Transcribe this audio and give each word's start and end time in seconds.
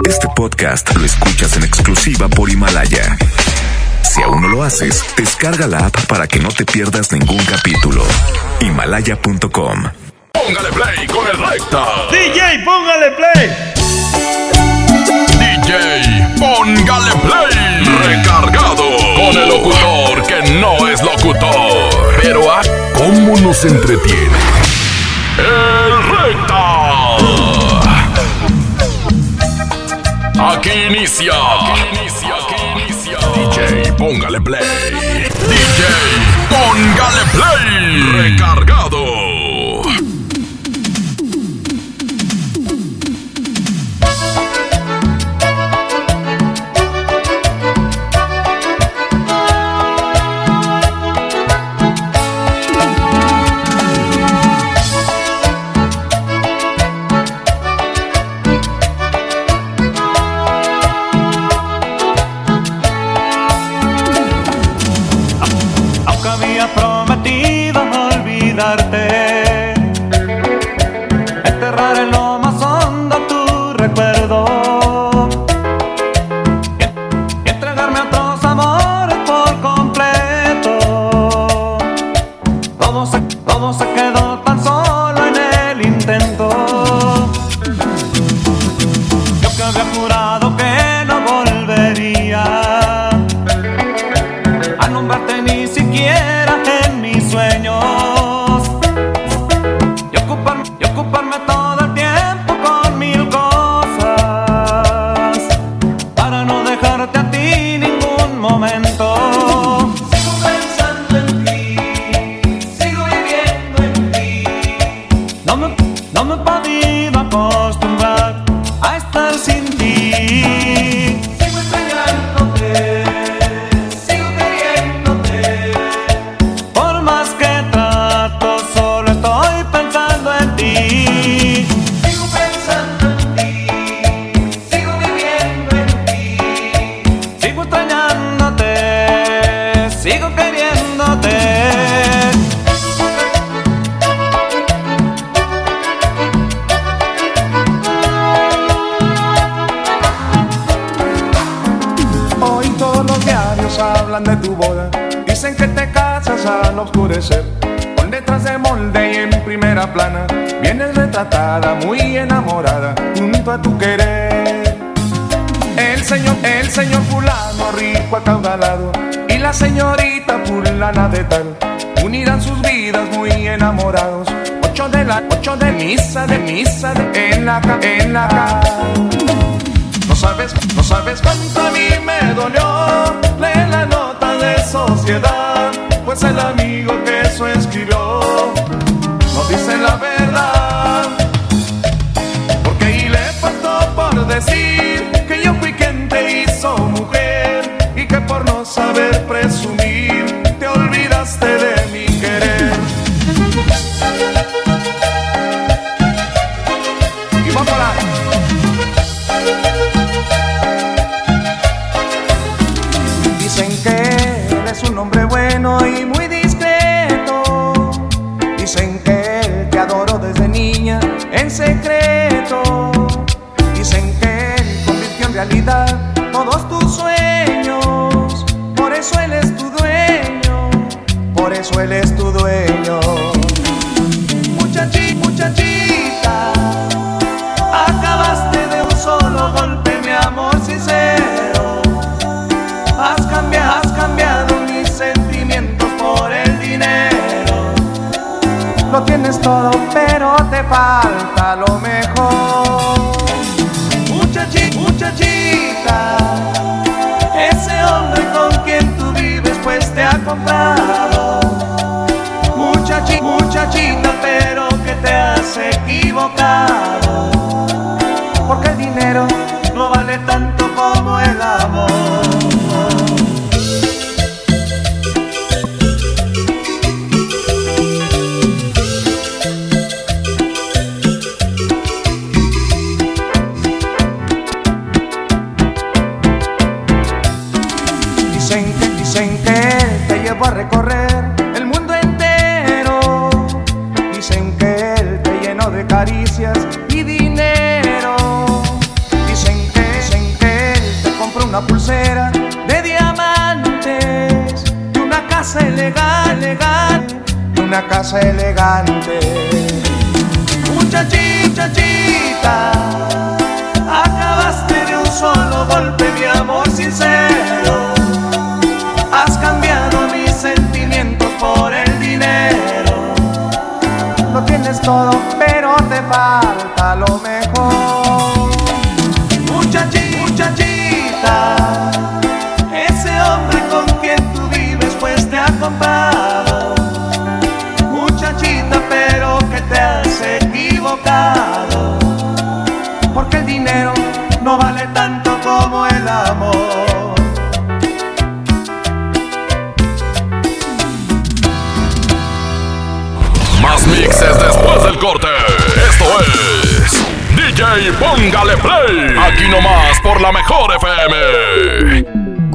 Este 0.00 0.26
podcast 0.34 0.94
lo 0.96 1.04
escuchas 1.04 1.56
en 1.56 1.62
exclusiva 1.62 2.28
por 2.28 2.50
Himalaya. 2.50 3.16
Si 4.02 4.20
aún 4.22 4.42
no 4.42 4.48
lo 4.48 4.62
haces, 4.64 5.04
descarga 5.16 5.66
la 5.66 5.86
app 5.86 6.06
para 6.06 6.26
que 6.26 6.40
no 6.40 6.48
te 6.48 6.64
pierdas 6.64 7.12
ningún 7.12 7.42
capítulo. 7.44 8.04
Himalaya.com. 8.60 9.84
Póngale 10.32 10.68
play 10.72 11.06
con 11.06 11.26
el 11.28 11.38
recta. 11.38 11.84
DJ, 12.10 12.64
póngale 12.64 13.10
play. 13.12 13.50
DJ, 15.38 16.36
póngale 16.38 17.12
play. 17.22 17.84
Recargado 18.08 18.84
con 19.14 19.40
el 19.40 19.48
locutor 19.48 20.26
que 20.26 20.52
no 20.54 20.88
es 20.88 21.00
locutor. 21.02 22.18
Pero 22.20 22.52
a 22.52 22.60
cómo 22.94 23.36
nos 23.40 23.64
entretiene. 23.64 24.36
El 25.38 26.02
recta. 26.18 26.61
Aquí 30.38 30.70
inicia. 30.88 31.32
Aquí 31.34 31.98
inicia. 32.00 32.34
Aquí 32.34 32.82
inicia. 32.82 33.18
DJ, 33.34 33.92
póngale 33.92 34.40
play. 34.40 34.62
DJ, 35.48 35.82
póngale 36.48 37.24
play. 37.32 38.02
Recargado. 38.12 39.21
olvidarte 68.62 69.01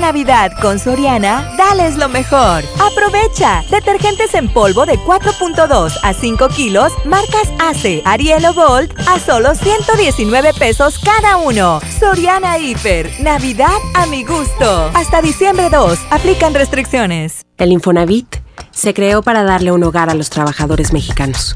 Navidad 0.00 0.52
con 0.60 0.78
Soriana, 0.78 1.54
dales 1.58 1.96
lo 1.96 2.08
mejor. 2.08 2.64
Aprovecha. 2.80 3.62
Detergentes 3.70 4.34
en 4.34 4.48
polvo 4.52 4.86
de 4.86 4.98
4.2 4.98 5.98
a 6.02 6.14
5 6.14 6.48
kilos, 6.48 6.92
marcas 7.04 7.48
ACE, 7.58 8.02
Ariel 8.06 8.46
o 8.46 8.54
Gold, 8.54 8.92
a 9.06 9.18
solo 9.18 9.54
119 9.54 10.54
pesos 10.54 10.98
cada 10.98 11.36
uno. 11.36 11.80
Soriana 11.98 12.58
Hiper. 12.58 13.10
Navidad 13.20 13.76
a 13.94 14.06
mi 14.06 14.24
gusto. 14.24 14.90
Hasta 14.94 15.20
diciembre 15.20 15.68
2. 15.70 15.98
Aplican 16.10 16.54
restricciones. 16.54 17.42
El 17.58 17.70
Infonavit 17.70 18.36
se 18.70 18.94
creó 18.94 19.22
para 19.22 19.42
darle 19.42 19.70
un 19.70 19.84
hogar 19.84 20.08
a 20.08 20.14
los 20.14 20.30
trabajadores 20.30 20.92
mexicanos. 20.94 21.54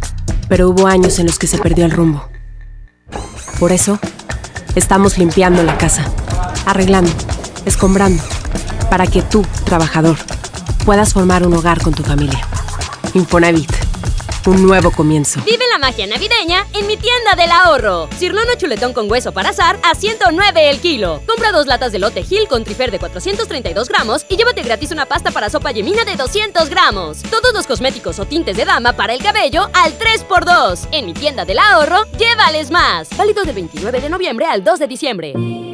Pero 0.48 0.68
hubo 0.68 0.86
años 0.86 1.18
en 1.18 1.26
los 1.26 1.38
que 1.38 1.46
se 1.46 1.58
perdió 1.58 1.86
el 1.86 1.90
rumbo. 1.90 2.28
Por 3.58 3.72
eso, 3.72 3.98
estamos 4.74 5.16
limpiando 5.16 5.62
la 5.62 5.78
casa, 5.78 6.04
arreglando 6.66 7.10
escombrando, 7.64 8.22
para 8.90 9.06
que 9.06 9.22
tú, 9.22 9.44
trabajador, 9.64 10.16
puedas 10.84 11.12
formar 11.12 11.46
un 11.46 11.54
hogar 11.54 11.80
con 11.80 11.94
tu 11.94 12.02
familia. 12.02 12.46
Infonavit, 13.14 13.70
un 14.46 14.62
nuevo 14.62 14.90
comienzo. 14.90 15.40
Vive 15.44 15.64
la 15.70 15.78
magia 15.78 16.06
navideña 16.06 16.66
en 16.74 16.86
mi 16.86 16.96
tienda 16.96 17.34
del 17.36 17.50
ahorro. 17.50 18.08
Cirlono 18.18 18.54
chuletón 18.56 18.92
con 18.92 19.10
hueso 19.10 19.32
para 19.32 19.50
azar 19.50 19.78
a 19.82 19.94
109 19.94 20.70
el 20.70 20.80
kilo. 20.80 21.22
Compra 21.26 21.52
dos 21.52 21.66
latas 21.66 21.92
de 21.92 21.98
lote 21.98 22.22
Gil 22.22 22.46
con 22.48 22.64
trifer 22.64 22.90
de 22.90 22.98
432 22.98 23.88
gramos 23.88 24.26
y 24.28 24.36
llévate 24.36 24.62
gratis 24.62 24.90
una 24.90 25.06
pasta 25.06 25.30
para 25.30 25.48
sopa 25.48 25.72
yemina 25.72 26.04
de 26.04 26.16
200 26.16 26.68
gramos. 26.68 27.22
Todos 27.22 27.54
los 27.54 27.66
cosméticos 27.66 28.18
o 28.18 28.26
tintes 28.26 28.56
de 28.56 28.64
dama 28.64 28.92
para 28.92 29.14
el 29.14 29.22
cabello 29.22 29.70
al 29.72 29.98
3x2. 29.98 30.88
En 30.92 31.06
mi 31.06 31.14
tienda 31.14 31.44
del 31.44 31.58
ahorro, 31.58 32.04
llévales 32.18 32.70
más. 32.70 33.08
Válido 33.16 33.44
del 33.44 33.54
29 33.54 34.00
de 34.00 34.08
noviembre 34.08 34.46
al 34.46 34.62
2 34.62 34.78
de 34.78 34.86
diciembre. 34.86 35.73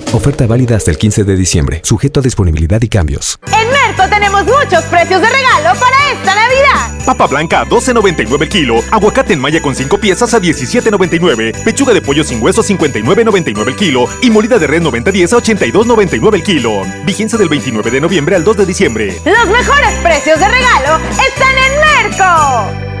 Oferta 0.13 0.45
válida 0.45 0.75
hasta 0.75 0.91
el 0.91 0.97
15 0.97 1.23
de 1.23 1.37
diciembre, 1.37 1.79
sujeto 1.85 2.19
a 2.19 2.23
disponibilidad 2.23 2.81
y 2.81 2.89
cambios. 2.89 3.39
En 3.47 3.69
Merco 3.69 4.09
tenemos 4.09 4.43
muchos 4.43 4.83
precios 4.85 5.21
de 5.21 5.29
regalo 5.29 5.79
para 5.79 6.11
esta 6.11 6.35
Navidad. 6.35 7.05
Papa 7.05 7.27
blanca 7.27 7.61
a 7.61 7.65
12.99 7.65 8.41
el 8.41 8.49
kilo, 8.49 8.83
aguacate 8.91 9.31
en 9.33 9.39
malla 9.39 9.61
con 9.61 9.73
5 9.73 9.97
piezas 9.99 10.33
a 10.33 10.41
17.99, 10.41 11.63
pechuga 11.63 11.93
de 11.93 12.01
pollo 12.01 12.25
sin 12.25 12.43
hueso 12.43 12.61
59.99 12.61 13.67
el 13.67 13.75
kilo 13.77 14.05
y 14.21 14.29
molida 14.29 14.59
de 14.59 14.67
red 14.67 14.81
90.10 14.81 15.31
a 15.31 15.37
82.99 15.37 16.35
el 16.35 16.43
kilo. 16.43 16.81
Vigencia 17.05 17.39
del 17.39 17.47
29 17.47 17.89
de 17.89 18.01
noviembre 18.01 18.35
al 18.35 18.43
2 18.43 18.57
de 18.57 18.65
diciembre. 18.65 19.15
Los 19.23 19.47
mejores 19.47 19.93
precios 20.03 20.37
de 20.39 20.47
regalo 20.49 20.99
están 21.07 21.55
en 21.57 22.09
Merco. 22.09 23.00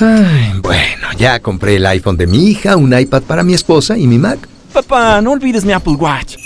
Ay, 0.00 0.52
bueno, 0.62 1.08
ya 1.18 1.40
compré 1.40 1.76
el 1.76 1.86
iPhone 1.86 2.16
de 2.16 2.26
mi 2.26 2.48
hija, 2.48 2.76
un 2.76 2.98
iPad 2.98 3.22
para 3.22 3.42
mi 3.42 3.54
esposa 3.54 3.98
y 3.98 4.06
mi 4.06 4.18
Mac. 4.18 4.38
Papá, 4.72 5.20
no 5.20 5.32
olvides 5.32 5.64
mi 5.64 5.72
Apple 5.72 5.94
Watch. 5.94 6.36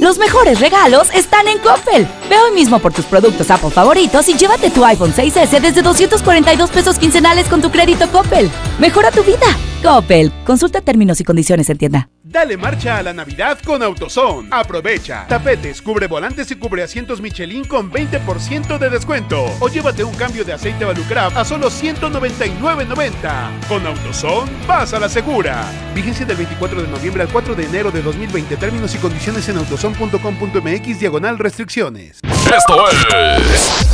Los 0.00 0.18
mejores 0.18 0.58
regalos 0.58 1.08
están 1.14 1.46
en 1.46 1.58
Coppel. 1.58 2.08
Ve 2.28 2.36
hoy 2.36 2.52
mismo 2.52 2.80
por 2.80 2.92
tus 2.92 3.04
productos 3.04 3.48
Apple 3.52 3.70
favoritos 3.70 4.28
y 4.28 4.34
llévate 4.34 4.70
tu 4.70 4.84
iPhone 4.84 5.12
6S 5.12 5.60
desde 5.60 5.80
242 5.80 6.70
pesos 6.70 6.98
quincenales 6.98 7.48
con 7.48 7.62
tu 7.62 7.70
crédito 7.70 8.10
Coppel. 8.10 8.50
Mejora 8.80 9.12
tu 9.12 9.22
vida. 9.22 9.46
Coppel. 9.80 10.32
Consulta 10.44 10.80
términos 10.80 11.20
y 11.20 11.24
condiciones 11.24 11.70
en 11.70 11.78
tienda. 11.78 12.08
Dale 12.32 12.56
marcha 12.56 12.96
a 12.96 13.02
la 13.02 13.12
Navidad 13.12 13.58
con 13.62 13.82
AutoZone. 13.82 14.48
Aprovecha. 14.50 15.26
Tapetes, 15.28 15.82
cubre 15.82 16.06
volantes 16.06 16.50
y 16.50 16.56
cubre 16.56 16.82
asientos 16.82 17.20
Michelin 17.20 17.66
con 17.66 17.92
20% 17.92 18.78
de 18.78 18.88
descuento. 18.88 19.44
O 19.60 19.68
llévate 19.68 20.02
un 20.02 20.14
cambio 20.14 20.42
de 20.42 20.54
aceite 20.54 20.86
Valucraft 20.86 21.36
a 21.36 21.44
solo 21.44 21.68
199.90. 21.68 23.68
Con 23.68 23.86
AutoZone, 23.86 24.50
vas 24.66 24.94
a 24.94 24.98
la 24.98 25.10
segura. 25.10 25.62
Vigencia 25.94 26.24
del 26.24 26.38
24 26.38 26.80
de 26.80 26.88
noviembre 26.88 27.22
al 27.22 27.28
4 27.28 27.54
de 27.54 27.64
enero 27.64 27.90
de 27.90 28.00
2020. 28.00 28.56
Términos 28.56 28.94
y 28.94 28.98
condiciones 28.98 29.46
en 29.50 29.58
autozone.com.mx 29.58 30.98
diagonal 30.98 31.38
restricciones. 31.38 32.20
Esto 32.46 32.88
es 32.88 33.06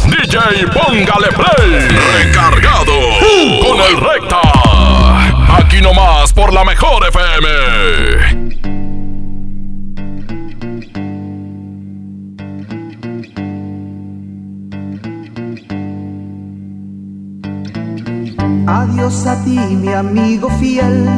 DJ 0.06 0.68
Póngale 0.68 1.32
Play. 1.32 1.88
Recargado 2.14 2.92
con 3.64 3.80
el 3.80 4.00
Recta. 4.00 4.67
Aquí 5.48 5.80
nomás 5.80 6.32
por 6.32 6.52
la 6.52 6.64
mejor 6.64 7.06
FM. 7.08 7.48
Adiós 18.66 19.26
a 19.26 19.42
ti, 19.44 19.58
mi 19.58 19.92
amigo 19.92 20.50
fiel. 20.60 21.08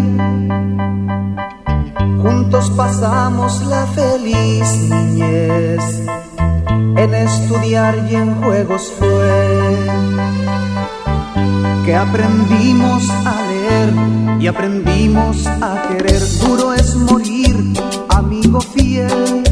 Juntos 2.22 2.70
pasamos 2.76 3.62
la 3.66 3.86
feliz 3.86 4.68
niñez. 4.90 6.02
En 6.96 7.14
estudiar 7.14 7.96
y 8.10 8.14
en 8.14 8.34
juegos 8.42 8.92
fue 8.98 9.70
que 11.90 11.96
aprendimos 11.96 13.10
a 13.10 13.42
leer 13.48 13.92
y 14.40 14.46
aprendimos 14.46 15.44
a 15.48 15.88
querer. 15.88 16.22
Duro 16.38 16.72
es 16.72 16.94
morir, 16.94 17.56
amigo 18.10 18.60
fiel 18.60 19.49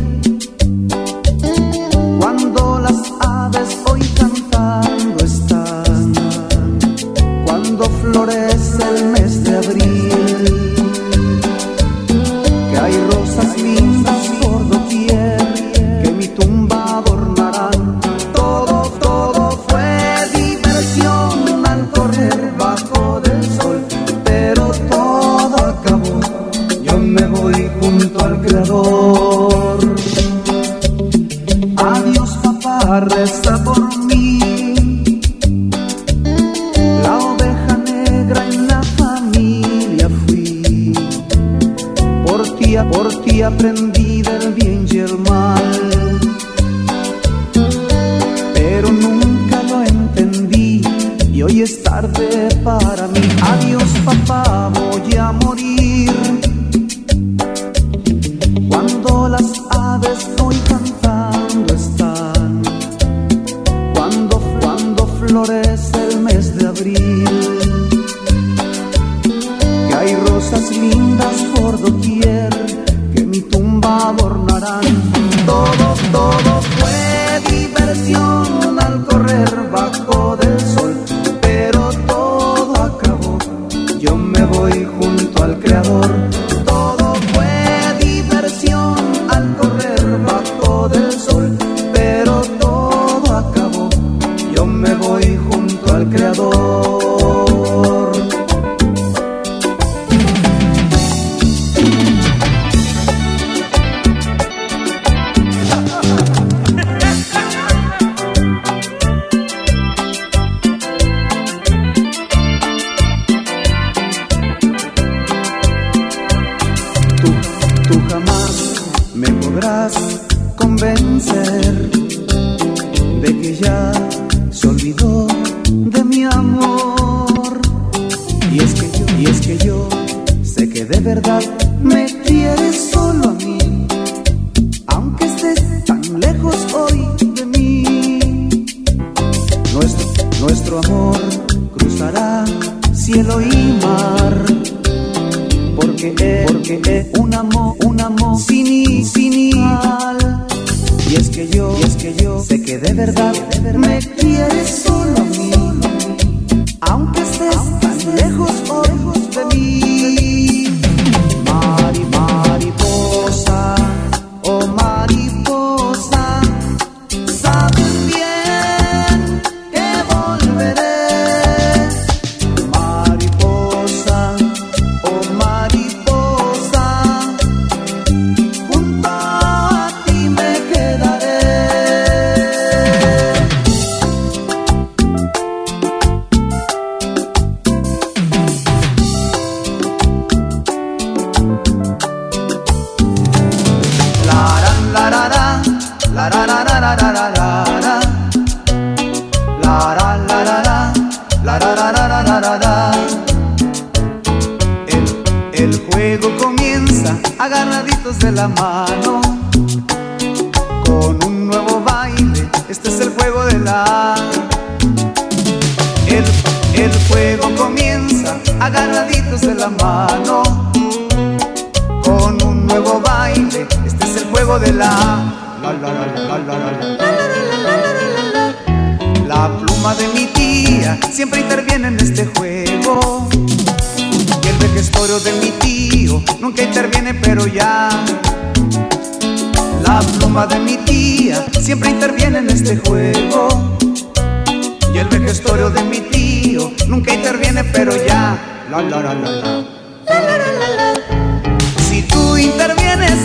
aprendí 43.49 43.98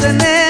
tener. 0.03 0.42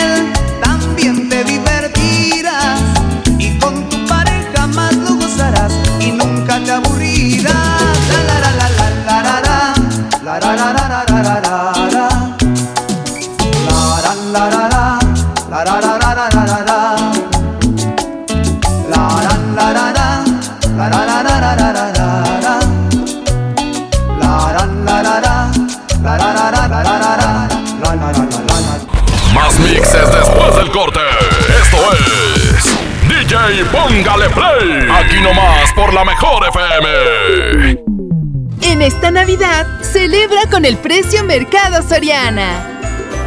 FM. 36.80 37.84
En 38.62 38.82
esta 38.82 39.12
Navidad, 39.12 39.68
celebra 39.82 40.42
con 40.50 40.66
el 40.66 40.78
precio 40.78 41.24
Mercado 41.24 41.88
Soriana. 41.88 42.80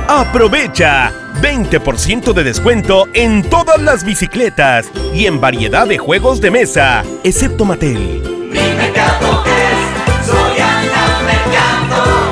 Aprovecha 0.09 1.13
20% 1.41 2.33
de 2.33 2.45
descuento 2.45 3.07
en 3.15 3.43
todas 3.49 3.81
las 3.81 4.05
bicicletas 4.05 4.91
y 5.15 5.27
en 5.27 5.41
variedad 5.41 5.87
de 5.87 5.99
juegos 5.99 6.41
de 6.41 6.51
mesa, 6.51 7.05
excepto 7.23 7.65
Mattel. 7.65 8.23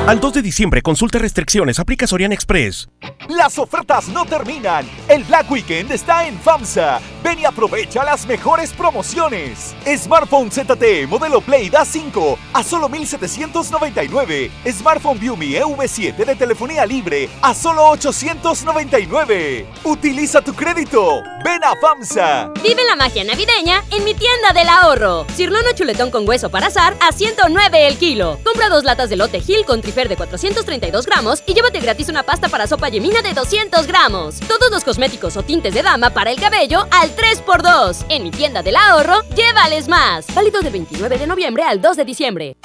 Al 0.07 0.19
2 0.19 0.33
de 0.33 0.41
diciembre, 0.41 0.81
consulta 0.81 1.17
restricciones, 1.17 1.79
aplica 1.79 2.07
Soriana 2.07 2.35
Express. 2.35 2.89
Las 3.29 3.57
ofertas 3.57 4.07
no 4.09 4.23
terminan. 4.25 4.87
El 5.07 5.23
Black 5.23 5.49
Weekend 5.49 5.91
está 5.91 6.27
en 6.27 6.39
FAMSA. 6.39 6.99
Ven 7.23 7.39
y 7.39 7.45
aprovecha 7.45 8.03
las 8.03 8.27
mejores 8.27 8.71
promociones. 8.71 9.75
Smartphone 9.97 10.51
ZTE 10.51 11.07
modelo 11.07 11.41
Play 11.41 11.69
Da 11.69 11.83
5 11.85 12.37
a 12.53 12.63
solo 12.63 12.87
1799. 12.87 14.51
Smartphone 14.71 15.19
Viumi 15.19 15.53
EV7 15.53 16.23
de 16.23 16.35
telefonía 16.35 16.85
libre 16.85 17.27
a 17.41 17.55
solo 17.55 17.89
899. 17.89 19.65
Utiliza 19.83 20.41
tu 20.41 20.53
crédito. 20.53 21.23
Ven 21.43 21.63
a 21.63 21.73
FAMSA. 21.81 22.51
Vive 22.61 22.83
la 22.85 22.95
magia 22.95 23.23
navideña 23.23 23.83
en 23.91 24.03
mi 24.03 24.13
tienda 24.13 24.53
del 24.53 24.69
ahorro. 24.69 25.25
Cirlono 25.35 25.71
chuletón 25.73 26.11
con 26.11 26.27
hueso 26.27 26.51
para 26.51 26.67
azar 26.67 26.95
a 27.01 27.11
109 27.11 27.87
el 27.87 27.97
kilo. 27.97 28.39
Compra 28.43 28.69
dos 28.69 28.83
latas 28.83 29.09
de 29.09 29.15
lote 29.15 29.41
Gil 29.41 29.65
con 29.65 29.81
trifer 29.81 30.09
de 30.09 30.15
432 30.15 31.07
gramos 31.07 31.43
y 31.47 31.55
llévate 31.55 31.79
gratis 31.79 32.09
una 32.09 32.21
pasta 32.21 32.49
para 32.49 32.67
sopa 32.67 32.89
de 33.21 33.33
200 33.33 33.87
gramos. 33.87 34.39
Todos 34.41 34.71
los 34.71 34.83
cosméticos 34.83 35.37
o 35.37 35.43
tintes 35.43 35.73
de 35.73 35.83
dama 35.83 36.09
para 36.09 36.31
el 36.31 36.39
cabello 36.39 36.85
al 36.91 37.15
3x2. 37.15 38.05
En 38.09 38.23
mi 38.23 38.31
tienda 38.31 38.61
del 38.61 38.75
ahorro, 38.75 39.21
llévales 39.35 39.87
más. 39.87 40.25
Válido 40.33 40.61
del 40.61 40.73
29 40.73 41.17
de 41.17 41.27
noviembre 41.27 41.63
al 41.63 41.81
2 41.81 41.97
de 41.97 42.05
diciembre. 42.05 42.57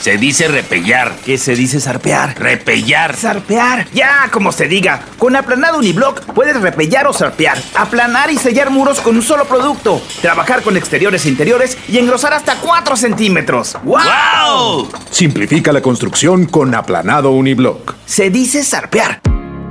Se 0.00 0.16
dice 0.16 0.48
repellar. 0.48 1.14
¿Qué 1.24 1.38
se 1.38 1.54
dice 1.54 1.80
zarpear? 1.80 2.36
Repellar. 2.38 3.14
Zarpear. 3.14 3.86
Ya, 3.92 4.28
como 4.32 4.50
se 4.50 4.66
diga. 4.66 5.00
Con 5.18 5.36
aplanado 5.36 5.78
uniblock 5.78 6.24
puedes 6.32 6.60
repellar 6.60 7.06
o 7.06 7.12
zarpear. 7.12 7.62
Aplanar 7.76 8.30
y 8.30 8.36
sellar 8.36 8.70
muros 8.70 9.00
con 9.00 9.14
un 9.14 9.22
solo 9.22 9.44
producto. 9.44 10.02
Trabajar 10.20 10.62
con 10.62 10.76
exteriores 10.76 11.24
e 11.24 11.28
interiores 11.28 11.78
y 11.88 11.98
engrosar 11.98 12.32
hasta 12.32 12.56
4 12.56 12.96
centímetros. 12.96 13.76
¡Wow! 13.84 14.90
Simplifica 15.10 15.72
la 15.72 15.82
construcción 15.82 16.46
con 16.46 16.74
aplanado 16.74 17.30
uniblock. 17.30 17.94
Se 18.04 18.30
dice 18.30 18.64
zarpear. 18.64 19.20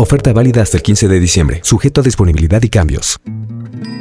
Oferta 0.00 0.32
válida 0.32 0.62
hasta 0.62 0.76
el 0.76 0.84
15 0.84 1.08
de 1.08 1.18
diciembre, 1.18 1.60
sujeto 1.64 2.00
a 2.00 2.04
disponibilidad 2.04 2.62
y 2.62 2.68
cambios. 2.68 3.18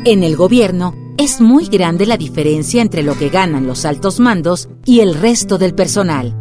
En 0.05 0.23
el 0.23 0.35
gobierno, 0.35 0.95
es 1.17 1.41
muy 1.41 1.65
grande 1.65 2.05
la 2.05 2.17
diferencia 2.17 2.83
entre 2.83 3.01
lo 3.01 3.17
que 3.17 3.29
ganan 3.29 3.65
los 3.65 3.83
altos 3.83 4.19
mandos 4.19 4.69
y 4.85 4.99
el 4.99 5.15
resto 5.15 5.57
del 5.57 5.73
personal. 5.73 6.35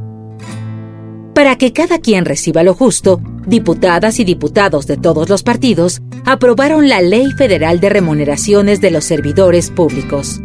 Para 1.34 1.56
que 1.56 1.72
cada 1.72 1.98
quien 2.00 2.26
reciba 2.26 2.62
lo 2.62 2.74
justo, 2.74 3.20
diputadas 3.46 4.20
y 4.20 4.24
diputados 4.24 4.86
de 4.86 4.98
todos 4.98 5.30
los 5.30 5.42
partidos 5.42 6.02
aprobaron 6.26 6.88
la 6.88 7.00
Ley 7.00 7.32
Federal 7.32 7.80
de 7.80 7.88
Remuneraciones 7.88 8.82
de 8.82 8.90
los 8.90 9.04
Servidores 9.04 9.70
Públicos. 9.70 10.40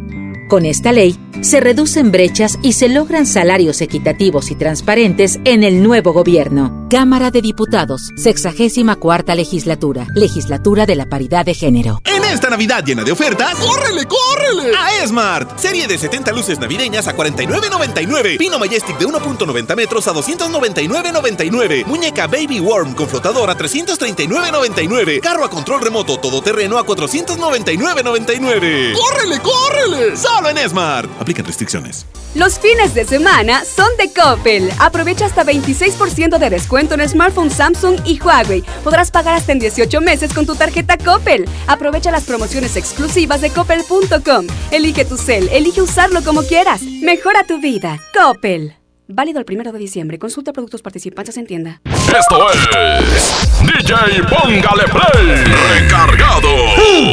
Con 0.51 0.65
esta 0.65 0.91
ley, 0.91 1.17
se 1.39 1.61
reducen 1.61 2.11
brechas 2.11 2.59
y 2.61 2.73
se 2.73 2.89
logran 2.89 3.25
salarios 3.25 3.79
equitativos 3.79 4.51
y 4.51 4.55
transparentes 4.55 5.39
en 5.45 5.63
el 5.63 5.81
nuevo 5.81 6.11
gobierno. 6.11 6.87
Cámara 6.89 7.31
de 7.31 7.41
Diputados, 7.41 8.11
64 8.17 9.33
legislatura, 9.33 10.07
legislatura 10.13 10.85
de 10.85 10.97
la 10.97 11.05
paridad 11.05 11.45
de 11.45 11.53
género. 11.53 12.01
En 12.03 12.25
esta 12.25 12.49
Navidad 12.49 12.83
llena 12.83 13.05
de 13.05 13.13
ofertas, 13.13 13.55
¡córrele, 13.55 14.05
córrele! 14.05 14.75
A 14.77 15.01
Esmart. 15.01 15.57
Serie 15.57 15.87
de 15.87 15.97
70 15.97 16.33
luces 16.33 16.59
navideñas 16.59 17.07
a 17.07 17.15
49.99. 17.15 18.37
Pino 18.37 18.59
Majestic 18.59 18.97
de 18.97 19.07
1.90 19.07 19.73
metros 19.77 20.05
a 20.09 20.13
299.99. 20.13 21.85
Muñeca 21.85 22.27
Baby 22.27 22.59
Worm 22.59 22.93
con 22.93 23.07
flotador 23.07 23.49
a 23.49 23.57
339.99. 23.57 25.21
Carro 25.21 25.45
a 25.45 25.49
control 25.49 25.81
remoto 25.81 26.19
todoterreno 26.19 26.77
a 26.77 26.85
499.99. 26.85 28.93
¡Córrele, 28.93 29.39
córrele! 29.39 30.17
Solo 30.41 30.57
en 30.57 30.57
Esmart. 30.57 31.21
Aplican 31.21 31.45
restricciones. 31.45 32.07
Los 32.33 32.57
fines 32.57 32.95
de 32.95 33.05
semana 33.05 33.63
son 33.63 33.85
de 33.99 34.11
Coppel. 34.11 34.71
Aprovecha 34.79 35.27
hasta 35.27 35.43
26% 35.43 36.39
de 36.39 36.49
descuento 36.49 36.95
en 36.95 37.07
smartphones 37.07 37.53
Samsung 37.53 37.99
y 38.05 38.19
Huawei. 38.19 38.63
Podrás 38.83 39.11
pagar 39.11 39.35
hasta 39.35 39.51
en 39.51 39.59
18 39.59 40.01
meses 40.01 40.33
con 40.33 40.47
tu 40.47 40.55
tarjeta 40.55 40.97
Coppel. 40.97 41.47
Aprovecha 41.67 42.09
las 42.09 42.23
promociones 42.23 42.75
exclusivas 42.75 43.41
de 43.41 43.51
coppel.com. 43.51 44.47
Elige 44.71 45.05
tu 45.05 45.15
cel, 45.15 45.47
elige 45.49 45.83
usarlo 45.83 46.23
como 46.23 46.41
quieras. 46.41 46.81
Mejora 46.81 47.43
tu 47.43 47.61
vida. 47.61 47.99
Coppel. 48.11 48.73
Válido 49.07 49.37
el 49.37 49.45
primero 49.45 49.71
de 49.71 49.77
diciembre. 49.77 50.17
Consulta 50.17 50.53
productos 50.53 50.81
participantes 50.81 51.37
en 51.37 51.45
tienda. 51.45 51.81
Esto 51.85 52.51
es 52.51 53.61
DJ 53.61 54.23
Póngale 54.23 54.85
Play 54.85 55.43
Recargado 55.75 56.49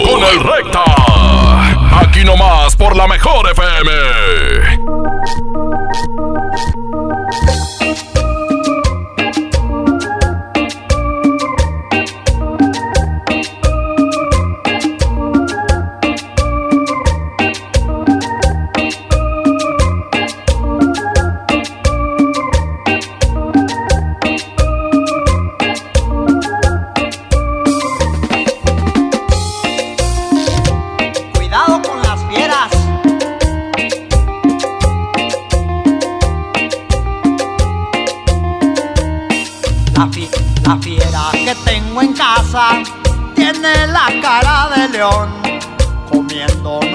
con 0.07 0.25
el 0.25 0.43
Recta. 0.43 1.38
Aquí 2.01 2.25
nomás 2.25 2.77
por 2.77 2.97
la 2.97 3.07
mejor 3.07 3.51
FM. 3.51 4.88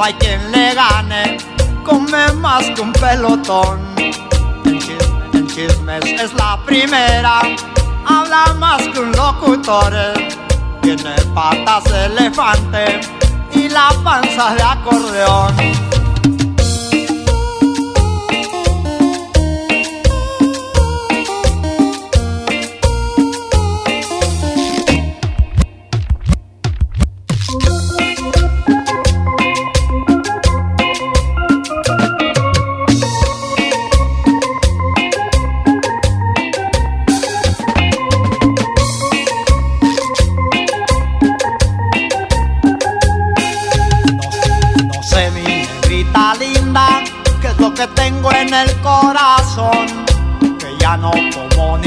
Hay 0.03 0.13
quien 0.15 0.51
le 0.51 0.73
gane, 0.73 1.37
come 1.85 2.33
más 2.33 2.65
que 2.71 2.81
un 2.81 2.91
pelotón. 2.91 3.79
En, 4.65 4.79
en 5.33 5.47
chismes 5.47 6.03
es 6.03 6.33
la 6.33 6.59
primera, 6.65 7.39
habla 8.05 8.53
más 8.59 8.81
que 8.89 8.99
un 8.99 9.13
locutor. 9.13 9.93
Tiene 10.81 11.15
patas 11.33 11.85
de 11.85 12.05
elefante 12.07 12.99
y 13.53 13.69
la 13.69 13.93
panza 14.03 14.53
de 14.55 14.63
acordeón. 14.63 15.82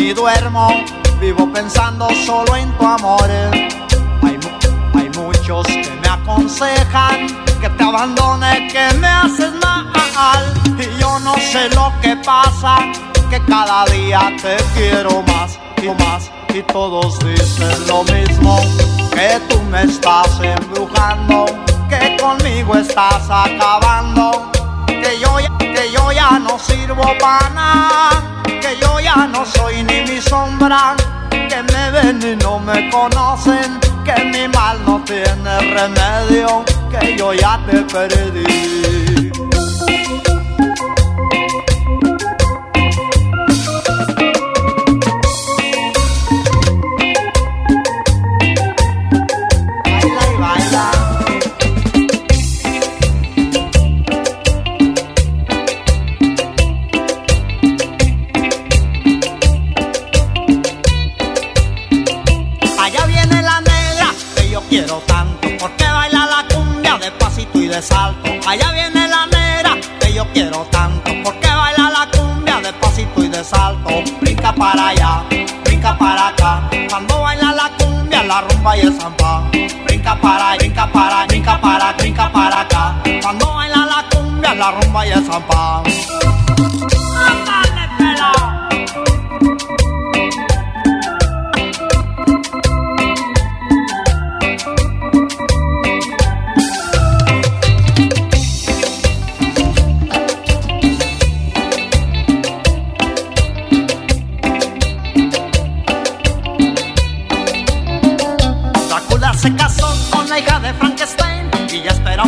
Ni 0.07 0.13
duermo, 0.15 0.69
vivo 1.21 1.53
pensando 1.53 2.09
solo 2.25 2.55
en 2.55 2.71
tu 2.79 2.87
amor. 2.87 3.29
Hay, 4.23 4.39
mu- 4.39 4.99
hay 5.01 5.11
muchos 5.17 5.67
que 5.67 5.91
me 6.01 6.09
aconsejan 6.09 7.27
que 7.61 7.69
te 7.71 7.83
abandone, 7.83 8.69
que 8.69 8.95
me 8.99 9.09
haces 9.09 9.53
mal. 9.61 10.45
Y 10.79 11.01
yo 11.01 11.19
no 11.21 11.35
sé 11.35 11.69
lo 11.71 11.93
que 12.01 12.15
pasa, 12.25 12.77
que 13.31 13.41
cada 13.47 13.85
día 13.87 14.33
te 14.41 14.57
quiero 14.75 15.23
más 15.23 15.59
y 15.83 15.89
más 16.05 16.31
y 16.55 16.63
todos 16.63 17.19
dicen 17.19 17.87
lo 17.89 18.05
mismo, 18.05 18.61
que 19.13 19.41
tú 19.49 19.61
me 19.63 19.83
estás 19.83 20.39
embrujando, 20.41 21.47
que 21.89 22.17
conmigo 22.21 22.77
estás 22.77 23.29
acabando, 23.29 24.53
que 24.87 25.19
yo, 25.21 25.37
que 25.59 25.91
yo 25.93 26.13
ya 26.13 26.39
no 26.39 26.59
sirvo 26.61 27.03
para 27.21 27.51
nada, 27.51 28.23
que 28.67 28.81
yo 28.81 28.99
ya 29.01 29.29
no 29.29 29.45
soy 29.45 29.83
ni 29.85 30.01
mi 30.03 30.21
sombra, 30.21 30.97
que 31.31 31.63
me 31.73 31.91
ven 31.91 32.21
y 32.23 32.37
no 32.43 32.59
me 32.59 32.91
conocen, 32.91 33.79
que 34.05 34.25
mi 34.25 34.49
mal 34.49 34.79
no 34.85 35.03
tiene 35.05 35.59
remedio, 35.77 36.65
que 36.91 37.17
yo 37.17 37.33
ya 37.33 37.61
te 37.67 37.83
perdí. 37.83 39.31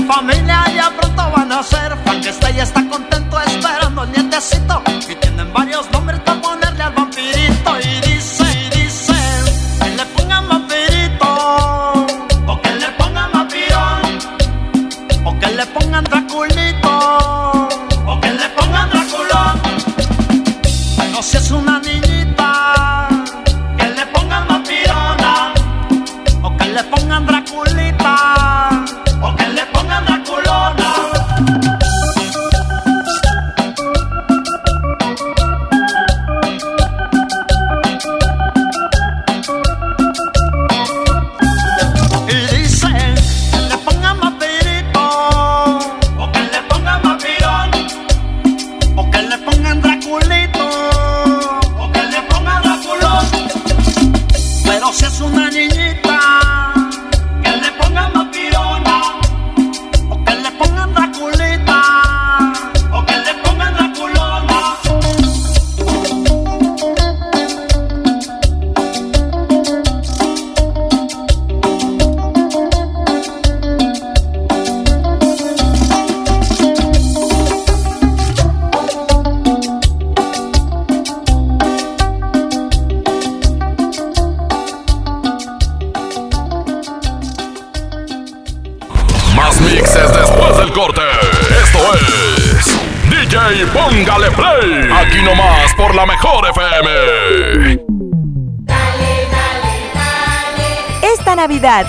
Familia 0.06 0.64
ya 0.74 0.90
pronto 0.90 1.30
van 1.30 1.52
a 1.52 1.62
ser. 1.62 1.96
Frankenstein 2.04 2.58
está 2.58 2.88
contento 2.88 3.40
esperando 3.40 4.04
el 4.04 4.12
nietecito. 4.12 4.82
Y 5.08 5.14
tienen 5.14 5.52
varios 5.52 5.90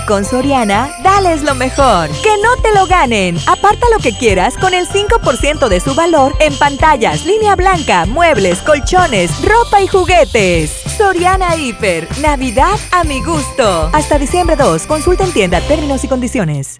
con 0.10 0.26
Soriana, 0.26 0.90
dales 1.04 1.44
lo 1.44 1.54
mejor. 1.54 2.10
Que 2.24 2.36
no 2.42 2.60
te 2.64 2.74
lo 2.74 2.88
ganen. 2.88 3.38
Aparta 3.46 3.86
lo 3.94 4.00
que 4.00 4.12
quieras 4.12 4.58
con 4.58 4.74
el 4.74 4.88
5% 4.88 5.70
de 5.70 5.80
su 5.80 5.94
valor 5.94 6.34
en 6.40 6.58
pantallas, 6.58 7.28
línea 7.28 7.56
blanca, 7.56 8.08
muebles, 8.08 8.60
colchones, 8.64 9.30
ropa 9.44 9.84
y 9.84 9.88
juguetes. 9.88 10.72
Soriana 10.98 11.56
Hiper. 11.56 12.08
Navidad 12.22 12.80
a 12.92 13.04
mi 13.04 13.24
gusto. 13.24 13.92
Hasta 13.94 14.18
diciembre 14.18 14.56
2. 14.56 14.88
Consulta 14.88 15.26
en 15.26 15.32
tienda 15.32 15.62
términos 15.62 16.04
y 16.04 16.08
condiciones. 16.08 16.80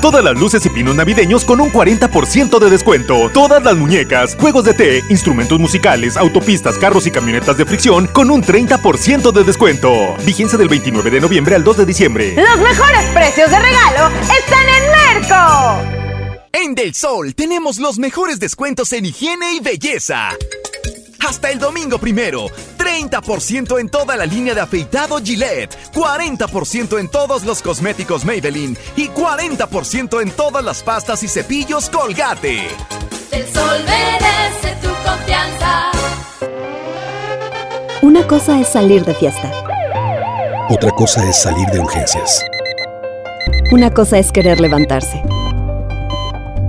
Todas 0.00 0.24
las 0.24 0.38
luces 0.38 0.64
y 0.66 0.70
pinos 0.70 0.94
navideños 0.94 1.44
con 1.44 1.60
un 1.60 1.72
40% 1.72 2.58
de 2.58 2.70
descuento. 2.70 3.30
Todas 3.30 3.62
las 3.62 3.76
muñecas, 3.76 4.36
juegos 4.38 4.64
de 4.64 4.74
té, 4.74 5.04
instrumentos 5.08 5.58
musicales, 5.58 6.16
autopistas, 6.16 6.78
carros 6.78 7.06
y 7.06 7.10
camionetas 7.10 7.56
de 7.56 7.66
fricción 7.66 8.06
con 8.06 8.30
un 8.30 8.42
30% 8.42 9.32
de 9.32 9.44
descuento. 9.44 9.92
Vigencia 10.24 10.58
del 10.58 10.68
29 10.68 11.10
de 11.10 11.20
noviembre 11.20 11.54
al 11.54 11.64
2 11.64 11.76
de 11.78 11.86
diciembre. 11.86 12.34
Los 12.34 12.58
mejores 12.58 13.04
precios 13.14 13.50
de 13.50 13.58
regalo 13.58 14.10
están 14.38 14.66
en 14.68 15.20
Merco. 15.20 16.02
En 16.52 16.74
Del 16.74 16.94
Sol 16.94 17.34
tenemos 17.34 17.78
los 17.78 17.98
mejores 17.98 18.38
descuentos 18.38 18.92
en 18.92 19.06
higiene 19.06 19.54
y 19.54 19.60
belleza. 19.60 20.30
Hasta 21.26 21.50
el 21.50 21.58
domingo 21.58 21.98
primero, 21.98 22.46
30% 22.92 23.80
en 23.80 23.88
toda 23.88 24.16
la 24.16 24.26
línea 24.26 24.54
de 24.54 24.60
afeitado 24.60 25.18
Gillette, 25.18 25.74
40% 25.94 27.00
en 27.00 27.08
todos 27.08 27.42
los 27.44 27.62
cosméticos 27.62 28.24
Maybelline 28.24 28.76
y 28.96 29.08
40% 29.08 30.20
en 30.20 30.30
todas 30.30 30.62
las 30.62 30.82
pastas 30.82 31.22
y 31.22 31.28
cepillos 31.28 31.88
Colgate. 31.88 32.68
El 33.30 33.46
sol 33.50 33.80
merece 33.86 34.76
tu 34.82 34.88
confianza. 35.08 35.90
Una 38.02 38.26
cosa 38.26 38.60
es 38.60 38.68
salir 38.68 39.04
de 39.06 39.14
fiesta. 39.14 39.50
Otra 40.68 40.90
cosa 40.90 41.26
es 41.26 41.40
salir 41.40 41.66
de 41.68 41.80
urgencias. 41.80 42.44
Una 43.70 43.90
cosa 43.90 44.18
es 44.18 44.30
querer 44.32 44.60
levantarse. 44.60 45.22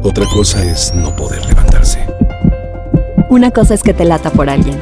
Otra 0.03 0.25
cosa 0.27 0.63
es 0.63 0.93
no 0.93 1.13
poder 1.15 1.45
levantarse. 1.45 1.99
Una 3.29 3.51
cosa 3.51 3.73
es 3.73 3.83
que 3.83 3.93
te 3.93 4.05
lata 4.05 4.29
por 4.29 4.49
alguien. 4.49 4.79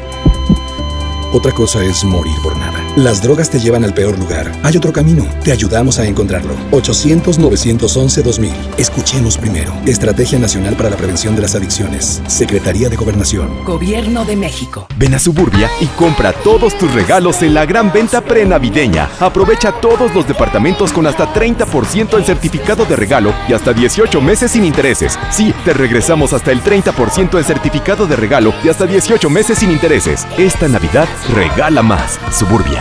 Otra 1.34 1.54
cosa 1.54 1.82
es 1.86 2.04
morir 2.04 2.42
por 2.42 2.58
nada. 2.58 2.71
Las 2.98 3.24
drogas 3.24 3.50
te 3.50 3.58
llevan 3.58 3.86
al 3.86 3.94
peor 3.94 4.20
lugar. 4.20 4.52
Hay 4.64 4.76
otro 4.76 4.92
camino. 4.92 5.26
Te 5.46 5.54
ayudamos 5.54 5.98
a 5.98 6.06
encontrarlo. 6.06 6.54
800-911-2000. 6.72 8.52
Escuchemos 8.78 9.38
primero. 9.38 9.74
Estrategia 9.86 10.38
Nacional 10.38 10.76
para 10.76 10.90
la 10.90 10.98
Prevención 10.98 11.34
de 11.34 11.42
las 11.42 11.56
Adicciones. 11.56 12.22
Secretaría 12.28 12.90
de 12.90 12.98
Gobernación. 12.98 13.64
Gobierno 13.64 14.26
de 14.26 14.36
México. 14.36 14.88
Ven 14.98 15.14
a 15.14 15.20
Suburbia 15.20 15.70
y 15.80 15.86
compra 15.86 16.34
todos 16.34 16.78
tus 16.78 16.94
regalos 16.94 17.42
en 17.44 17.54
la 17.54 17.66
gran 17.66 17.94
venta 17.94 18.20
prenavideña. 18.20 19.10
Aprovecha 19.22 19.72
todos 19.72 20.14
los 20.14 20.28
departamentos 20.28 20.92
con 20.92 21.08
hasta 21.08 21.34
30% 21.34 22.18
en 22.18 22.26
certificado 22.26 22.84
de 22.84 22.98
regalo 22.98 23.34
y 23.48 23.54
hasta 23.54 23.72
18 23.72 24.20
meses 24.20 24.52
sin 24.52 24.66
intereses. 24.66 25.18
Sí, 25.32 25.54
te 25.64 25.74
regresamos 25.74 26.34
hasta 26.34 26.52
el 26.52 26.62
30% 26.62 27.38
en 27.38 27.44
certificado 27.46 28.06
de 28.06 28.18
regalo 28.18 28.54
y 28.66 28.68
hasta 28.68 28.86
18 28.86 29.30
meses 29.30 29.60
sin 29.60 29.72
intereses. 29.72 30.28
Esta 30.38 30.68
Navidad 30.68 31.08
regala 31.34 31.82
más. 31.82 32.20
Suburbia. 32.38 32.81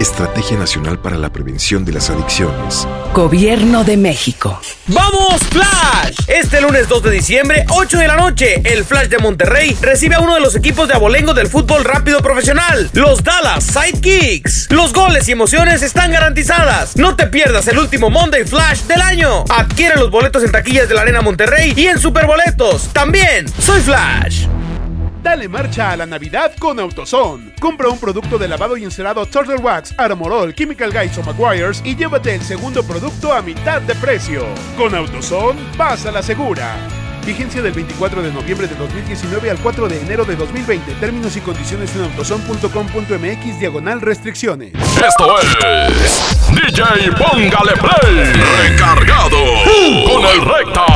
Estrategia 0.00 0.56
Nacional 0.56 1.00
para 1.00 1.16
la 1.16 1.32
Prevención 1.32 1.84
de 1.84 1.92
las 1.92 2.08
Adicciones. 2.08 2.86
Gobierno 3.12 3.82
de 3.82 3.96
México. 3.96 4.60
¡Vamos, 4.86 5.40
Flash! 5.50 6.16
Este 6.28 6.60
lunes 6.60 6.88
2 6.88 7.02
de 7.02 7.10
diciembre, 7.10 7.64
8 7.68 7.98
de 7.98 8.06
la 8.06 8.16
noche, 8.16 8.62
el 8.64 8.84
Flash 8.84 9.08
de 9.08 9.18
Monterrey 9.18 9.76
recibe 9.82 10.14
a 10.14 10.20
uno 10.20 10.34
de 10.34 10.40
los 10.40 10.54
equipos 10.54 10.86
de 10.86 10.94
abolengo 10.94 11.34
del 11.34 11.48
fútbol 11.48 11.84
rápido 11.84 12.20
profesional, 12.20 12.88
los 12.92 13.24
Dallas 13.24 13.64
Sidekicks. 13.64 14.70
Los 14.70 14.92
goles 14.92 15.28
y 15.28 15.32
emociones 15.32 15.82
están 15.82 16.12
garantizadas. 16.12 16.96
No 16.96 17.16
te 17.16 17.26
pierdas 17.26 17.66
el 17.66 17.78
último 17.78 18.08
Monday 18.08 18.44
Flash 18.44 18.82
del 18.82 19.00
año. 19.00 19.44
Adquiere 19.48 19.96
los 19.96 20.10
boletos 20.10 20.44
en 20.44 20.52
taquillas 20.52 20.88
de 20.88 20.94
la 20.94 21.00
Arena 21.02 21.22
Monterrey 21.22 21.74
y 21.76 21.86
en 21.86 21.98
Superboletos. 21.98 22.92
También, 22.92 23.46
soy 23.60 23.80
Flash. 23.80 24.46
Dale 25.22 25.48
marcha 25.48 25.90
a 25.90 25.96
la 25.96 26.06
Navidad 26.06 26.52
con 26.58 26.78
AutoZone. 26.78 27.52
Compra 27.60 27.88
un 27.88 27.98
producto 27.98 28.38
de 28.38 28.48
lavado 28.48 28.76
y 28.76 28.84
encerado 28.84 29.26
Turtle 29.26 29.56
Wax, 29.56 29.94
Armorol, 29.98 30.54
Chemical 30.54 30.92
Guys 30.92 31.18
o 31.18 31.22
McGuire's 31.22 31.82
y 31.84 31.96
llévate 31.96 32.34
el 32.34 32.42
segundo 32.42 32.82
producto 32.84 33.32
a 33.32 33.42
mitad 33.42 33.82
de 33.82 33.94
precio. 33.96 34.46
Con 34.76 34.94
AutoZone, 34.94 35.60
vas 35.76 36.06
a 36.06 36.12
la 36.12 36.22
segura. 36.22 36.76
Vigencia 37.26 37.60
del 37.60 37.72
24 37.72 38.22
de 38.22 38.32
noviembre 38.32 38.66
de 38.66 38.74
2019 38.76 39.50
al 39.50 39.58
4 39.58 39.88
de 39.88 40.00
enero 40.00 40.24
de 40.24 40.34
2020. 40.34 40.94
Términos 40.94 41.36
y 41.36 41.40
condiciones 41.40 41.94
en 41.94 42.04
autozone.com.mx 42.04 43.60
diagonal 43.60 44.00
restricciones. 44.00 44.72
Esto 44.74 45.38
es 45.40 46.54
DJ 46.54 47.12
Póngale 47.18 47.72
Play 47.72 48.32
Recargado 48.62 49.36
con 50.06 50.24
el 50.24 50.40
Recta. 50.42 50.86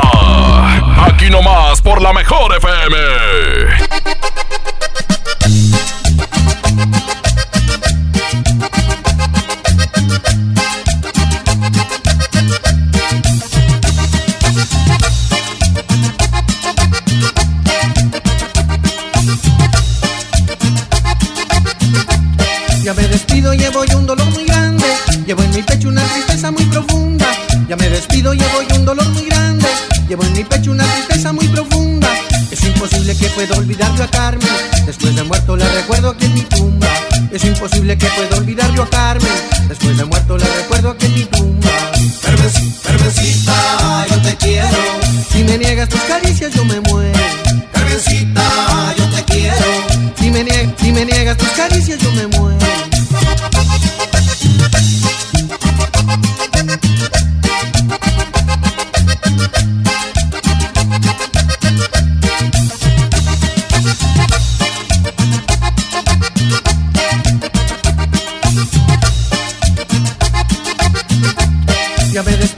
Aquí 1.04 1.28
nomás 1.28 1.82
por 1.82 2.00
la 2.00 2.14
mejor 2.14 2.56
FM. 2.56 3.91
Ya 22.82 22.94
me 22.94 23.06
despido, 23.06 23.54
llevo 23.54 23.84
yo 23.84 23.98
un 23.98 24.06
dolor 24.06 24.28
muy 24.30 24.44
grande. 24.44 24.84
Llevo 25.24 25.42
en 25.44 25.50
mi 25.50 25.62
pecho 25.62 25.88
una 25.88 26.02
tristeza 26.02 26.50
muy 26.50 26.64
profunda. 26.64 27.26
Ya 27.68 27.76
me 27.76 27.88
despido, 27.88 28.34
llevo 28.34 28.62
yo 28.68 28.74
un 28.74 28.84
dolor 28.84 29.08
muy 29.10 29.24
grande. 29.26 29.68
Llevo 30.08 30.24
en 30.24 30.32
mi 30.32 30.42
pecho 30.42 30.72
una 30.72 30.84
tristeza 30.84 31.32
muy 31.32 31.46
profunda. 31.46 32.08
Es 32.50 32.60
imposible 32.64 33.16
que 33.16 33.28
pueda 33.28 33.56
olvidar 33.56 33.94
yo 33.96 34.02
a 34.02 34.08
Carmen. 34.08 34.48
Después 34.84 35.14
de 35.14 35.22
muerto 35.22 35.56
la 35.56 35.68
recuerdo 35.68 36.10
aquí 36.10 36.24
en 36.24 36.34
mi 36.34 36.42
tumba. 36.42 36.88
Es 37.30 37.44
imposible 37.44 37.96
que 37.96 38.06
pueda 38.08 38.36
olvidar 38.36 38.74
yo 38.74 38.82
a 38.82 38.90
Carmen. 38.90 39.32
Después 39.68 39.96
de 39.96 40.04
muerto 40.04 40.36
la 40.36 40.46
recuerdo 40.46 40.90
aquí 40.90 41.06
en 41.06 41.14
mi 41.14 41.24
tumba. 41.26 41.70
Carmencita, 42.82 44.06
yo 44.10 44.22
te 44.22 44.36
quiero. 44.38 44.78
Si 45.30 45.44
me 45.44 45.56
niegas 45.56 45.88
tus 45.88 46.00
caricias, 46.00 46.52
yo 46.52 46.64
me 46.64 46.80
muero. 46.80 47.21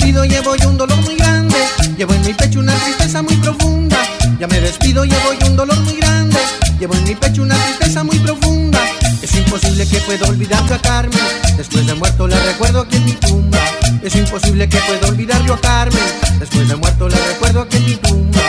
Despido, 0.05 0.25
llevo 0.27 0.55
un 0.69 0.77
dolor 0.77 1.01
muy 1.03 1.17
grande. 1.17 1.57
Llevo 1.97 2.13
en 2.13 2.21
mi 2.23 2.35
pecho 2.35 2.61
una 2.61 2.75
tristeza 2.75 3.23
muy 3.23 3.37
profunda. 3.37 3.97
Ya 4.39 4.47
me 4.47 4.61
despido, 4.61 5.05
llevo 5.05 5.33
yo 5.41 5.47
un 5.47 5.57
dolor 5.57 5.81
muy 5.81 5.97
grande. 5.97 6.39
Llevo 6.79 6.95
en 6.95 7.05
mi 7.05 7.15
pecho 7.15 7.43
una 7.43 7.55
tristeza 7.55 8.05
muy 8.05 8.19
profunda. 8.19 8.81
Es 9.23 9.35
imposible 9.35 9.87
que 9.87 9.99
pueda 10.01 10.29
olvidar 10.29 10.63
yo 10.69 10.75
a 10.75 10.79
Carmen. 10.83 11.19
Después 11.57 11.87
de 11.87 11.95
muerto 11.95 12.29
la 12.29 12.39
recuerdo 12.41 12.81
aquí 12.81 12.97
en 12.97 13.05
mi 13.07 13.13
tumba. 13.13 13.59
Es 14.03 14.15
imposible 14.15 14.69
que 14.69 14.79
pueda 14.79 15.09
olvidar 15.09 15.43
yo 15.47 15.55
a 15.55 15.61
Carmen. 15.61 16.03
Después 16.39 16.69
de 16.69 16.77
muerto 16.77 17.09
la 17.09 17.17
recuerdo 17.17 17.63
aquí 17.63 17.77
en 17.79 17.87
mi 17.87 17.95
tumba. 17.97 18.43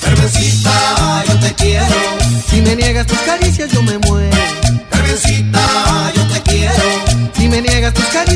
Carmencita, 0.00 1.24
yo 1.28 1.38
te 1.40 1.52
quiero. 1.54 1.96
Si 2.48 2.62
me 2.62 2.74
niegas 2.74 3.06
tus 3.06 3.18
caricias, 3.18 3.70
yo 3.70 3.82
me 3.82 3.98
muero. 3.98 4.36
Carmencita, 4.90 5.60
yo 6.14 6.26
te 6.28 6.40
quiero. 6.50 6.84
Si 7.36 7.48
me 7.48 7.60
niegas 7.60 7.92
tus 7.92 8.06
caricias, 8.06 8.31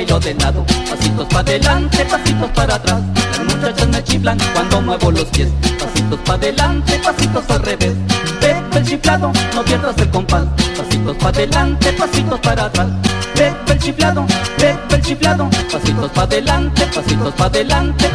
bailo 0.00 0.18
de 0.20 0.34
lado. 0.34 0.64
Pasitos 0.88 1.26
para 1.26 1.40
adelante, 1.40 2.04
pasitos 2.06 2.50
para 2.54 2.74
atrás. 2.74 3.02
Las 3.36 3.54
muchachas 3.54 3.88
me 3.88 4.04
chiflan 4.04 4.38
cuando 4.54 4.80
muevo 4.80 5.10
los 5.10 5.24
pies. 5.26 5.48
Pasitos 5.78 6.20
para 6.24 6.38
adelante, 6.38 7.00
pasitos 7.04 7.50
al 7.50 7.62
revés. 7.62 7.94
Pepe 8.40 8.78
el 8.78 8.86
chiflado, 8.86 9.32
no 9.54 9.64
pierdas 9.64 9.98
el 9.98 10.10
compás. 10.10 10.44
Pasitos 10.76 11.16
para 11.18 11.28
adelante, 11.28 11.92
pasitos 11.92 12.40
para 12.40 12.64
atrás. 12.64 12.86
Pepe 13.34 13.72
el 13.72 13.78
chiflado, 13.78 14.26
Pepe 14.56 14.94
el 14.94 15.02
chiflado. 15.02 15.50
Pasitos 15.70 16.10
para 16.12 16.26
adelante, 16.26 16.86
pasitos 16.94 17.34
para 17.34 17.50
adelante. 17.50 18.10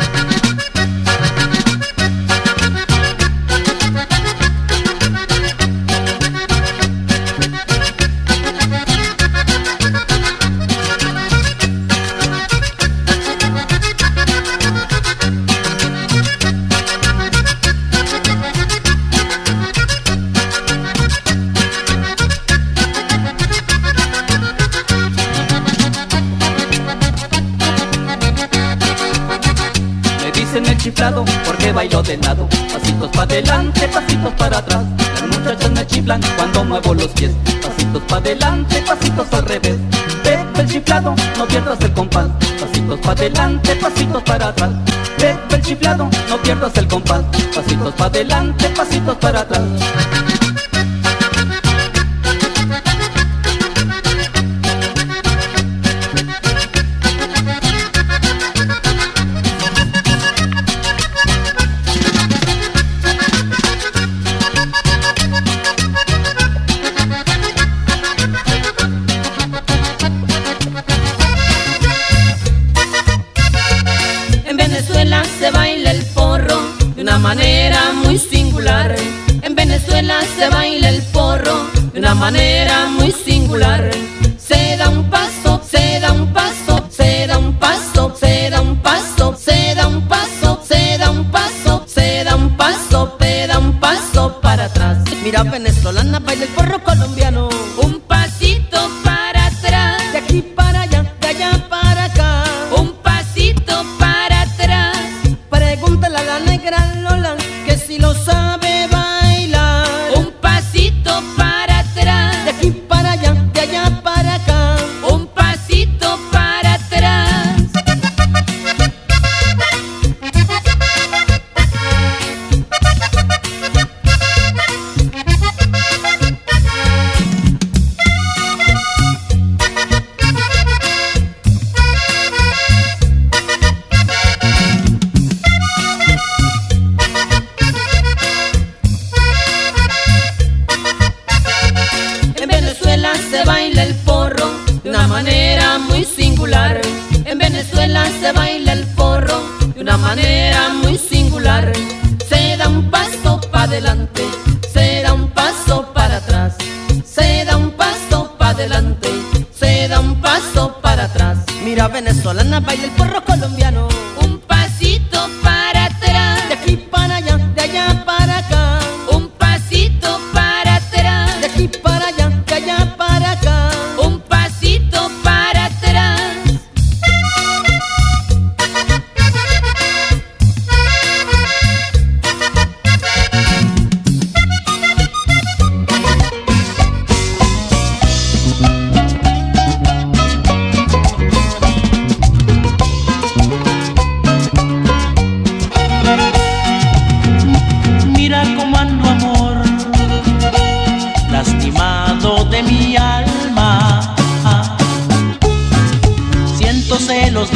porque 31.13 31.71
bailo 31.71 32.01
de 32.01 32.17
lado. 32.17 32.47
Pasitos 32.73 33.09
para 33.09 33.23
adelante, 33.23 33.87
pasitos 33.89 34.33
para 34.33 34.57
atrás. 34.57 34.83
Las 35.21 35.37
muchachas 35.37 35.71
me 35.71 35.85
chiflan 35.85 36.21
cuando 36.35 36.63
muevo 36.63 36.93
los 36.95 37.07
pies. 37.09 37.31
Pasitos 37.61 38.01
para 38.07 38.21
adelante, 38.21 38.81
pasitos 38.87 39.27
al 39.33 39.45
revés. 39.45 39.75
Pepe 40.23 40.61
el 40.61 40.67
chiflado, 40.67 41.15
no 41.37 41.47
pierdas 41.47 41.79
el 41.81 41.93
compás. 41.93 42.27
Pasitos 42.59 42.99
para 43.01 43.11
adelante, 43.11 43.75
pasitos 43.75 44.23
para 44.23 44.47
atrás. 44.47 44.71
Pepe 45.17 45.55
el 45.55 45.61
chiflado, 45.61 46.09
no 46.29 46.37
pierdas 46.41 46.75
el 46.75 46.87
compás. 46.87 47.23
Pasitos 47.53 47.93
para 47.93 48.05
adelante, 48.09 48.69
pasitos 48.69 49.15
para 49.17 49.41
atrás. 49.41 49.61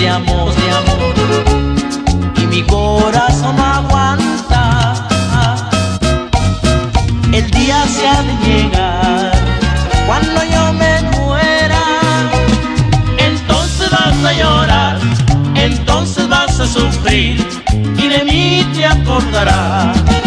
amor. 0.10 0.54
Y 2.38 2.46
mi 2.48 2.64
corazón 2.64 3.60
aguanta. 3.60 4.96
El 7.32 7.50
día 7.52 7.86
se 7.88 8.08
ha 8.08 8.22
de 8.24 8.34
llegar 8.46 9.32
cuando 10.08 10.44
yo 10.44 10.74
me 10.74 11.02
muera. 11.18 11.84
Entonces 13.18 13.90
vas 13.92 14.26
a 14.26 14.34
llorar, 14.34 15.00
entonces 15.56 16.28
vas 16.28 16.60
a 16.60 16.68
sufrir 16.68 17.46
y 17.98 18.08
de 18.08 18.24
mí 18.26 18.68
te 18.74 18.86
acordarás. 18.86 20.19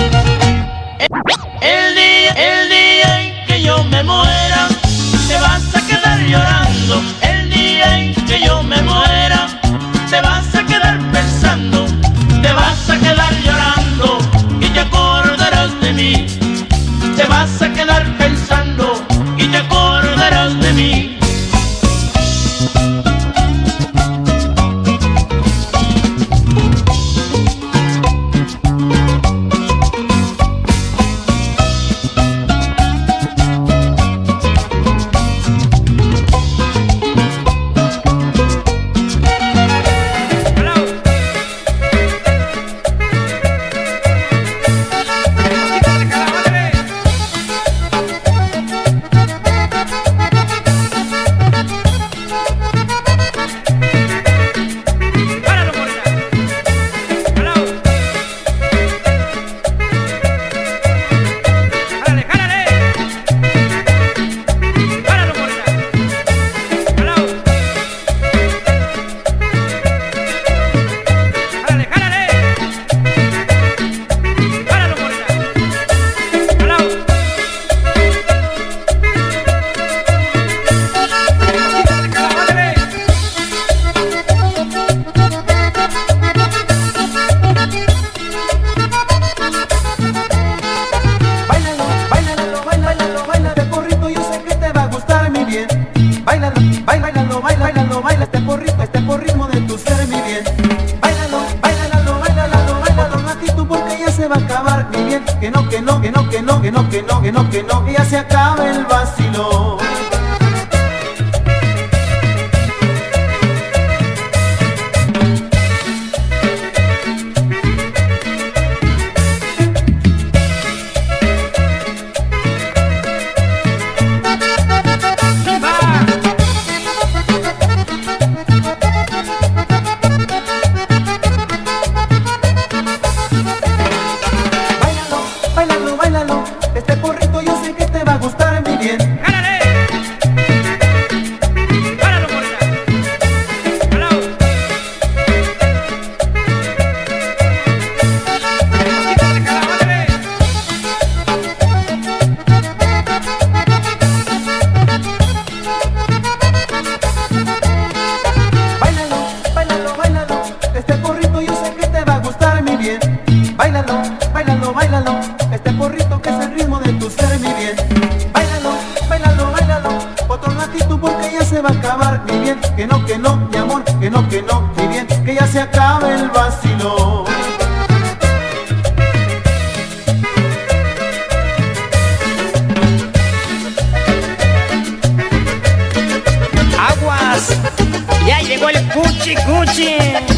El 189.27 189.37
cuchi 189.45 190.32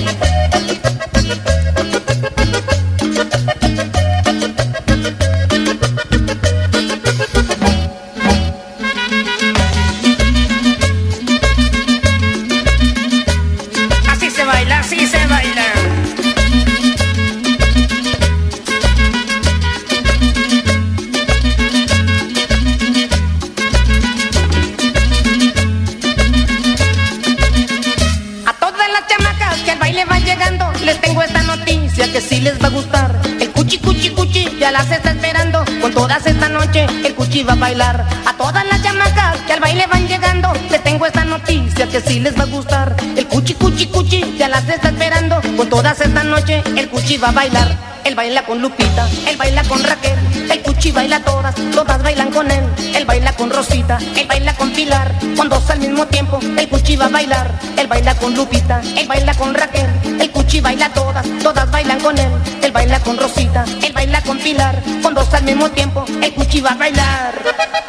cuchi 47.04 47.18
va 47.18 47.28
a 47.28 47.32
bailar. 47.32 47.76
Él 48.04 48.14
baila 48.14 48.46
con 48.46 48.62
Lupita, 48.62 49.06
él 49.28 49.36
baila 49.36 49.62
con 49.64 49.82
Raquel, 49.82 50.18
el 50.50 50.62
Cuchi 50.62 50.90
baila 50.90 51.20
todas, 51.20 51.54
todas 51.72 52.02
bailan 52.02 52.30
con 52.30 52.50
él. 52.50 52.64
Él 52.94 53.04
baila 53.04 53.32
con 53.34 53.50
Rosita, 53.50 53.98
él 54.16 54.26
baila 54.26 54.54
con 54.54 54.70
Pilar, 54.72 55.12
con 55.36 55.50
dos 55.50 55.68
al 55.68 55.80
mismo 55.80 56.06
tiempo, 56.06 56.38
el 56.56 56.68
Cuchi 56.68 56.96
va 56.96 57.06
a 57.06 57.08
bailar. 57.08 57.50
Él 57.76 57.86
baila 57.88 58.14
con 58.14 58.34
Lupita, 58.34 58.80
él 58.96 59.06
baila 59.06 59.34
con 59.34 59.54
Raquel, 59.54 59.90
el 60.18 60.30
Cuchi 60.30 60.60
baila 60.60 60.88
todas, 60.94 61.26
todas 61.42 61.70
bailan 61.70 62.00
con 62.00 62.16
él. 62.18 62.30
Él 62.62 62.72
baila 62.72 62.98
con 63.00 63.18
Rosita, 63.18 63.64
él 63.82 63.92
baila 63.92 64.22
con 64.22 64.38
Pilar, 64.38 64.82
con 65.02 65.14
dos 65.14 65.32
al 65.34 65.44
mismo 65.44 65.70
tiempo, 65.70 66.06
el 66.22 66.32
Cuchi 66.32 66.62
va 66.62 66.70
a 66.70 66.76
bailar. 66.76 67.83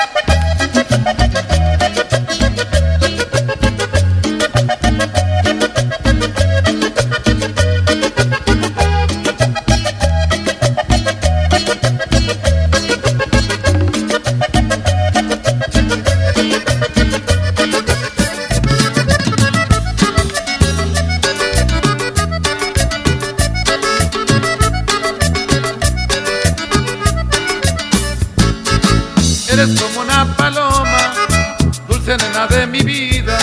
De 32.48 32.68
mi 32.68 32.82
vida. 32.82 33.38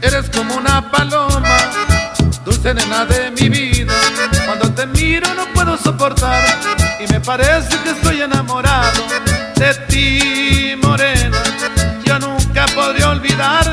Eres 0.00 0.28
como 0.30 0.54
una 0.56 0.90
paloma, 0.90 1.56
dulce 2.44 2.74
nena 2.74 3.04
de 3.04 3.30
mi 3.30 3.48
vida. 3.48 3.92
Cuando 4.46 4.70
te 4.72 4.86
miro 4.86 5.32
no 5.34 5.46
puedo 5.54 5.76
soportar 5.76 6.42
y 7.00 7.12
me 7.12 7.20
parece 7.20 7.76
que 7.82 7.90
estoy 7.90 8.22
enamorado 8.22 9.02
de 9.56 9.74
ti, 9.88 10.76
morena. 10.82 11.42
Yo 12.04 12.18
nunca 12.18 12.66
podré 12.74 13.04
olvidarme 13.04 13.67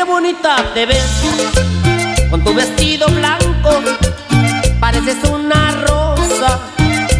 qué 0.00 0.04
bonita 0.04 0.56
te 0.72 0.86
ves 0.86 1.10
con 2.30 2.42
tu 2.42 2.54
vestido 2.54 3.06
blanco. 3.08 3.70
Pareces 4.80 5.18
una 5.30 5.72
rosa 5.72 6.58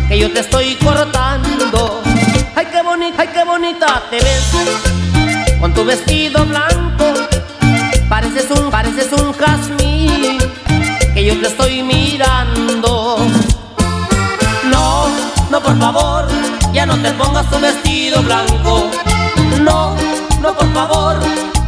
que 0.09 0.19
yo 0.19 0.33
te 0.33 0.41
estoy 0.41 0.77
cortando. 0.77 2.03
Ay, 2.57 2.67
qué 2.73 2.81
bonita, 2.83 3.17
ay, 3.19 3.29
qué 3.35 3.45
bonita 3.45 4.03
te 4.09 4.17
ves 4.17 4.45
con 5.61 5.75
tu 5.75 5.85
vestido 5.85 6.47
blanco. 6.47 7.05
Pareces 8.09 8.51
un, 8.51 8.71
pareces 8.71 9.13
un 9.13 9.35
que 11.15 11.23
yo 11.23 11.39
te 11.39 11.49
estoy 11.49 11.83
mirando. 11.83 13.19
No, 14.71 15.07
no, 15.51 15.61
por 15.61 15.79
favor, 15.79 16.27
ya 16.73 16.87
no 16.87 16.97
te 16.97 17.11
pongas 17.13 17.51
tu 17.51 17.59
vestido 17.61 18.23
blanco. 18.23 18.91
No, 19.61 19.95
no, 20.41 20.55
por 20.55 20.73
favor, 20.73 21.19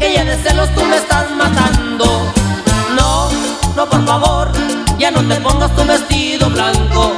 que 0.02 0.14
ya 0.14 0.24
de 0.24 0.36
celos 0.38 0.68
tú 0.74 0.84
me 0.84 0.96
estás 0.96 1.30
matando. 1.30 2.06
No, 2.96 3.30
no 3.76 3.88
por 3.88 4.04
favor, 4.04 4.50
ya 4.98 5.12
no 5.12 5.20
te 5.28 5.36
pongas 5.36 5.70
tu 5.76 5.84
vestido 5.84 6.50
blanco. 6.50 7.12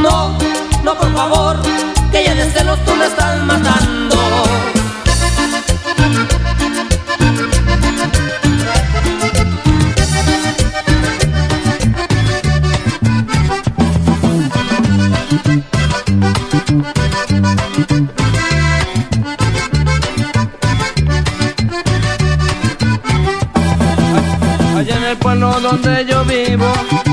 No, 0.00 0.32
no 0.82 0.94
por 0.96 1.12
favor, 1.12 1.60
que 2.10 2.24
ya 2.24 2.34
de 2.34 2.50
celos 2.50 2.78
tú 2.86 2.94
me 2.94 3.04
estás 3.04 3.38
matando. 3.42 3.95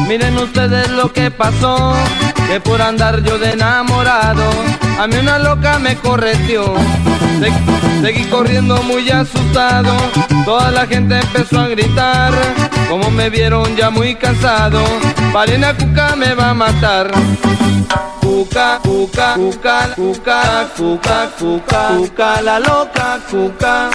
Miren 0.07 0.37
ustedes 0.37 0.89
lo 0.91 1.11
que 1.13 1.31
pasó, 1.31 1.93
que 2.47 2.59
por 2.59 2.81
andar 2.81 3.23
yo 3.23 3.37
de 3.37 3.51
enamorado, 3.51 4.43
a 4.99 5.07
mí 5.07 5.15
una 5.17 5.39
loca 5.39 5.79
me 5.79 5.95
correteó. 5.95 6.73
Se- 7.39 8.01
seguí 8.01 8.25
corriendo 8.25 8.81
muy 8.83 9.09
asustado, 9.09 9.91
toda 10.45 10.71
la 10.71 10.85
gente 10.87 11.19
empezó 11.19 11.61
a 11.61 11.67
gritar, 11.67 12.31
como 12.89 13.09
me 13.11 13.29
vieron 13.29 13.75
ya 13.75 13.89
muy 13.89 14.15
cansado, 14.15 14.81
Valena 15.33 15.73
Cuca 15.75 16.15
me 16.15 16.33
va 16.33 16.51
a 16.51 16.53
matar. 16.53 17.11
Cuca, 18.21 18.79
cuca, 18.83 19.33
cuca, 19.35 19.89
cuca, 19.95 20.67
cuca, 20.75 21.29
cuca, 21.39 21.87
cuca, 21.97 22.41
la 22.41 22.59
loca, 22.59 23.19
cuca, 23.29 23.89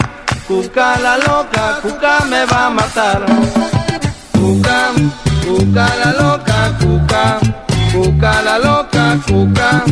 cuca, 0.47 0.99
la 1.01 1.19
loca, 1.19 1.79
cuca 1.83 2.21
me 2.29 2.45
va 2.47 2.67
a 2.67 2.71
matar. 2.71 3.27
Cuca, 4.33 4.91
cuca, 5.49 5.87
la 6.05 6.13
loca, 6.13 6.77
cuca, 6.79 7.41
cuca, 7.93 8.43
la 8.43 8.59
loca, 8.59 9.19
cuca, 9.27 9.85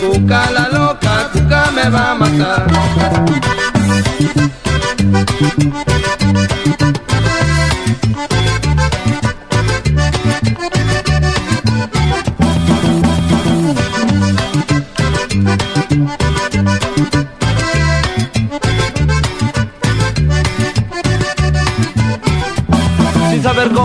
cuca, 0.00 0.50
la 0.50 0.68
loca, 0.68 1.28
cuca 1.32 1.70
me 1.74 1.90
va 1.90 2.10
a 2.10 2.14
matar. 2.14 2.66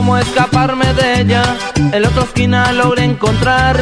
Cómo 0.07 0.19
escaparme 0.19 0.93
de 0.93 1.19
ella, 1.19 1.43
en 1.75 2.01
la 2.01 2.07
otra 2.07 2.23
esquina 2.23 2.71
logré 2.71 3.03
encontrar 3.03 3.75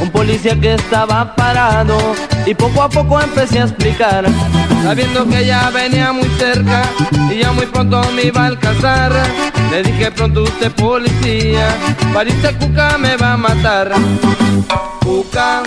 un 0.00 0.10
policía 0.10 0.58
que 0.58 0.72
estaba 0.72 1.36
parado 1.36 1.98
y 2.46 2.54
poco 2.54 2.82
a 2.82 2.88
poco 2.88 3.20
empecé 3.20 3.60
a 3.60 3.64
explicar, 3.64 4.24
sabiendo 4.82 5.28
que 5.28 5.40
ella 5.40 5.68
venía 5.68 6.12
muy 6.12 6.30
cerca 6.38 6.82
y 7.30 7.40
ya 7.40 7.52
muy 7.52 7.66
pronto 7.66 8.00
me 8.14 8.22
iba 8.22 8.44
a 8.44 8.46
alcanzar. 8.46 9.12
Le 9.70 9.82
dije 9.82 10.10
pronto 10.12 10.44
usted 10.44 10.72
policía, 10.72 11.68
pariste 12.14 12.54
cuca 12.54 12.96
me 12.96 13.14
va 13.18 13.34
a 13.34 13.36
matar. 13.36 13.92
Cuca, 15.00 15.62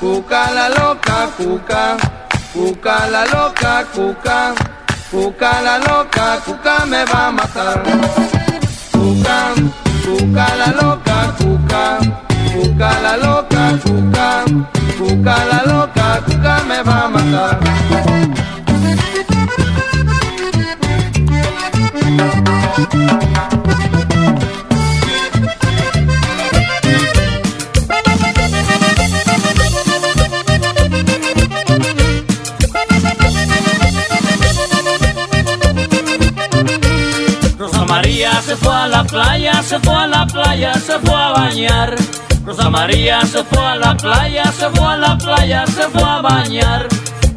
cuca 0.00 0.50
la 0.52 0.70
loca, 0.70 1.28
cuca, 1.36 1.96
cuca 2.54 3.06
la 3.08 3.26
loca, 3.26 3.84
cuca, 3.94 4.54
cuca 5.10 5.60
la 5.60 5.78
loca, 5.80 6.38
cuca 6.46 6.86
me 6.86 7.04
va 7.04 7.26
a 7.26 7.30
matar. 7.30 8.39
Cuca, 9.30 9.54
cuca 10.04 10.46
la 10.56 10.72
loca, 10.82 11.34
cuca, 11.38 11.98
cuca 12.52 13.00
la 13.00 13.16
loca, 13.16 13.78
cuca, 13.84 14.44
cuca 14.98 15.44
la 15.44 15.62
loca, 15.66 16.20
cuca 16.26 16.64
me 16.66 16.82
va 16.82 17.04
a 17.04 17.08
matar. 17.08 17.60
Se 38.50 38.56
fue 38.56 38.74
a 38.74 38.88
la 38.88 39.04
playa, 39.04 39.62
se 39.62 39.78
fue 39.78 39.94
a 39.94 40.08
la 40.08 40.26
playa, 40.26 40.74
se 40.74 40.98
fue 40.98 41.14
a 41.14 41.28
bañar. 41.28 41.94
Rosa 42.44 42.68
María 42.68 43.20
se 43.20 43.44
fue 43.44 43.64
a 43.64 43.76
la 43.76 43.96
playa, 43.96 44.42
se 44.50 44.68
fue 44.70 44.86
a 44.88 44.96
la 44.96 45.16
playa, 45.16 45.64
se 45.68 45.82
fue 45.88 46.02
a 46.02 46.20
bañar. 46.20 46.88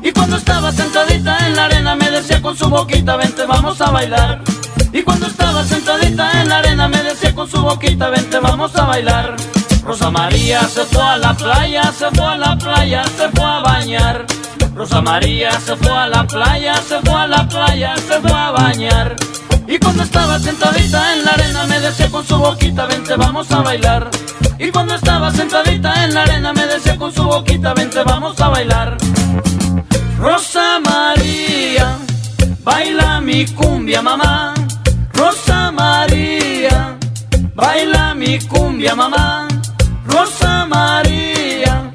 Y 0.02 0.12
cuando 0.12 0.38
estaba 0.38 0.72
sentadita 0.72 1.38
en 1.46 1.56
la 1.56 1.66
arena 1.66 1.96
me 1.96 2.10
decía 2.10 2.42
con 2.42 2.58
su 2.58 2.68
boquita, 2.68 3.16
vente 3.16 3.46
vamos 3.46 3.80
a 3.80 3.92
bailar. 3.92 4.42
Y 4.92 5.04
cuando 5.04 5.28
estaba 5.28 5.64
sentadita 5.64 6.42
en 6.42 6.50
la 6.50 6.58
arena 6.58 6.88
me 6.88 7.04
decía 7.04 7.36
con 7.36 7.48
su 7.48 7.62
boquita, 7.62 8.10
vente 8.10 8.40
vamos 8.40 8.76
a 8.76 8.86
bailar. 8.86 9.36
Rosa 9.86 10.10
María 10.10 10.62
se 10.62 10.84
fue 10.86 11.04
a 11.04 11.18
la 11.18 11.36
playa, 11.36 11.92
se 11.92 12.10
fue 12.10 12.26
a 12.26 12.38
la 12.38 12.58
playa, 12.58 13.04
se 13.04 13.30
fue 13.30 13.46
a 13.46 13.60
bañar. 13.60 14.26
Rosa 14.74 15.00
María 15.00 15.52
se 15.60 15.76
fue 15.76 15.92
a 15.96 16.08
la 16.08 16.26
playa, 16.26 16.76
se 16.78 17.00
fue 17.02 17.14
a 17.14 17.28
la 17.28 17.48
playa, 17.48 17.96
se 17.98 18.20
fue 18.20 18.32
a 18.32 18.50
bañar. 18.50 19.16
Y 19.68 19.80
cuando 19.80 20.04
estaba 20.04 20.40
sentadita 20.40 21.14
en 21.14 21.26
la 21.26 21.32
arena 21.32 21.66
me 21.66 21.80
decía 21.80 22.10
con 22.10 22.26
su 22.26 22.38
boquita, 22.38 22.86
vente 22.86 23.16
vamos 23.16 23.52
a 23.52 23.62
bailar. 23.62 24.10
Y 24.60 24.72
cuando 24.72 24.96
estaba 24.96 25.32
sentadita 25.32 26.04
en 26.04 26.14
la 26.14 26.24
arena 26.24 26.54
me 26.54 26.66
decía 26.68 26.98
con 26.98 27.14
su 27.14 27.24
boquita, 27.24 27.74
vente 27.74 28.04
vamos 28.04 28.40
a 28.42 28.50
bailar. 28.50 28.98
Rosa 30.20 30.80
María, 30.80 31.98
baila 32.64 33.22
mi 33.22 33.46
cumbia 33.46 34.02
mamá. 34.02 34.54
Rosa 35.14 35.72
María, 35.72 36.98
baila 37.56 38.14
mi 38.16 38.40
cumbia 38.40 38.96
mamá. 38.96 39.48
Rosa 40.06 40.66
María, 40.66 41.92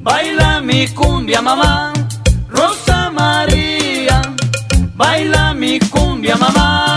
baila 0.00 0.60
mi 0.60 0.88
cumbia 0.88 1.40
mamá. 1.40 1.92
Rosa 2.48 3.10
María, 3.10 4.20
baila 4.94 5.54
mi 5.54 5.78
cumbia 5.80 6.36
mamá. 6.36 6.93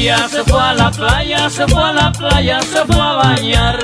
María 0.00 0.28
se 0.28 0.42
fue 0.44 0.58
a 0.58 0.72
la 0.72 0.90
playa, 0.90 1.50
se 1.50 1.66
fue 1.68 1.82
a 1.82 1.92
la 1.92 2.10
playa, 2.10 2.62
se 2.62 2.84
fue 2.86 3.02
a 3.02 3.12
bañar. 3.12 3.78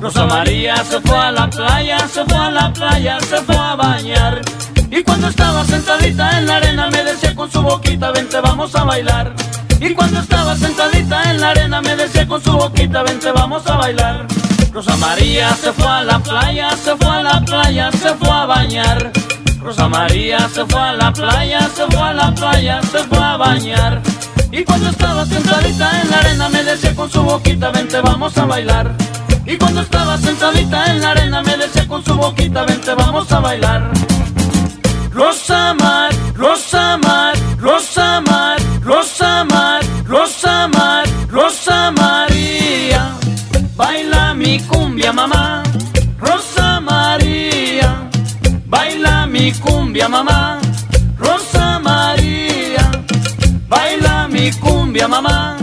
Rosa 0.00 0.26
María 0.26 0.74
se 0.78 1.00
fue 1.00 1.16
a 1.16 1.30
la 1.30 1.48
playa, 1.48 2.08
se 2.08 2.24
fue 2.24 2.38
a 2.38 2.50
la 2.50 2.72
playa, 2.72 3.20
se 3.20 3.36
fue 3.42 3.56
a 3.56 3.76
bañar. 3.76 4.40
Y 4.90 5.04
cuando 5.04 5.28
estaba 5.28 5.64
sentadita 5.64 6.38
en 6.40 6.48
la 6.48 6.56
arena 6.56 6.90
me 6.90 7.04
decía 7.04 7.36
con 7.36 7.48
su 7.52 7.62
boquita, 7.62 8.10
vente 8.10 8.40
vamos 8.40 8.74
a 8.74 8.82
bailar. 8.82 9.32
Y 9.80 9.94
cuando 9.94 10.18
estaba 10.18 10.56
sentadita 10.56 11.30
en 11.30 11.40
la 11.40 11.50
arena 11.50 11.80
me 11.80 11.94
decía 11.94 12.26
con 12.26 12.42
su 12.42 12.50
boquita, 12.50 13.04
vente 13.04 13.30
vamos 13.30 13.64
a 13.68 13.76
bailar. 13.76 14.26
Rosa 14.72 14.96
María 14.96 15.50
se 15.50 15.72
fue 15.72 15.86
a 15.86 16.02
la 16.02 16.18
playa, 16.18 16.76
se 16.76 16.96
fue 16.96 17.14
a 17.14 17.22
la 17.22 17.40
playa, 17.42 17.92
se 17.92 18.12
fue 18.16 18.28
a 18.28 18.44
bañar. 18.44 19.12
Rosa 19.60 19.86
María 19.86 20.48
se 20.48 20.66
fue 20.66 20.80
a 20.80 20.94
la 20.94 21.12
playa, 21.12 21.60
se 21.72 21.86
fue 21.86 22.02
a 22.02 22.12
la 22.12 22.34
playa, 22.34 22.82
se 22.82 22.98
fue 23.04 23.18
a 23.18 23.36
bañar. 23.36 24.02
Y 24.52 24.64
cuando 24.64 24.90
estaba 24.90 25.24
sentadita 25.26 26.02
en 26.02 26.10
la 26.10 26.18
arena 26.18 26.48
me 26.48 26.62
decía 26.64 26.94
con 26.94 27.10
su 27.10 27.22
boquita, 27.22 27.70
vente 27.70 28.00
vamos 28.00 28.36
a 28.36 28.44
bailar. 28.46 28.94
Y 29.46 29.56
cuando 29.56 29.80
estaba 29.80 30.18
sentadita 30.18 30.86
en 30.86 31.00
la 31.00 31.10
arena 31.10 31.42
me 31.42 31.56
decía 31.56 31.86
con 31.86 32.04
su 32.04 32.14
boquita, 32.14 32.64
vente 32.64 32.94
vamos 32.94 33.30
a 33.32 33.40
bailar. 33.40 33.90
Rosa 35.12 35.74
Mar, 35.74 36.10
Rosa 36.34 36.96
Mar, 36.98 37.34
Rosa 37.58 38.20
Mar, 38.20 38.58
Rosa 38.82 39.44
Mar, 39.44 39.80
Rosa 40.06 40.68
Rosa 41.30 41.90
María. 41.92 43.12
Baila 43.76 44.34
mi 44.34 44.60
cumbia 44.60 45.12
mamá, 45.12 45.62
Rosa 46.18 46.80
María. 46.80 48.08
Baila 48.66 49.26
mi 49.26 49.52
cumbia 49.52 50.08
mamá, 50.08 50.59
cumbia 55.00 55.08
mamá, 55.08 55.59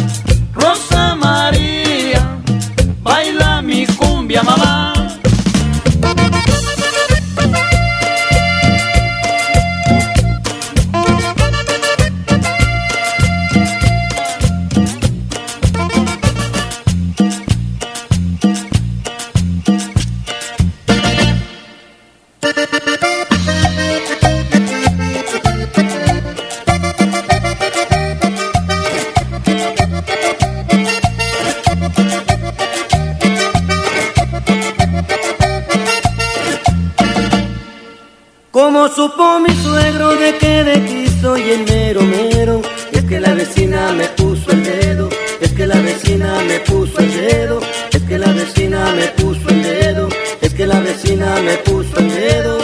milagro 39.88 40.16
de 40.16 40.38
que 40.38 40.64
de 40.64 40.72
aquí 40.74 41.08
soy 41.22 41.42
el 41.42 41.66
mero 41.66 42.02
mero. 42.02 42.62
Es 42.92 43.04
que 43.04 43.20
la 43.20 43.34
vecina 43.34 43.92
me 43.94 44.08
puso 44.10 44.52
el 44.52 44.64
dedo, 44.64 45.10
es 45.42 45.52
que 45.54 45.66
la 45.66 45.80
vecina 45.80 46.42
me 46.48 46.60
puso 46.60 47.00
el 47.00 47.12
dedo, 47.12 47.60
es 47.92 48.04
que 48.04 48.18
la 48.18 48.32
vecina 48.34 48.92
me 48.94 49.08
puso 49.20 49.50
el 49.50 49.64
dedo, 49.64 50.10
es 50.42 50.54
que 50.54 50.68
la 50.68 50.80
vecina 50.80 51.28
me 51.42 51.58
puso 51.58 51.98
el 52.00 52.10
dedo. 52.10 52.58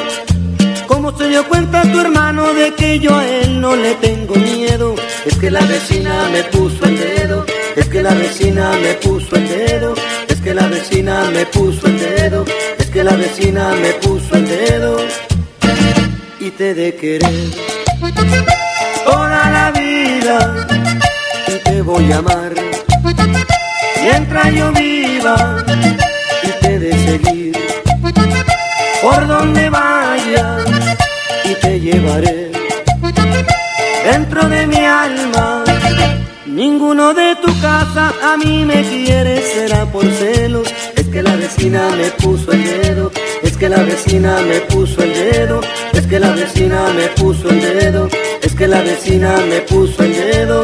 ¿Cómo 0.87 1.17
se 1.17 1.27
dio 1.29 1.47
cuenta 1.47 1.81
tu 1.83 1.99
hermano 1.99 2.53
de 2.53 2.73
que 2.73 2.99
yo 2.99 3.15
a 3.15 3.25
él 3.25 3.61
no 3.61 3.75
le 3.75 3.95
tengo 3.95 4.35
miedo? 4.35 4.95
Es 5.25 5.37
que 5.37 5.49
la 5.49 5.61
vecina 5.61 6.29
me 6.31 6.43
puso 6.43 6.85
el 6.85 6.97
dedo, 6.97 7.45
es 7.75 7.87
que 7.87 8.01
la 8.01 8.13
vecina 8.13 8.71
me 8.81 8.93
puso 8.95 9.35
el 9.35 9.47
dedo, 9.47 9.93
es 10.27 10.41
que 10.41 10.53
la 10.53 10.67
vecina 10.67 11.29
me 11.31 11.45
puso 11.45 11.87
el 11.87 11.99
dedo, 11.99 12.45
es 12.77 12.89
que 12.89 13.03
la 13.03 13.15
vecina 13.15 13.73
me 13.81 13.93
puso 13.93 14.35
el 14.35 14.47
dedo 14.47 15.02
de 16.71 16.95
querer. 16.95 17.49
Toda 19.03 19.49
la 19.49 19.71
vida 19.71 20.65
te 21.65 21.81
voy 21.81 22.09
a 22.13 22.19
amar. 22.19 22.53
Mientras 24.01 24.53
yo 24.53 24.71
viva 24.71 25.63
y 26.41 26.63
te 26.63 26.79
de 26.79 26.91
seguir. 27.05 27.57
Por 29.01 29.27
donde 29.27 29.69
vayas 29.69 30.63
y 31.43 31.53
te 31.55 31.79
llevaré. 31.81 32.51
Dentro 34.09 34.47
de 34.47 34.65
mi 34.65 34.85
alma. 34.85 35.65
Ninguno 36.45 37.13
de 37.13 37.35
tu 37.43 37.51
casa 37.59 38.13
a 38.23 38.37
mí 38.37 38.63
me 38.63 38.83
quiere, 38.83 39.41
será 39.41 39.85
por 39.85 40.05
celos. 40.05 40.67
Es 40.95 41.07
que 41.07 41.21
la 41.21 41.35
vecina 41.35 41.89
me 41.97 42.09
puso 42.11 42.51
el 42.51 42.63
dedo, 42.63 43.11
es 43.41 43.57
que 43.57 43.69
la 43.69 43.81
vecina 43.83 44.37
me 44.47 44.59
puso 44.61 45.01
el 45.01 45.13
dedo, 45.13 45.61
que 46.13 46.19
la 46.19 46.35
vecina 46.35 46.93
me 46.93 47.07
puso 47.19 47.49
el 47.49 47.59
dedo, 47.59 48.07
es 48.39 48.53
que 48.53 48.67
la 48.67 48.81
vecina 48.81 49.35
me 49.49 49.61
puso 49.61 50.03
el 50.03 50.13
dedo. 50.13 50.63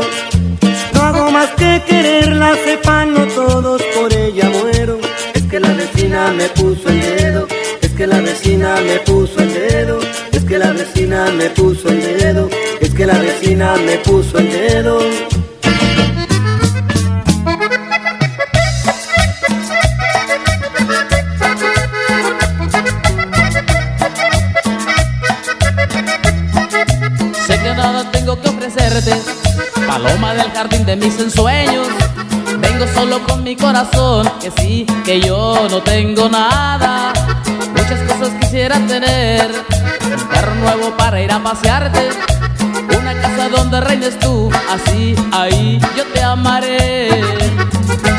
No 0.93 1.02
hago 1.02 1.32
más 1.32 1.50
que 1.58 1.82
quererla, 1.88 2.56
sepan 2.64 3.16
no 3.16 3.26
todos, 3.26 3.82
por 3.95 4.14
ella 4.14 4.47
muero. 4.47 5.00
Es 5.34 5.41
que 5.50 5.60
la 5.60 5.74
vecina 5.74 6.32
me 6.34 6.50
puso 6.50 6.89
el 6.89 7.02
dedo, 7.02 7.47
es 7.82 7.89
que 7.93 8.06
la 8.06 8.22
vecina 8.22 8.76
me 8.82 9.00
puso 9.00 9.39
el 9.39 9.52
dedo, 9.52 10.00
es 10.32 10.43
que 10.43 10.60
la 10.60 10.72
vecina 10.72 11.26
me 11.32 11.50
puso 11.50 11.89
el 11.89 12.00
dedo, 12.00 12.47
es 12.80 12.93
que 12.93 13.08
la 13.08 13.18
vecina 13.18 13.74
me 13.88 13.97
puso 13.97 14.38
el 14.38 14.52
dedo. 14.52 15.00
Jardín 30.60 30.86
de 30.86 30.97
mis 30.97 31.18
ensueños. 31.18 31.88
Vengo 32.60 32.86
solo 32.93 33.24
con 33.26 33.43
mi 33.43 33.55
corazón, 33.55 34.30
que 34.41 34.51
sí, 34.51 34.86
que 35.05 35.22
yo 35.22 35.55
no 35.72 35.82
tengo 35.82 36.28
nada. 36.28 37.14
Muchas 37.72 38.01
cosas 38.01 38.34
quisiera 38.41 38.76
tener, 38.86 39.49
un 40.03 40.28
carro 40.28 40.55
nuevo 40.55 40.97
para 40.97 41.22
ir 41.22 41.32
a 41.32 41.41
pasearte, 41.41 42.10
una 42.89 43.14
casa 43.22 43.47
donde 43.47 43.80
reines 43.80 44.20
tú, 44.20 44.51
así, 44.70 45.16
ahí 45.32 45.80
yo 45.95 46.03
te 46.14 46.22
amaré. 46.22 47.22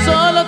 Solo 0.06 0.46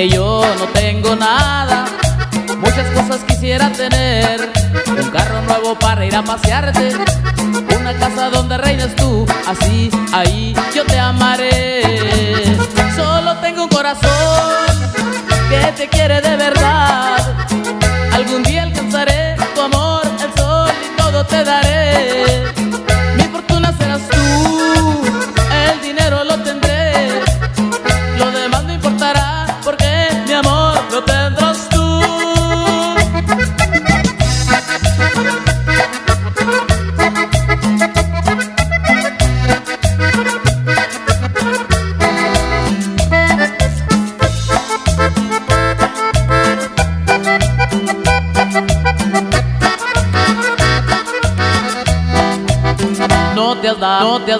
que 0.00 0.08
yo 0.08 0.42
no 0.58 0.64
tengo 0.68 1.14
nada. 1.14 1.84
Muchas 2.56 2.88
cosas 2.94 3.22
quisiera 3.28 3.70
tener, 3.70 4.50
un 4.86 5.10
carro 5.10 5.42
nuevo 5.42 5.78
para 5.78 6.06
ir 6.06 6.16
a 6.16 6.22
pasearte, 6.22 6.92
una 7.78 7.92
casa 7.98 8.30
donde 8.30 8.56
reines 8.56 8.96
tú, 8.96 9.26
así, 9.46 9.90
ahí 10.14 10.54
yo 10.74 10.86
te 10.86 10.98
amaré. 10.98 11.82
Solo 12.96 13.36
tengo 13.42 13.64
un 13.64 13.68
corazón 13.68 14.74
que 15.50 15.72
te 15.72 15.88
quiere 15.88 16.22
de 16.22 16.36
verdad. 16.36 17.39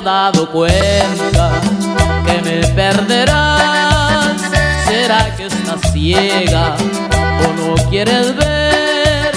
Dado 0.04 0.48
cuenta 0.50 1.50
que 2.26 2.42
me 2.42 2.66
perderás. 2.68 4.36
¿Será 4.86 5.36
que 5.36 5.46
estás 5.46 5.92
ciega 5.92 6.74
o 7.44 7.52
no 7.52 7.74
quieres 7.90 8.34
ver? 8.36 9.32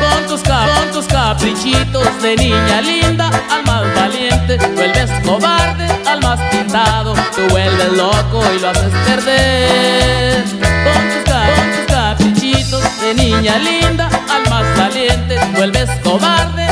Con 0.00 0.26
tus, 0.28 0.42
cap- 0.42 0.68
caprichitos 1.08 2.22
de 2.22 2.36
niña 2.36 2.80
linda 2.80 3.30
al 3.50 3.64
más 3.64 3.82
valiente, 3.94 4.58
vuelves 4.74 5.10
cobarde 5.24 5.86
al 6.06 6.20
más 6.20 6.40
pintado, 6.50 7.14
tú 7.34 7.42
vuelves 7.50 7.92
loco 7.92 8.42
y 8.56 8.60
lo 8.60 8.70
haces 8.70 8.92
perder. 9.06 10.44
Con 10.84 11.02
tus, 11.10 11.24
ca- 11.32 11.46
con 11.56 11.72
tus 11.72 11.94
caprichitos 11.94 13.00
de 13.00 13.14
niña 13.14 13.58
linda 13.58 14.08
al 14.30 14.50
más 14.50 14.64
valiente, 14.78 15.38
vuelves 15.56 15.90
cobarde 16.02 16.66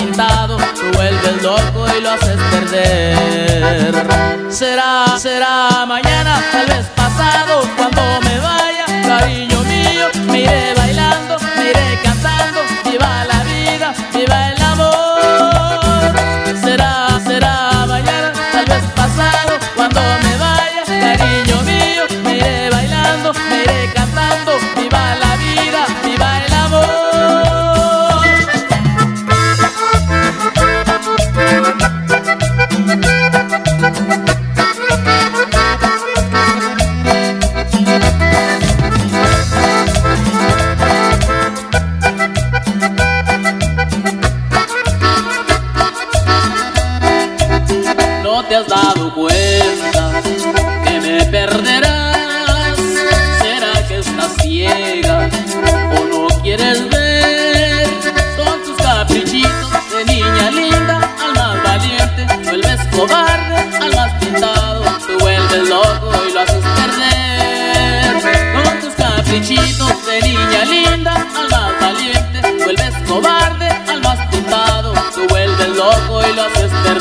pintado, 0.00 0.56
tú 0.56 0.96
vuelves 0.96 1.42
loco 1.42 1.86
y 1.96 2.00
lo 2.00 2.10
haces 2.10 2.38
perder. 2.50 3.94
Será, 4.48 5.18
será 5.18 5.84
mañana, 5.86 6.42
tal 6.52 6.66
vez 6.66 6.86
pasado, 6.96 7.62
cuando 7.76 8.02
me 8.22 8.38
vaya, 8.40 8.69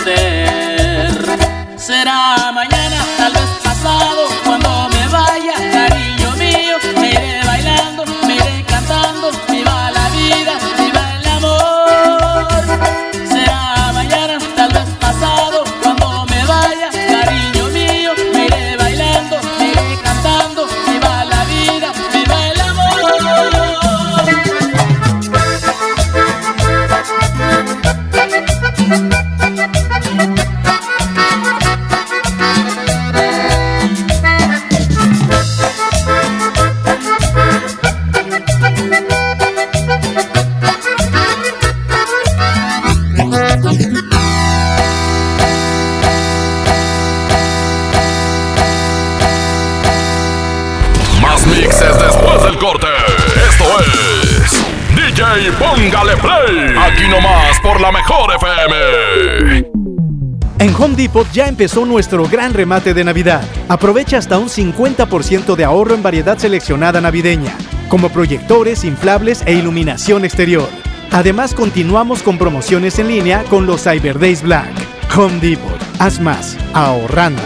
haces 0.05 0.38
Depot 60.99 61.31
ya 61.31 61.47
empezó 61.47 61.85
nuestro 61.85 62.27
gran 62.27 62.53
remate 62.53 62.93
de 62.93 63.05
Navidad. 63.05 63.41
Aprovecha 63.69 64.17
hasta 64.17 64.37
un 64.37 64.49
50% 64.49 65.55
de 65.55 65.63
ahorro 65.63 65.95
en 65.95 66.03
variedad 66.03 66.37
seleccionada 66.37 66.99
navideña, 66.99 67.55
como 67.87 68.09
proyectores, 68.09 68.83
inflables 68.83 69.41
e 69.45 69.53
iluminación 69.53 70.25
exterior. 70.25 70.67
Además, 71.11 71.53
continuamos 71.53 72.21
con 72.21 72.37
promociones 72.37 72.99
en 72.99 73.07
línea 73.07 73.45
con 73.45 73.65
los 73.65 73.83
Cyber 73.83 74.19
Days 74.19 74.41
Black. 74.41 74.69
Home 75.15 75.39
Depot, 75.39 75.79
haz 75.99 76.19
más, 76.19 76.57
ahorrando. 76.73 77.43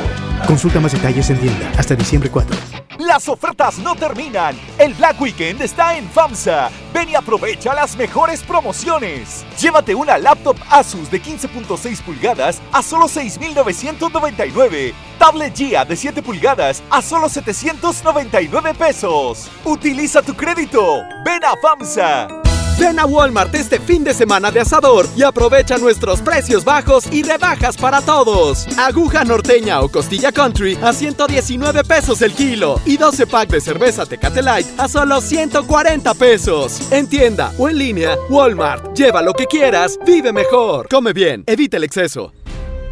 Consulta 0.47 0.79
más 0.79 0.93
detalles 0.93 1.29
en 1.29 1.37
tienda 1.37 1.71
hasta 1.77 1.95
diciembre 1.95 2.31
4. 2.31 2.57
Las 2.97 3.29
ofertas 3.29 3.77
no 3.77 3.93
terminan. 3.93 4.55
El 4.79 4.95
Black 4.95 5.21
Weekend 5.21 5.61
está 5.61 5.95
en 5.95 6.09
FAMSA. 6.09 6.71
Ven 6.91 7.09
y 7.09 7.13
aprovecha 7.13 7.75
las 7.75 7.95
mejores 7.97 8.41
promociones. 8.41 9.42
Llévate 9.64 9.95
una 9.95 10.18
laptop 10.18 10.57
Asus 10.70 11.09
de 11.09 11.22
15.6 11.22 12.01
pulgadas 12.01 12.61
a 12.74 12.84
solo 12.84 13.05
6.999. 13.05 14.93
Tablet 15.18 15.55
Gia 15.55 15.86
de 15.86 15.95
7 15.95 16.22
pulgadas 16.22 16.84
a 16.89 17.01
solo 17.01 17.30
799 17.30 18.74
pesos. 18.74 19.49
Utiliza 19.64 20.22
tu 20.22 20.34
crédito. 20.36 20.97
Ven 21.24 21.45
a 21.45 21.53
FAMSA. 21.61 22.42
Ven 22.80 22.99
a 22.99 23.05
Walmart 23.05 23.53
este 23.55 23.80
fin 23.80 24.03
de 24.03 24.13
semana 24.13 24.51
de 24.51 24.59
asador 24.59 25.07
y 25.15 25.24
aprovecha 25.24 25.78
nuestros 25.78 26.21
precios 26.21 26.65
bajos 26.65 27.05
y 27.11 27.24
rebajas 27.24 27.78
para 27.78 28.01
todos. 28.01 28.67
Aguja 28.78 29.24
norteña 29.24 29.82
o 29.82 29.89
costilla 29.89 30.32
country 30.32 30.78
a 30.82 30.93
119 30.93 31.84
pesos 31.84 32.21
el 32.21 32.34
kilo 32.34 32.80
y 32.86 32.97
12 32.97 33.28
pack 33.28 33.49
de 33.49 33.61
cerveza 33.61 34.05
Tecate 34.05 34.41
Light 34.41 34.67
a 34.78 34.88
solo 34.88 35.21
140 35.21 36.13
pesos. 36.15 36.91
En 36.91 37.07
tienda 37.07 37.53
o 37.57 37.69
en 37.69 37.78
línea, 37.78 38.17
Walmart. 38.30 38.95
Lleva 38.95 39.21
lo 39.21 39.34
que 39.34 39.45
quieras, 39.45 39.99
vive 40.05 40.34
mejor. 40.34 40.88
Come 40.89 41.13
bien, 41.13 41.43
evita 41.47 41.78
el 41.78 41.84
exceso. 41.84 42.34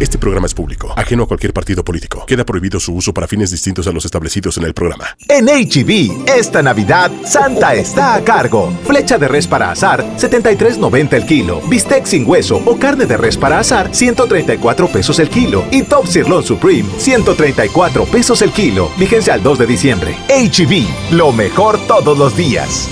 Este 0.00 0.18
programa 0.18 0.46
es 0.46 0.54
público, 0.54 0.92
ajeno 0.96 1.22
a 1.22 1.28
cualquier 1.28 1.52
partido 1.52 1.84
político. 1.84 2.26
Queda 2.26 2.44
prohibido 2.44 2.80
su 2.80 2.94
uso 2.94 3.14
para 3.14 3.28
fines 3.28 3.52
distintos 3.52 3.86
a 3.86 3.92
los 3.92 4.04
establecidos 4.04 4.56
en 4.58 4.64
el 4.64 4.74
programa. 4.74 5.16
En 5.28 5.46
HB, 5.46 6.28
esta 6.28 6.62
Navidad, 6.62 7.12
Santa 7.24 7.74
está 7.74 8.14
a 8.14 8.24
cargo. 8.24 8.72
Flecha 8.84 9.18
de 9.18 9.28
res 9.28 9.46
para 9.46 9.70
asar, 9.70 10.04
73.90 10.16 11.12
el 11.12 11.26
kilo. 11.26 11.60
Bistec 11.68 12.06
sin 12.06 12.28
hueso 12.28 12.60
o 12.64 12.76
carne 12.76 13.06
de 13.06 13.16
res 13.16 13.36
para 13.36 13.60
asar, 13.60 13.94
134 13.94 14.88
pesos 14.88 15.20
el 15.20 15.30
kilo. 15.30 15.64
Y 15.70 15.84
Top 15.84 16.06
Sirloin 16.06 16.44
Supreme, 16.44 16.88
134 16.98 18.04
pesos 18.06 18.42
el 18.42 18.50
kilo. 18.50 18.90
Vigencia 18.98 19.34
al 19.34 19.44
2 19.44 19.58
de 19.58 19.66
diciembre. 19.66 20.16
HB, 20.28 21.12
lo 21.12 21.32
mejor 21.32 21.78
todos 21.86 22.18
los 22.18 22.36
días. 22.36 22.88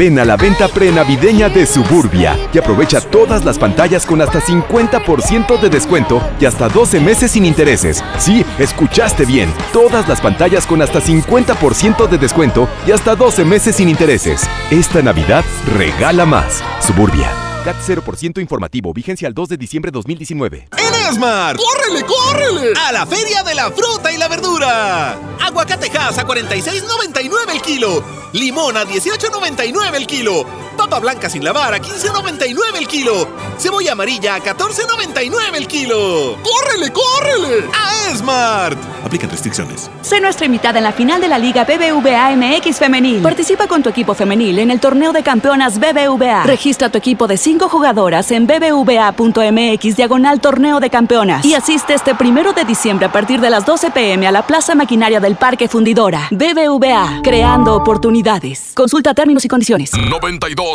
Ven 0.00 0.18
a 0.18 0.24
la 0.24 0.38
venta 0.38 0.66
prenavideña 0.66 1.50
de 1.50 1.66
Suburbia 1.66 2.34
y 2.54 2.58
aprovecha 2.58 3.02
todas 3.02 3.44
las 3.44 3.58
pantallas 3.58 4.06
con 4.06 4.22
hasta 4.22 4.40
50% 4.40 5.60
de 5.60 5.68
descuento 5.68 6.22
y 6.40 6.46
hasta 6.46 6.70
12 6.70 7.00
meses 7.00 7.32
sin 7.32 7.44
intereses. 7.44 8.02
Sí, 8.16 8.42
escuchaste 8.58 9.26
bien. 9.26 9.52
Todas 9.74 10.08
las 10.08 10.22
pantallas 10.22 10.66
con 10.66 10.80
hasta 10.80 11.02
50% 11.02 12.08
de 12.08 12.16
descuento 12.16 12.66
y 12.86 12.92
hasta 12.92 13.14
12 13.14 13.44
meses 13.44 13.76
sin 13.76 13.90
intereses. 13.90 14.48
Esta 14.70 15.02
Navidad 15.02 15.44
regala 15.76 16.24
más. 16.24 16.64
Suburbia. 16.80 17.30
CAT 17.62 17.76
0% 17.86 18.40
informativo. 18.40 18.94
Vigencia 18.94 19.28
al 19.28 19.34
2 19.34 19.50
de 19.50 19.56
diciembre 19.58 19.90
2019. 19.90 20.68
En 20.78 20.94
Esmar, 21.10 21.56
¡córrele, 21.56 22.06
córrele! 22.06 22.72
A 22.88 22.92
la 22.92 23.04
Feria 23.04 23.42
de 23.42 23.54
la 23.54 23.70
Fruta 23.70 24.10
y 24.10 24.16
la 24.16 24.28
Aguacatejas 24.66 26.18
a 26.18 26.26
46.99 26.26 27.50
el 27.52 27.62
kilo. 27.62 28.04
Limón 28.32 28.76
a 28.76 28.84
18.99 28.84 29.94
el 29.94 30.06
kilo. 30.06 30.44
Papa 30.80 30.98
blanca 30.98 31.28
sin 31.28 31.44
lavar 31.44 31.74
a 31.74 31.78
15.99 31.78 32.78
el 32.78 32.88
kilo. 32.88 33.28
Cebolla 33.58 33.92
amarilla 33.92 34.36
a 34.36 34.38
14.99 34.40 35.54
el 35.54 35.66
kilo. 35.66 36.38
¡Córrele, 36.42 36.90
córrele! 36.90 37.68
A 37.74 38.10
Esmart. 38.10 38.78
Aplican 39.04 39.28
restricciones. 39.28 39.90
Sé 40.00 40.20
nuestra 40.20 40.46
invitada 40.46 40.78
en 40.78 40.84
la 40.84 40.92
final 40.92 41.20
de 41.20 41.28
la 41.28 41.38
Liga 41.38 41.64
BBVA 41.64 42.34
MX 42.34 42.78
Femenil. 42.78 43.20
Participa 43.20 43.66
con 43.66 43.82
tu 43.82 43.90
equipo 43.90 44.14
femenil 44.14 44.58
en 44.58 44.70
el 44.70 44.80
torneo 44.80 45.12
de 45.12 45.22
campeonas 45.22 45.78
BBVA. 45.78 46.44
Registra 46.44 46.88
tu 46.88 46.96
equipo 46.96 47.26
de 47.26 47.36
5 47.36 47.68
jugadoras 47.68 48.30
en 48.30 48.46
bbva.mx 48.46 49.96
diagonal 49.96 50.40
torneo 50.40 50.80
de 50.80 50.88
campeonas. 50.88 51.44
Y 51.44 51.54
asiste 51.54 51.92
este 51.92 52.14
primero 52.14 52.54
de 52.54 52.64
diciembre 52.64 53.04
a 53.04 53.12
partir 53.12 53.42
de 53.42 53.50
las 53.50 53.66
12 53.66 53.90
pm 53.90 54.26
a 54.26 54.32
la 54.32 54.46
Plaza 54.46 54.74
Maquinaria 54.74 55.20
del 55.20 55.36
Parque 55.36 55.68
Fundidora. 55.68 56.28
BBVA, 56.30 57.20
creando 57.22 57.76
oportunidades. 57.76 58.72
Consulta 58.74 59.12
términos 59.12 59.44
y 59.44 59.48
condiciones. 59.48 59.90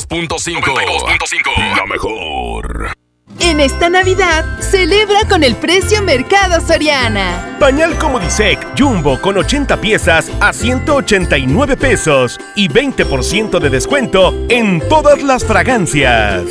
92.5. 0.03 1.77
La 1.77 1.85
mejor. 1.85 2.91
En 3.39 3.61
esta 3.61 3.89
Navidad, 3.89 4.59
celebra 4.59 5.21
con 5.29 5.43
el 5.43 5.55
precio 5.55 6.01
Mercado 6.01 6.59
Soriana. 6.65 7.55
Pañal 7.59 7.97
Comodisec 7.97 8.77
Jumbo 8.77 9.19
con 9.21 9.37
80 9.37 9.79
piezas 9.79 10.29
a 10.41 10.51
189 10.51 11.77
pesos 11.77 12.37
y 12.55 12.67
20% 12.67 13.59
de 13.59 13.69
descuento 13.69 14.33
en 14.49 14.81
todas 14.89 15.23
las 15.23 15.45
fragancias. 15.45 16.43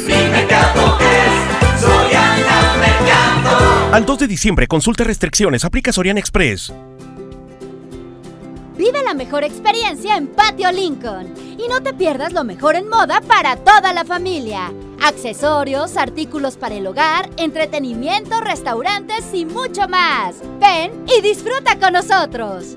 Al 3.93 4.07
2 4.07 4.19
de 4.19 4.27
diciembre, 4.27 4.67
consulta 4.67 5.05
restricciones, 5.05 5.65
aplica 5.65 5.93
Soriana 5.93 6.19
Express. 6.19 6.73
Vive 8.77 9.05
la 9.05 9.15
mejor 9.15 9.45
experiencia 9.45 10.17
en 10.17 10.27
Patio 10.27 10.73
Lincoln 10.73 11.33
y 11.59 11.69
no 11.69 11.81
te 11.81 11.95
pierdas 11.95 12.33
lo 12.33 12.43
mejor 12.43 12.75
en 12.75 12.89
moda 12.89 13.21
para 13.21 13.57
toda 13.57 13.93
la 13.93 14.05
familia. 14.05 14.73
Accesorios, 15.01 15.97
artículos 15.97 16.57
para 16.57 16.75
el 16.75 16.87
hogar, 16.87 17.31
entretenimiento, 17.37 18.41
restaurantes 18.41 19.33
y 19.33 19.45
mucho 19.45 19.87
más. 19.89 20.37
Ven 20.59 21.05
y 21.07 21.21
disfruta 21.21 21.79
con 21.79 21.93
nosotros. 21.93 22.77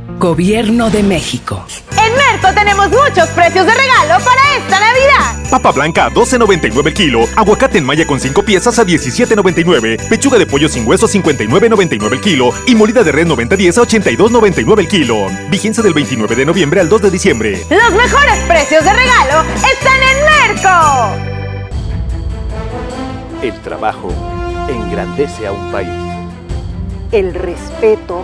Gobierno 0.21 0.91
de 0.91 1.01
México. 1.01 1.65
En 1.97 2.15
Merco 2.15 2.53
tenemos 2.53 2.89
muchos 2.91 3.27
precios 3.29 3.65
de 3.65 3.73
regalo 3.73 4.23
para 4.23 4.55
esta 4.55 4.79
Navidad. 4.79 5.49
Papa 5.49 5.71
blanca 5.71 6.05
a 6.05 6.11
12.99 6.11 6.85
el 6.85 6.93
kilo, 6.93 7.21
aguacate 7.35 7.79
en 7.79 7.85
malla 7.85 8.05
con 8.05 8.19
5 8.19 8.43
piezas 8.43 8.77
a 8.77 8.85
17.99, 8.85 10.09
pechuga 10.09 10.37
de 10.37 10.45
pollo 10.45 10.69
sin 10.69 10.87
hueso 10.87 11.07
59.99 11.07 12.11
el 12.13 12.21
kilo 12.21 12.53
y 12.67 12.75
molida 12.75 13.03
de 13.03 13.11
red 13.11 13.25
90.10 13.25 13.79
a 13.79 13.81
82.99 13.81 14.79
el 14.79 14.87
kilo. 14.87 15.25
Vigencia 15.49 15.81
del 15.81 15.95
29 15.95 16.35
de 16.35 16.45
noviembre 16.45 16.81
al 16.81 16.87
2 16.87 17.01
de 17.01 17.09
diciembre. 17.09 17.65
Los 17.71 17.91
mejores 17.93 18.37
precios 18.47 18.83
de 18.83 18.93
regalo 18.93 19.43
están 19.73 20.03
en 20.03 20.17
Merco. 20.53 21.15
El 23.41 23.59
trabajo 23.61 24.13
engrandece 24.69 25.47
a 25.47 25.51
un 25.51 25.71
país. 25.71 25.89
El 27.11 27.33
respeto 27.33 28.23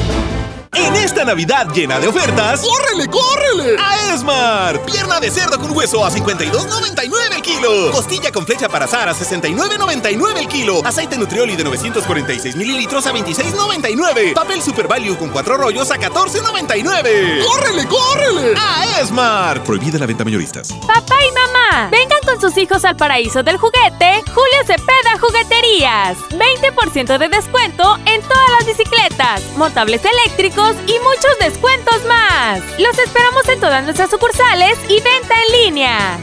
En 0.73 0.95
esta 0.95 1.25
Navidad 1.25 1.67
llena 1.73 1.99
de 1.99 2.07
ofertas, 2.07 2.61
¡córrele, 2.61 3.05
córrele! 3.09 3.75
A 3.77 4.13
Esmar. 4.13 4.81
Pierna 4.85 5.19
de 5.19 5.29
cerdo 5.29 5.59
con 5.59 5.75
hueso 5.75 6.05
a 6.05 6.09
52.99 6.09 7.35
el 7.35 7.41
kilo. 7.41 7.91
Costilla 7.91 8.31
con 8.31 8.45
flecha 8.45 8.69
para 8.69 8.85
azar 8.85 9.09
a 9.09 9.13
69.99 9.13 10.37
el 10.37 10.47
kilo. 10.47 10.81
Aceite 10.85 11.17
Nutrioli 11.17 11.57
de 11.57 11.65
946 11.65 12.55
mililitros 12.55 13.05
a 13.05 13.11
26.99. 13.11 14.33
Papel 14.33 14.61
Super 14.61 14.87
Value 14.87 15.17
con 15.17 15.29
cuatro 15.29 15.57
rollos 15.57 15.91
a 15.91 15.97
14.99. 15.97 17.45
¡Córrele, 17.45 17.85
córrele! 17.87 18.53
A 18.57 19.01
Esmar. 19.01 19.61
Prohibida 19.65 19.99
la 19.99 20.05
venta 20.05 20.23
mayoristas. 20.23 20.71
Papá 20.87 21.15
y 21.27 21.31
mamá, 21.33 21.89
vengan 21.91 22.19
con 22.25 22.39
sus 22.39 22.57
hijos 22.57 22.85
al 22.85 22.95
paraíso 22.95 23.43
del 23.43 23.57
juguete, 23.57 24.23
Julio 24.33 24.59
Cepeda 24.65 25.19
Jugueterías. 25.19 26.17
20% 26.29 27.17
de 27.17 27.27
descuento 27.27 27.97
en 28.05 28.21
todas 28.21 28.49
las 28.57 28.65
bicicletas, 28.65 29.41
montables 29.57 30.01
eléctricos 30.05 30.60
y 30.87 30.97
muchos 30.99 31.37
descuentos 31.39 32.03
más. 32.05 32.61
Los 32.79 32.97
esperamos 32.97 33.47
en 33.49 33.59
todas 33.59 33.83
nuestras 33.83 34.09
sucursales 34.09 34.77
y 34.89 35.01
venta 35.01 35.35
en 35.43 35.51
línea. 35.63 36.17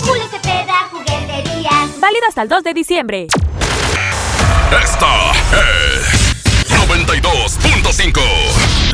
Julio 0.00 0.24
Cepeda 0.30 0.88
Jugueterías. 0.90 2.00
Válido 2.00 2.26
hasta 2.28 2.42
el 2.42 2.48
2 2.48 2.62
de 2.64 2.74
diciembre. 2.74 3.26
Esta 4.82 5.32
es 5.52 6.34
92.5. 6.68 8.81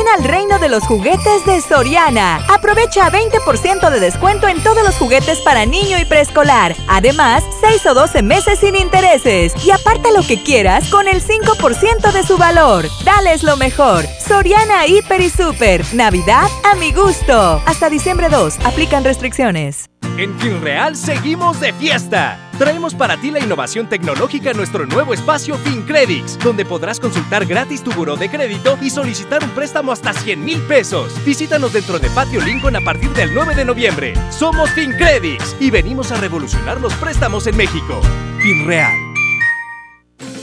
Ven 0.00 0.08
al 0.08 0.24
reino 0.24 0.58
de 0.58 0.70
los 0.70 0.84
juguetes 0.84 1.44
de 1.44 1.60
Soriana. 1.60 2.36
Aprovecha 2.48 3.10
20% 3.10 3.90
de 3.90 4.00
descuento 4.00 4.48
en 4.48 4.58
todos 4.62 4.82
los 4.82 4.96
juguetes 4.96 5.40
para 5.40 5.66
niño 5.66 5.98
y 5.98 6.06
preescolar. 6.06 6.74
Además, 6.88 7.44
6 7.60 7.84
o 7.84 7.92
12 7.92 8.22
meses 8.22 8.60
sin 8.60 8.76
intereses. 8.76 9.52
Y 9.62 9.70
aparta 9.72 10.10
lo 10.10 10.22
que 10.22 10.42
quieras 10.42 10.88
con 10.88 11.06
el 11.06 11.22
5% 11.22 12.12
de 12.12 12.22
su 12.22 12.38
valor. 12.38 12.86
Dales 13.04 13.42
lo 13.42 13.58
mejor. 13.58 14.06
Soriana 14.26 14.86
Hiper 14.86 15.20
y 15.20 15.28
Super. 15.28 15.84
Navidad 15.92 16.48
a 16.64 16.76
mi 16.76 16.92
gusto. 16.92 17.60
Hasta 17.66 17.90
diciembre 17.90 18.30
2. 18.30 18.60
Aplican 18.64 19.04
restricciones. 19.04 19.90
En 20.20 20.38
FinReal 20.38 20.96
seguimos 20.96 21.58
de 21.62 21.72
fiesta. 21.72 22.38
Traemos 22.58 22.94
para 22.94 23.16
ti 23.16 23.30
la 23.30 23.40
innovación 23.40 23.88
tecnológica 23.88 24.50
en 24.50 24.58
nuestro 24.58 24.84
nuevo 24.84 25.14
espacio 25.14 25.56
FinCredits, 25.56 26.38
donde 26.40 26.66
podrás 26.66 27.00
consultar 27.00 27.46
gratis 27.46 27.82
tu 27.82 27.90
buró 27.92 28.16
de 28.16 28.28
crédito 28.28 28.76
y 28.82 28.90
solicitar 28.90 29.42
un 29.42 29.48
préstamo 29.52 29.92
hasta 29.92 30.12
100 30.12 30.44
mil 30.44 30.60
pesos. 30.64 31.14
Visítanos 31.24 31.72
dentro 31.72 31.98
de 31.98 32.10
Patio 32.10 32.42
Lincoln 32.42 32.76
a 32.76 32.82
partir 32.82 33.08
del 33.14 33.32
9 33.32 33.54
de 33.54 33.64
noviembre. 33.64 34.12
Somos 34.28 34.68
FinCredits 34.72 35.56
y 35.58 35.70
venimos 35.70 36.12
a 36.12 36.16
revolucionar 36.16 36.82
los 36.82 36.92
préstamos 36.96 37.46
en 37.46 37.56
México. 37.56 37.98
FinReal. 38.42 38.92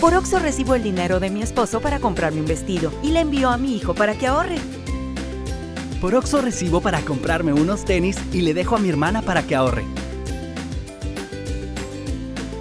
Por 0.02 0.16
Oxo 0.16 0.40
recibo 0.40 0.74
el 0.74 0.82
dinero 0.82 1.20
de 1.20 1.30
mi 1.30 1.44
esposo 1.44 1.82
para 1.82 2.00
comprarme 2.00 2.40
un 2.40 2.48
vestido 2.48 2.92
y 3.04 3.12
le 3.12 3.20
envío 3.20 3.52
a 3.52 3.58
mi 3.58 3.76
hijo 3.76 3.94
para 3.94 4.18
que 4.18 4.26
ahorre. 4.26 4.58
Por 6.02 6.14
Oxo 6.14 6.42
recibo 6.42 6.82
para 6.82 7.02
comprarme 7.02 7.54
unos 7.54 7.84
tenis 7.84 8.18
y 8.32 8.42
le 8.42 8.54
dejo 8.54 8.76
a 8.76 8.80
mi 8.80 8.90
hermana 8.90 9.22
para 9.24 9.44
que 9.44 9.56
ahorre. 9.56 9.86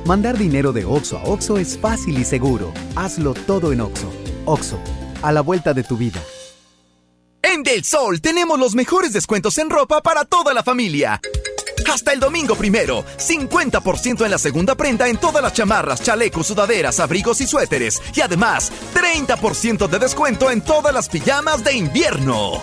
Mandar 0.07 0.39
dinero 0.39 0.73
de 0.73 0.85
Oxo 0.85 1.19
a 1.19 1.25
Oxo 1.25 1.59
es 1.59 1.77
fácil 1.79 2.19
y 2.19 2.25
seguro. 2.25 2.73
Hazlo 2.95 3.35
todo 3.35 3.73
en 3.73 3.81
Oxo. 3.81 4.11
Oxo, 4.45 4.79
a 5.23 5.33
la 5.33 5.41
vuelta 5.41 5.75
de 5.75 5.83
tu 5.83 5.97
vida. 5.97 6.23
En 7.43 7.63
Del 7.63 7.85
Sol 7.85 8.21
tenemos 8.21 8.59
los 8.59 8.75
mejores 8.75 9.13
descuentos 9.13 9.59
en 9.59 9.69
ropa 9.69 10.01
para 10.03 10.25
toda 10.25 10.55
la 10.55 10.63
familia. 10.63 11.21
Hasta 11.93 12.13
el 12.13 12.21
domingo 12.21 12.55
primero, 12.57 13.05
50% 13.19 14.25
en 14.25 14.31
la 14.31 14.39
segunda 14.39 14.75
prenda 14.75 15.09
en 15.09 15.19
todas 15.19 15.43
las 15.43 15.53
chamarras, 15.53 16.03
chalecos, 16.03 16.47
sudaderas, 16.47 17.01
abrigos 17.01 17.41
y 17.41 17.47
suéteres. 17.47 18.01
Y 18.15 18.21
además, 18.21 18.73
30% 18.95 19.89
de 19.89 19.99
descuento 19.99 20.51
en 20.51 20.63
todas 20.63 20.93
las 20.93 21.09
pijamas 21.09 21.63
de 21.63 21.77
invierno. 21.77 22.63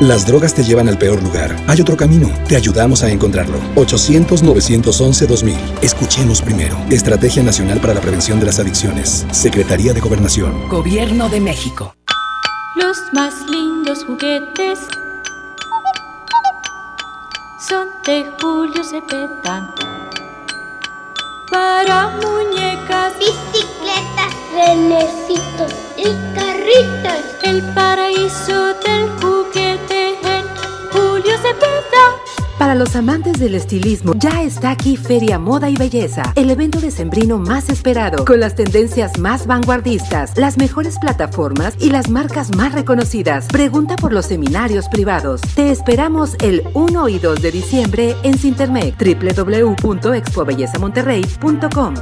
Las 0.00 0.26
drogas 0.26 0.54
te 0.54 0.64
llevan 0.64 0.88
al 0.88 0.96
peor 0.96 1.22
lugar. 1.22 1.54
Hay 1.66 1.78
otro 1.78 1.94
camino. 1.94 2.30
Te 2.48 2.56
ayudamos 2.56 3.02
a 3.02 3.10
encontrarlo. 3.10 3.58
800-911-2000. 3.74 5.58
Escuchemos 5.82 6.40
primero. 6.40 6.78
Estrategia 6.88 7.42
Nacional 7.42 7.80
para 7.82 7.92
la 7.92 8.00
Prevención 8.00 8.40
de 8.40 8.46
las 8.46 8.58
Adicciones. 8.58 9.26
Secretaría 9.30 9.92
de 9.92 10.00
Gobernación. 10.00 10.70
Gobierno 10.70 11.28
de 11.28 11.40
México. 11.40 11.94
Los 12.76 12.96
más 13.12 13.34
lindos 13.50 14.06
juguetes 14.06 14.78
son 17.68 17.88
de 18.06 18.24
Julio 18.40 18.82
Cepeda. 18.82 19.74
Para 21.50 22.08
muñecas, 22.22 23.12
bicicletas, 23.18 24.32
renecitos 24.54 25.74
y 25.98 26.04
carritos. 26.34 27.20
El 27.42 27.62
paraíso 27.74 28.72
del 28.82 29.10
juguete. 29.20 29.59
Para 32.60 32.74
los 32.74 32.94
amantes 32.94 33.38
del 33.38 33.54
estilismo, 33.54 34.12
ya 34.16 34.42
está 34.42 34.70
aquí 34.70 34.98
Feria 34.98 35.38
Moda 35.38 35.70
y 35.70 35.76
Belleza, 35.76 36.34
el 36.36 36.50
evento 36.50 36.78
decembrino 36.78 37.38
más 37.38 37.70
esperado, 37.70 38.26
con 38.26 38.38
las 38.38 38.54
tendencias 38.54 39.18
más 39.18 39.46
vanguardistas, 39.46 40.36
las 40.36 40.58
mejores 40.58 40.98
plataformas 40.98 41.74
y 41.80 41.88
las 41.88 42.10
marcas 42.10 42.54
más 42.54 42.74
reconocidas. 42.74 43.46
Pregunta 43.46 43.96
por 43.96 44.12
los 44.12 44.26
seminarios 44.26 44.90
privados. 44.90 45.40
Te 45.54 45.70
esperamos 45.70 46.36
el 46.42 46.62
1 46.74 47.08
y 47.08 47.18
2 47.18 47.40
de 47.40 47.50
diciembre 47.50 48.14
en 48.24 48.36
Sintermec, 48.36 48.94
www.expobellezamonterrey.com. 49.00 51.94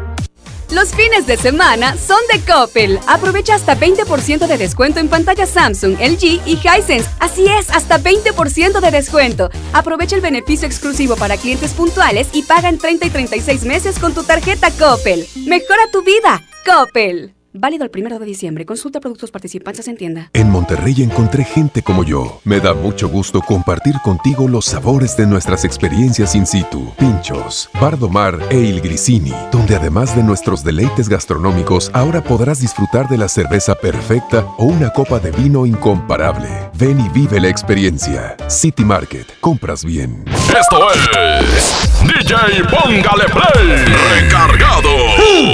Los 0.71 0.95
fines 0.95 1.27
de 1.27 1.39
semana 1.39 1.97
son 1.97 2.19
de 2.33 2.41
Coppel. 2.41 3.01
Aprovecha 3.07 3.55
hasta 3.55 3.75
20% 3.75 4.47
de 4.47 4.59
descuento 4.59 5.01
en 5.01 5.09
pantallas 5.09 5.49
Samsung, 5.51 5.99
LG 5.99 6.43
y 6.45 6.59
Hisense. 6.59 7.09
Así 7.21 7.47
es, 7.47 7.71
hasta 7.71 7.99
20% 7.99 8.81
de 8.81 8.91
descuento. 8.91 9.51
Aprovecha 9.73 10.17
el 10.17 10.23
beneficio 10.23 10.67
exclusivo 10.67 11.17
para 11.17 11.39
clientes 11.39 11.73
puntuales 11.73 12.29
y 12.33 12.43
paga 12.43 12.69
en 12.69 12.79
30 12.79 13.07
y 13.07 13.11
36 13.11 13.65
meses 13.65 13.99
con 13.99 14.13
tu 14.13 14.25
tarjeta 14.25 14.71
Coppel. 14.73 15.27
Mejora 15.47 15.91
tu 15.91 16.03
vida. 16.03 16.43
Coppel. 16.67 17.38
Válido 17.61 17.83
el 17.83 17.91
primero 17.91 18.21
de 18.21 18.25
diciembre. 18.25 18.65
Consulta 18.65 19.01
productos 19.01 19.33
participantes 19.33 19.89
en 19.89 19.97
tienda. 19.97 20.31
En 20.33 20.49
Monterrey 20.49 21.03
encontré 21.03 21.43
gente 21.43 21.83
como 21.83 22.05
yo. 22.05 22.41
Me 22.45 22.61
da 22.61 22.73
mucho 22.73 23.09
gusto 23.09 23.43
compartir 23.43 23.95
contigo 24.05 24.47
los 24.47 24.67
sabores 24.67 25.17
de 25.17 25.27
nuestras 25.27 25.65
experiencias 25.65 26.37
in 26.37 26.47
situ. 26.47 26.93
Pinchos, 26.97 27.69
Bardomar 27.81 28.39
e 28.51 28.61
Il 28.61 28.81
Grisini, 28.81 29.33
donde 29.51 29.75
además 29.75 30.15
de 30.15 30.23
nuestros 30.23 30.63
deleites 30.63 31.09
gastronómicos, 31.09 31.91
ahora 31.95 32.23
podrás 32.23 32.61
disfrutar 32.61 33.09
de 33.09 33.19
la 33.19 33.29
cerveza 33.29 33.75
perfecta 33.75 34.47
o 34.57 34.67
una 34.67 34.91
copa 34.91 35.19
de 35.19 35.33
vino 35.33 35.67
incomparable. 35.67 36.49
Ven 36.75 37.01
y 37.01 37.09
vive 37.09 37.41
la 37.41 37.49
experiencia. 37.49 38.37
City 38.47 38.85
Market. 38.85 39.27
Compras 39.41 39.85
bien. 39.85 40.25
Esto 40.57 40.93
es 40.93 41.89
DJ 42.07 42.63
Póngale 42.71 43.25
Play. 43.25 43.85
Recargado 44.15 44.91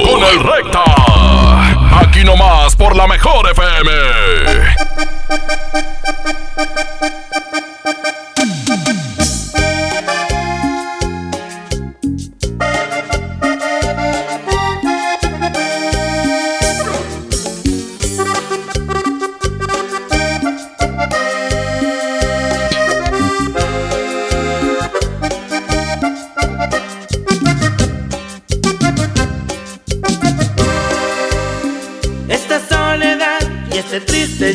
con 0.04 0.22
el 0.22 0.44
Recta. 0.44 0.93
Aquí 2.00 2.24
nomás 2.24 2.74
por 2.76 2.96
la 2.96 3.06
mejor 3.06 3.50
FM. 3.50 3.90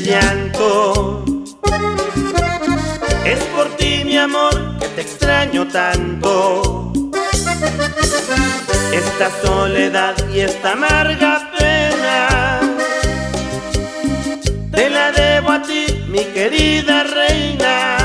Llanto. 0.10 1.24
Es 3.26 3.40
por 3.56 3.68
ti 3.78 4.04
mi 4.04 4.18
amor 4.18 4.56
que 4.80 4.88
te 4.88 5.02
extraño 5.02 5.68
tanto. 5.68 6.92
Esta 8.92 9.30
soledad 9.44 10.16
y 10.34 10.40
esta 10.40 10.72
amarga 10.72 11.52
pena 11.58 12.60
Te 14.72 14.90
la 14.90 15.12
debo 15.12 15.52
a 15.52 15.62
ti 15.62 15.86
mi 16.08 16.24
querida 16.34 17.04
reina. 17.04 17.98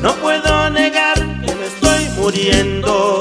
No 0.00 0.14
puedo 0.16 0.70
negar 0.70 1.18
que 1.44 1.54
me 1.54 1.66
estoy 1.66 2.08
muriendo 2.18 3.13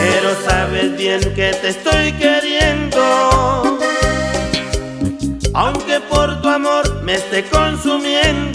Pero 0.00 0.34
sabes 0.44 0.96
bien 0.96 1.20
que 1.34 1.52
te 1.60 1.68
estoy 1.68 2.12
queriendo. 2.12 3.78
Aunque 5.54 6.00
por 6.00 6.42
tu 6.42 6.48
amor 6.48 7.02
me 7.02 7.14
esté 7.14 7.44
consumiendo. 7.44 8.47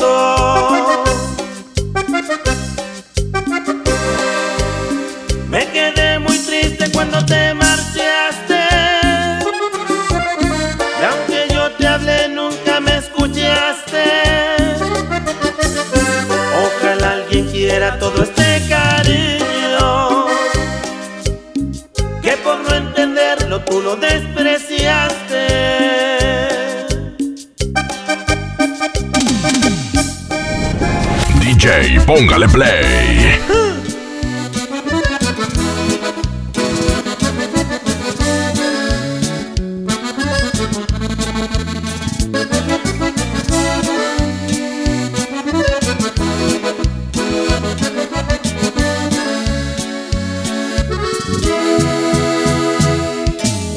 Póngale 32.05 32.47
play. 32.49 33.39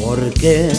¿Por 0.03 0.35
qué? 0.35 0.71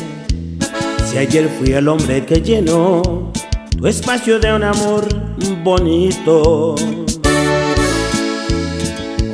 Si 1.09 1.17
ayer 1.17 1.49
fui 1.57 1.73
el 1.73 1.87
hombre 1.87 2.23
que 2.27 2.41
llenó 2.41 3.31
tu 3.75 3.87
espacio 3.87 4.39
de 4.39 4.53
un 4.53 4.63
amor 4.63 5.07
bonito. 5.63 6.75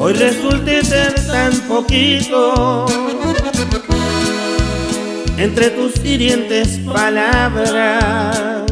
Hoy 0.06 0.12
resulte 0.16 0.84
ser 0.84 1.16
tan 1.28 1.54
poquito 1.62 2.86
entre 5.38 5.70
tus 5.70 5.96
hirientes 6.04 6.78
palabras. 6.80 8.64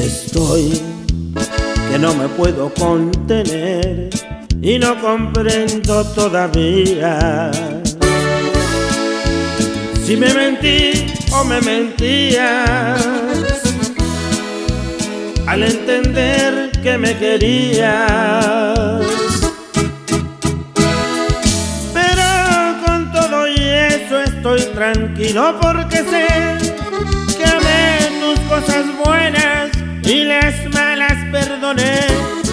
Estoy 0.00 0.80
que 1.90 1.98
no 1.98 2.14
me 2.14 2.28
puedo 2.28 2.72
contener 2.74 4.08
y 4.62 4.78
no 4.78 5.00
comprendo 5.00 6.04
todavía 6.14 7.50
si 10.06 10.16
me 10.16 10.32
mentí 10.32 11.12
o 11.32 11.42
me 11.42 11.60
mentías 11.60 13.02
al 15.44 15.64
entender 15.64 16.67
que 16.82 16.98
me 16.98 17.16
querías. 17.16 19.00
Pero 21.92 22.24
con 22.84 23.12
todo 23.12 23.48
y 23.48 23.58
eso 23.58 24.22
estoy 24.22 24.62
tranquilo 24.74 25.58
porque 25.60 25.98
sé 25.98 26.26
que 27.36 27.44
amé 27.44 27.98
tus 28.20 28.40
cosas 28.40 28.84
buenas 29.04 29.70
y 30.02 30.24
las 30.24 30.54
malas 30.72 31.16
perdoné. 31.30 32.00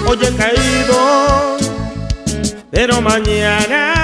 Hoy 0.07 0.17
he 0.21 0.35
caído, 0.35 1.57
pero 2.69 3.01
mañana 3.01 3.94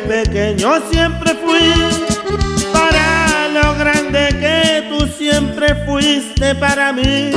pequeño 0.00 0.80
siempre 0.90 1.34
fui 1.34 1.72
para 2.72 3.48
lo 3.48 3.74
grande 3.76 4.28
que 4.40 4.84
tú 4.88 5.06
siempre 5.06 5.74
fuiste 5.86 6.54
para 6.54 6.92
mí. 6.92 7.32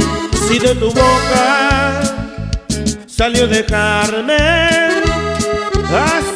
Si 0.47 0.59
de 0.59 0.75
tu 0.75 0.87
boca 0.87 2.01
salió 3.07 3.47
dejarme, 3.47 4.37
acepto 5.93 6.28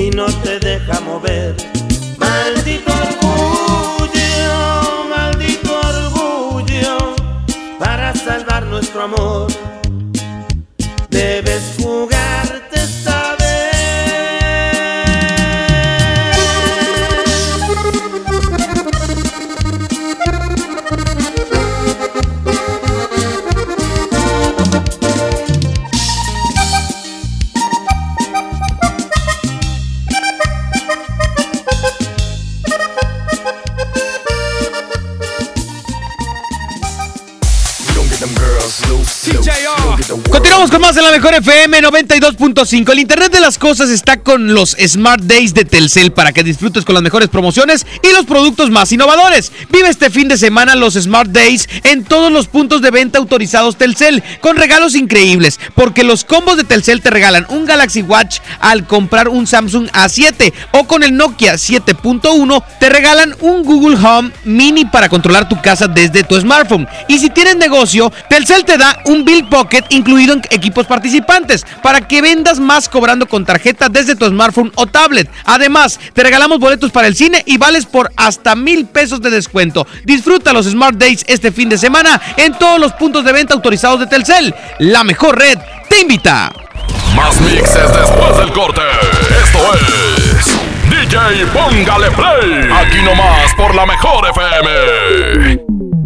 y 0.00 0.10
no 0.10 0.26
te 0.42 0.58
deja 0.58 1.00
mover. 1.00 1.54
Maldito 2.16 2.90
orgullo, 2.90 4.24
maldito 5.08 5.78
orgullo 5.78 7.14
para 7.78 8.14
salvar 8.14 8.64
nuestro 8.66 9.02
amor. 9.02 9.69
Mejor 41.10 41.34
FM 41.34 41.82
92.5. 41.82 42.92
El 42.92 43.00
Internet 43.00 43.32
de 43.32 43.40
las 43.40 43.58
Cosas 43.58 43.90
está 43.90 44.18
con 44.18 44.54
los 44.54 44.76
Smart 44.86 45.20
Days 45.24 45.54
de 45.54 45.64
Telcel 45.64 46.12
para 46.12 46.30
que 46.30 46.44
disfrutes 46.44 46.84
con 46.84 46.94
las 46.94 47.02
mejores 47.02 47.28
promociones 47.28 47.84
y 48.04 48.12
los 48.12 48.26
productos 48.26 48.70
más 48.70 48.92
innovadores. 48.92 49.50
Vive 49.70 49.88
este 49.88 50.10
fin 50.10 50.28
de 50.28 50.38
semana 50.38 50.76
los 50.76 50.94
Smart 50.94 51.28
Days 51.30 51.68
en 51.82 52.04
todos 52.04 52.30
los 52.30 52.46
puntos 52.46 52.80
de 52.80 52.92
venta 52.92 53.18
autorizados 53.18 53.76
Telcel 53.76 54.22
con 54.40 54.56
regalos 54.56 54.94
increíbles 54.94 55.58
porque 55.74 56.04
los 56.04 56.24
combos 56.24 56.56
de 56.56 56.64
Telcel 56.64 57.02
te 57.02 57.10
regalan 57.10 57.44
un 57.48 57.66
Galaxy 57.66 58.02
Watch 58.02 58.38
al 58.60 58.86
comprar 58.86 59.28
un 59.28 59.48
Samsung 59.48 59.88
A7 59.88 60.52
o 60.72 60.84
con 60.84 61.02
el 61.02 61.16
Nokia 61.16 61.54
7.1 61.54 62.62
te 62.78 62.88
regalan 62.88 63.34
un 63.40 63.64
Google 63.64 63.96
Home 63.96 64.30
Mini 64.44 64.84
para 64.84 65.08
controlar 65.08 65.48
tu 65.48 65.60
casa 65.60 65.88
desde 65.88 66.22
tu 66.22 66.40
smartphone. 66.40 66.86
Y 67.08 67.18
si 67.18 67.30
tienes 67.30 67.56
negocio, 67.56 68.12
Telcel 68.28 68.64
te 68.64 68.78
da 68.78 69.00
un 69.06 69.24
Bill 69.24 69.48
Pocket 69.48 69.82
incluido 69.90 70.34
en 70.34 70.42
equipos 70.50 70.86
participantes 70.86 70.99
para 71.82 72.06
que 72.06 72.22
vendas 72.22 72.58
más 72.60 72.88
cobrando 72.88 73.26
con 73.26 73.44
tarjeta 73.44 73.88
desde 73.88 74.16
tu 74.16 74.26
smartphone 74.26 74.72
o 74.74 74.86
tablet. 74.86 75.30
Además, 75.44 75.98
te 76.12 76.22
regalamos 76.22 76.58
boletos 76.58 76.90
para 76.90 77.08
el 77.08 77.16
cine 77.16 77.42
y 77.46 77.58
vales 77.58 77.86
por 77.86 78.10
hasta 78.16 78.54
mil 78.54 78.86
pesos 78.86 79.20
de 79.20 79.30
descuento. 79.30 79.86
Disfruta 80.04 80.52
los 80.52 80.66
Smart 80.66 80.96
Days 80.96 81.24
este 81.26 81.52
fin 81.52 81.68
de 81.68 81.78
semana 81.78 82.20
en 82.36 82.52
todos 82.54 82.78
los 82.78 82.92
puntos 82.92 83.24
de 83.24 83.32
venta 83.32 83.54
autorizados 83.54 84.00
de 84.00 84.06
Telcel. 84.06 84.54
La 84.78 85.04
mejor 85.04 85.38
red 85.38 85.58
te 85.88 86.00
invita. 86.00 86.52
Más 87.14 87.40
mixes 87.40 87.92
después 87.92 88.36
del 88.38 88.52
corte. 88.52 88.80
Esto 89.44 89.58
es 89.74 90.60
DJ 90.90 91.46
Póngale 91.46 92.10
Play. 92.12 92.70
Aquí 92.72 93.02
nomás 93.02 93.54
por 93.56 93.74
la 93.74 93.86
mejor 93.86 94.28
FM. 94.30 95.99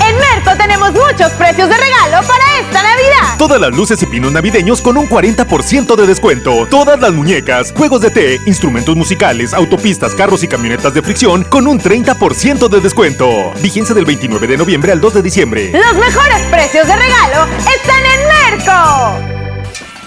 En 0.00 0.16
Merco 0.18 0.56
tenemos 0.56 0.92
muchos 0.92 1.32
precios 1.32 1.68
de 1.68 1.76
regalo 1.76 2.26
para 2.26 2.60
esta 2.60 2.82
Navidad. 2.82 3.38
Todas 3.38 3.60
las 3.60 3.70
luces 3.70 4.02
y 4.02 4.06
pinos 4.06 4.32
navideños 4.32 4.80
con 4.80 4.96
un 4.96 5.08
40% 5.08 5.96
de 5.96 6.06
descuento. 6.06 6.66
Todas 6.70 7.00
las 7.00 7.12
muñecas, 7.12 7.72
juegos 7.76 8.00
de 8.00 8.10
té, 8.10 8.40
instrumentos 8.46 8.96
musicales, 8.96 9.54
autopistas, 9.54 10.14
carros 10.14 10.42
y 10.42 10.48
camionetas 10.48 10.94
de 10.94 11.02
fricción 11.02 11.44
con 11.44 11.66
un 11.66 11.80
30% 11.80 12.68
de 12.68 12.80
descuento. 12.80 13.52
Vigencia 13.62 13.94
del 13.94 14.04
29 14.04 14.46
de 14.46 14.56
noviembre 14.56 14.92
al 14.92 15.00
2 15.00 15.14
de 15.14 15.22
diciembre. 15.22 15.72
Los 15.72 15.94
mejores 15.94 16.40
precios 16.50 16.86
de 16.86 16.96
regalo 16.96 17.46
están 17.58 18.02
en 18.04 18.56
Merco. 18.56 19.45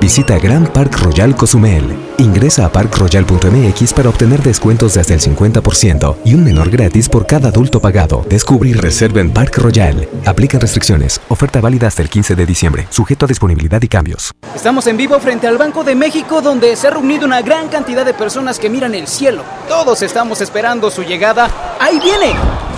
Visita 0.00 0.38
Grand 0.38 0.68
Park 0.68 0.98
Royal 1.00 1.34
Cozumel. 1.34 1.84
Ingresa 2.18 2.66
a 2.66 2.72
parkroyal.mx 2.72 3.92
para 3.94 4.10
obtener 4.10 4.42
descuentos 4.42 4.94
de 4.94 5.00
hasta 5.00 5.14
el 5.14 5.20
50% 5.20 6.16
y 6.24 6.34
un 6.34 6.44
menor 6.44 6.68
gratis 6.70 7.08
por 7.08 7.26
cada 7.26 7.48
adulto 7.48 7.80
pagado. 7.80 8.24
Descubre 8.28 8.68
y 8.68 8.74
reserva 8.74 9.20
en 9.20 9.32
Park 9.32 9.56
Royal. 9.58 10.08
Aplican 10.26 10.60
restricciones. 10.60 11.20
Oferta 11.28 11.60
válida 11.60 11.86
hasta 11.86 12.02
el 12.02 12.10
15 12.10 12.34
de 12.34 12.46
diciembre. 12.46 12.86
Sujeto 12.90 13.24
a 13.24 13.28
disponibilidad 13.28 13.80
y 13.82 13.88
cambios. 13.88 14.32
Estamos 14.54 14.86
en 14.86 14.96
vivo 14.96 15.18
frente 15.18 15.46
al 15.46 15.56
Banco 15.58 15.82
de 15.82 15.94
México 15.94 16.42
donde 16.42 16.76
se 16.76 16.88
ha 16.88 16.90
reunido 16.90 17.24
una 17.24 17.40
gran 17.40 17.68
cantidad 17.68 18.04
de 18.04 18.14
personas 18.14 18.58
que 18.58 18.68
miran 18.68 18.94
el 18.94 19.06
cielo. 19.06 19.42
Todos 19.68 20.02
estamos 20.02 20.40
esperando 20.40 20.90
su 20.90 21.02
llegada. 21.02 21.76
¡Ahí 21.80 21.98
viene! 22.00 22.34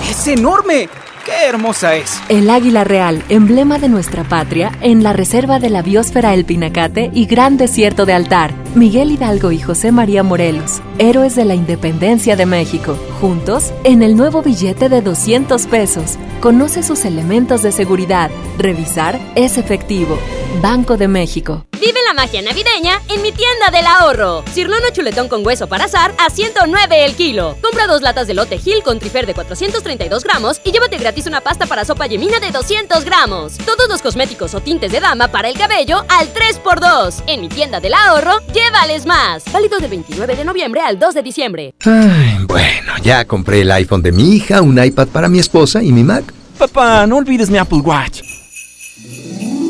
¡Es 0.08 0.26
enorme! 0.28 0.88
¡Qué 1.28 1.46
hermosa 1.46 1.94
es! 1.94 2.22
El 2.30 2.48
águila 2.48 2.84
real, 2.84 3.22
emblema 3.28 3.78
de 3.78 3.90
nuestra 3.90 4.24
patria, 4.24 4.72
en 4.80 5.02
la 5.02 5.12
reserva 5.12 5.58
de 5.58 5.68
la 5.68 5.82
biosfera 5.82 6.32
El 6.32 6.46
Pinacate 6.46 7.10
y 7.12 7.26
Gran 7.26 7.58
Desierto 7.58 8.06
de 8.06 8.14
Altar. 8.14 8.54
Miguel 8.74 9.10
Hidalgo 9.10 9.50
y 9.50 9.58
José 9.58 9.92
María 9.92 10.22
Morelos, 10.22 10.80
héroes 10.98 11.34
de 11.34 11.44
la 11.44 11.54
independencia 11.54 12.36
de 12.36 12.46
México. 12.46 12.96
Juntos, 13.20 13.72
en 13.84 14.02
el 14.02 14.16
nuevo 14.16 14.42
billete 14.42 14.88
de 14.88 15.00
200 15.00 15.66
pesos. 15.66 16.18
Conoce 16.40 16.82
sus 16.82 17.04
elementos 17.04 17.62
de 17.62 17.72
seguridad. 17.72 18.30
Revisar 18.58 19.18
es 19.34 19.58
efectivo. 19.58 20.18
Banco 20.62 20.96
de 20.96 21.08
México. 21.08 21.64
Vive 21.80 22.00
la 22.04 22.12
magia 22.12 22.42
navideña 22.42 23.00
en 23.08 23.22
mi 23.22 23.30
tienda 23.30 23.70
del 23.70 23.86
ahorro. 23.86 24.42
Cirlono 24.52 24.90
chuletón 24.90 25.28
con 25.28 25.46
hueso 25.46 25.68
para 25.68 25.84
azar 25.84 26.12
a 26.18 26.28
109 26.28 27.04
el 27.04 27.14
kilo. 27.14 27.56
Compra 27.62 27.86
dos 27.86 28.02
latas 28.02 28.26
de 28.26 28.34
lote 28.34 28.58
Gil 28.58 28.82
con 28.82 28.98
trifer 28.98 29.26
de 29.26 29.34
432 29.34 30.24
gramos 30.24 30.60
y 30.64 30.72
llévate 30.72 30.98
gratis 30.98 31.26
una 31.26 31.40
pasta 31.40 31.66
para 31.66 31.84
sopa 31.84 32.06
yemina 32.06 32.40
de 32.40 32.50
200 32.50 33.04
gramos. 33.04 33.58
Todos 33.58 33.88
los 33.88 34.02
cosméticos 34.02 34.54
o 34.54 34.60
tintes 34.60 34.90
de 34.90 34.98
dama 34.98 35.28
para 35.28 35.48
el 35.48 35.56
cabello 35.56 36.04
al 36.08 36.32
3x2. 36.34 37.22
En 37.28 37.40
mi 37.42 37.48
tienda 37.48 37.78
del 37.78 37.94
ahorro, 37.94 38.40
llévales 38.58 39.06
más. 39.06 39.44
Válido 39.52 39.78
del 39.78 39.90
29 39.90 40.36
de 40.36 40.44
noviembre 40.44 40.80
al 40.80 40.98
2 40.98 41.14
de 41.14 41.22
diciembre. 41.22 41.74
Ay, 41.84 42.44
bueno, 42.46 42.92
ya 43.02 43.24
compré 43.24 43.60
el 43.62 43.70
iPhone 43.70 44.02
de 44.02 44.12
mi 44.12 44.34
hija, 44.34 44.62
un 44.62 44.82
iPad 44.82 45.08
para 45.08 45.28
mi 45.28 45.38
esposa 45.38 45.82
y 45.82 45.92
mi 45.92 46.04
Mac. 46.04 46.24
Papá, 46.58 47.06
no 47.06 47.16
olvides 47.16 47.50
mi 47.50 47.58
Apple 47.58 47.78
Watch. 47.78 48.22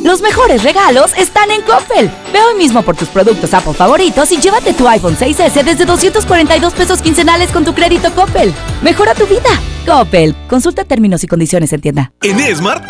Los 0.05 0.23
mejores 0.23 0.63
regalos 0.63 1.13
están 1.19 1.51
en 1.51 1.61
Coppel. 1.63 2.11
Ve 2.33 2.39
hoy 2.41 2.55
mismo 2.57 2.83
por 2.83 2.97
tus 2.97 3.09
productos 3.09 3.53
Apple 3.53 3.75
favoritos 3.75 4.33
y 4.33 4.39
llévate 4.39 4.73
tu 4.73 4.89
iPhone 4.89 5.17
6S 5.17 5.63
desde 5.65 5.85
242 5.85 6.73
pesos 6.73 7.03
quincenales 7.03 7.51
con 7.51 7.65
tu 7.65 7.75
crédito 7.75 8.11
Coppel. 8.15 8.55
Mejora 8.81 9.15
tu 9.15 9.27
vida. 9.27 9.51
Coppel. 9.85 10.35
Consulta 10.49 10.85
términos 10.85 11.25
y 11.25 11.27
condiciones 11.27 11.73
en 11.75 11.81
tienda. 11.83 12.13
En 12.23 12.41
Esmart, 12.41 12.85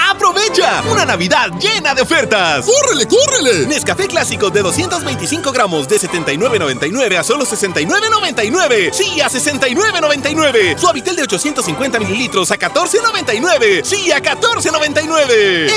una 0.91 1.05
Navidad 1.05 1.51
llena 1.61 1.95
de 1.95 2.03
ofertas. 2.03 2.65
¡Córrele, 2.65 3.07
córrele! 3.07 3.67
Nescafé 3.67 4.09
clásico 4.09 4.51
de 4.51 4.63
225 4.63 5.53
gramos 5.53 5.87
de 5.89 6.01
79.99 6.01 7.17
a 7.19 7.23
solo 7.23 7.45
69.99. 7.45 8.93
Sí, 8.93 9.21
a 9.21 9.29
69.99. 9.29 10.79
Suavitel 10.79 11.17
de 11.17 11.23
850 11.23 11.99
mililitros 12.01 12.51
a 12.51 12.57
14.99. 12.59 13.85
Sí, 13.85 14.11
a 14.11 14.21
14.99. 14.23 15.31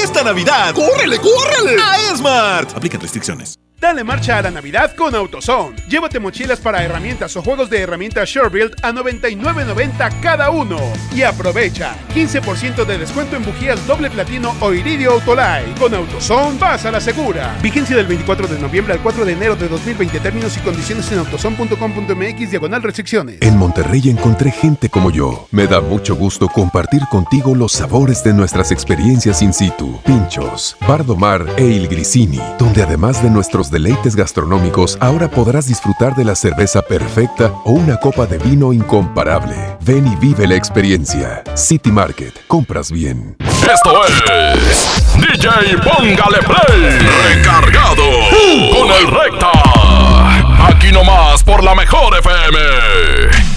Esta 0.03 0.23
Navidad, 0.23 0.73
¡Córrele, 0.73 1.19
córrele! 1.19 1.81
a 1.81 2.11
Esmart. 2.11 2.75
Aplican 2.75 3.01
restricciones. 3.01 3.60
Dale 3.81 4.03
marcha 4.03 4.37
a 4.37 4.43
la 4.43 4.51
Navidad 4.51 4.95
con 4.95 5.15
AutoZone. 5.15 5.75
Llévate 5.87 6.19
mochilas 6.19 6.59
para 6.59 6.83
herramientas 6.83 7.35
o 7.35 7.41
juegos 7.41 7.67
de 7.71 7.79
herramientas 7.79 8.29
SureBuild 8.29 8.75
a 8.83 8.91
99.90 8.91 10.19
cada 10.21 10.51
uno. 10.51 10.77
Y 11.15 11.23
aprovecha 11.23 11.95
15% 12.13 12.85
de 12.85 12.99
descuento 12.99 13.35
en 13.35 13.43
bujías 13.43 13.87
doble 13.87 14.11
platino 14.11 14.53
o 14.59 14.71
iridio 14.71 15.13
Autolite. 15.13 15.73
Con 15.79 15.95
AutoZone 15.95 16.59
vas 16.59 16.85
a 16.85 16.91
la 16.91 17.01
segura. 17.01 17.57
Vigencia 17.63 17.95
del 17.95 18.05
24 18.05 18.47
de 18.47 18.59
noviembre 18.59 18.93
al 18.93 19.01
4 19.01 19.25
de 19.25 19.33
enero 19.33 19.55
de 19.55 19.67
2020. 19.67 20.19
Términos 20.19 20.55
y 20.57 20.59
condiciones 20.59 21.11
en 21.11 21.17
autozone.com.mx 21.17 22.51
diagonal 22.51 22.83
restricciones. 22.83 23.37
En 23.41 23.57
Monterrey 23.57 24.11
encontré 24.11 24.51
gente 24.51 24.89
como 24.89 25.09
yo. 25.09 25.47
Me 25.49 25.65
da 25.65 25.81
mucho 25.81 26.15
gusto 26.15 26.49
compartir 26.49 27.01
contigo 27.09 27.55
los 27.55 27.71
sabores 27.71 28.23
de 28.23 28.33
nuestras 28.35 28.71
experiencias 28.71 29.41
in 29.41 29.53
situ. 29.53 29.99
Pinchos, 30.05 30.77
Bardomar 30.87 31.47
e 31.57 31.65
Il 31.65 31.87
Grisini, 31.87 32.39
donde 32.59 32.83
además 32.83 33.23
de 33.23 33.31
nuestros 33.31 33.70
deleites 33.71 34.15
gastronómicos, 34.15 34.97
ahora 34.99 35.29
podrás 35.29 35.67
disfrutar 35.67 36.15
de 36.15 36.25
la 36.25 36.35
cerveza 36.35 36.81
perfecta 36.81 37.53
o 37.63 37.71
una 37.71 37.97
copa 37.97 38.25
de 38.27 38.37
vino 38.37 38.73
incomparable. 38.73 39.55
Ven 39.81 40.05
y 40.05 40.15
vive 40.17 40.45
la 40.47 40.55
experiencia. 40.55 41.43
City 41.55 41.91
Market, 41.91 42.33
compras 42.47 42.91
bien. 42.91 43.35
Esto 43.39 44.01
es 44.05 45.01
DJ 45.15 45.77
Póngale 45.77 46.39
Play, 46.43 46.99
recargado 47.29 48.03
con 48.71 48.91
el 48.91 49.07
recta. 49.07 49.51
Aquí 50.67 50.91
nomás 50.91 51.43
por 51.43 51.63
la 51.63 51.73
mejor 51.73 52.17
FM. 52.17 53.50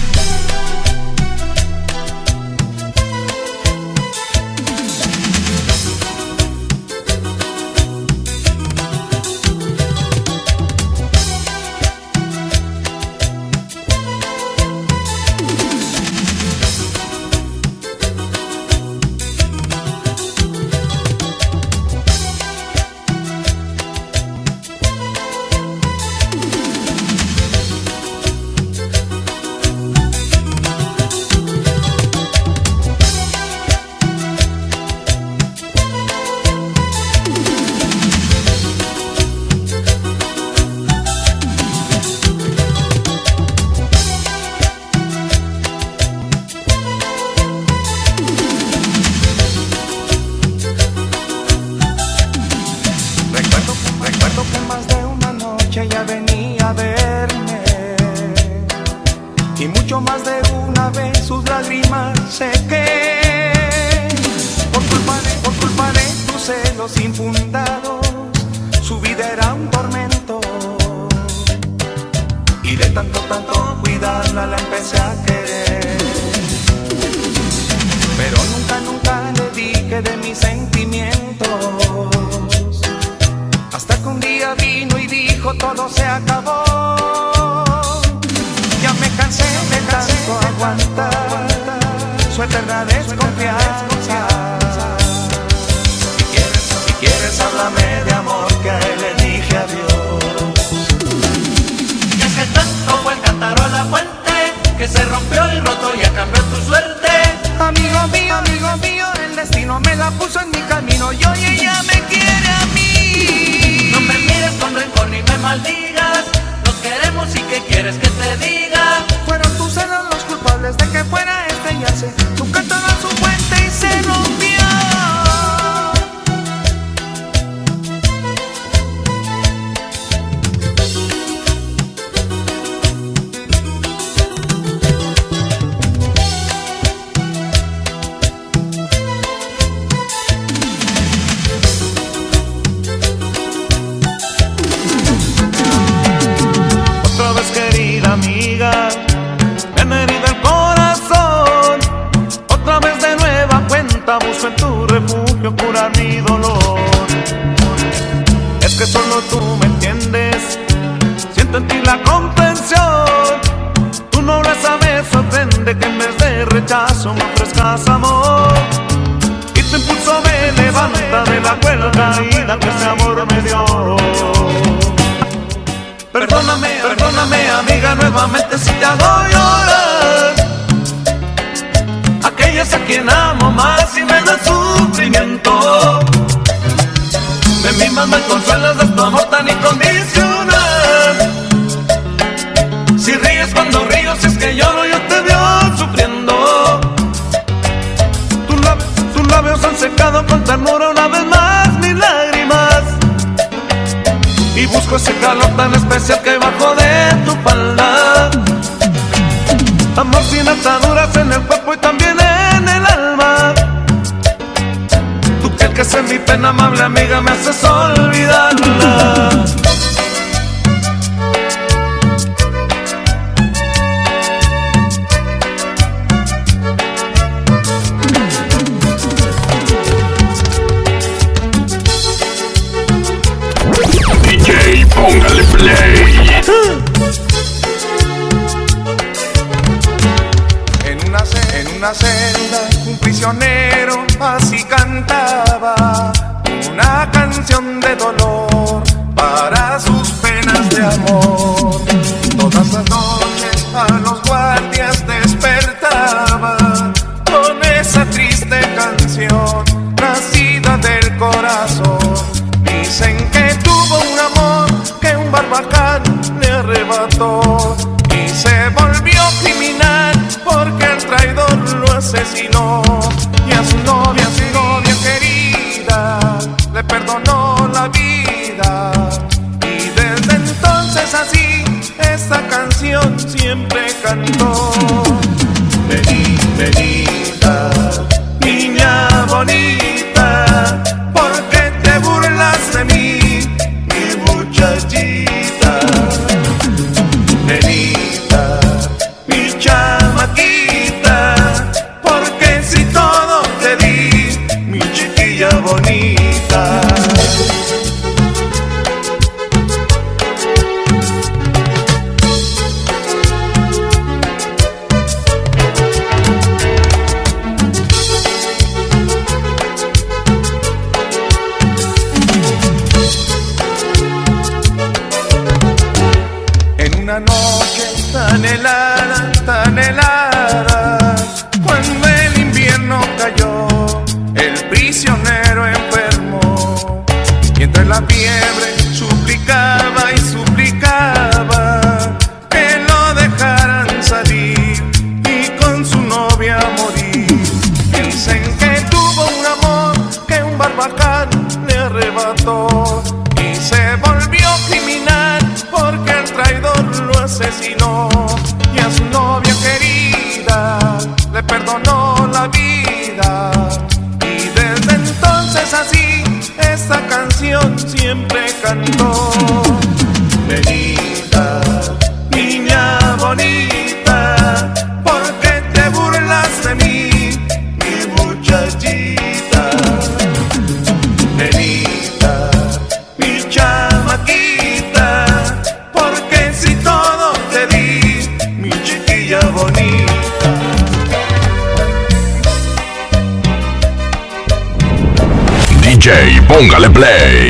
Póngale 396.67 396.89
play. 396.89 397.44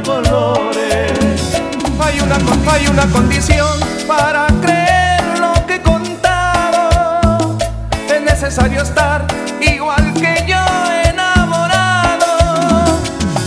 Colores. 0.00 1.12
Hay 2.00 2.20
una, 2.20 2.36
hay 2.72 2.86
una 2.88 3.06
condición 3.06 3.78
para 4.06 4.46
creer 4.60 5.38
lo 5.38 5.66
que 5.66 5.80
contaron. 5.82 7.58
necesario 8.24 8.82
estar 8.82 9.26
igual 9.60 10.12
que 10.14 10.44
yo 10.46 10.64
enamorado. 11.08 12.26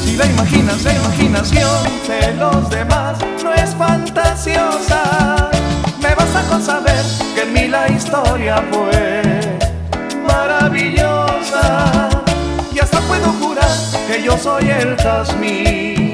Si 0.04 0.16
la 0.16 0.26
imaginas, 0.26 0.84
la 0.84 0.94
imaginación 0.94 1.84
de 2.08 2.34
los 2.34 2.70
demás 2.70 3.18
no 3.44 3.54
es 3.54 3.76
fantasiosa. 3.76 5.50
Me 6.02 6.14
basta 6.16 6.42
con 6.50 6.62
saber 6.62 7.04
que 7.34 7.42
en 7.42 7.54
mí 7.54 7.68
la 7.68 7.90
historia 7.90 8.64
fue 8.72 9.22
maravillosa. 10.28 12.10
Y 12.74 12.80
hasta 12.80 13.00
puedo 13.02 13.32
jurar 13.34 13.70
que 14.08 14.24
yo 14.24 14.38
soy 14.38 14.70
el 14.70 14.96
jazmín 14.98 16.05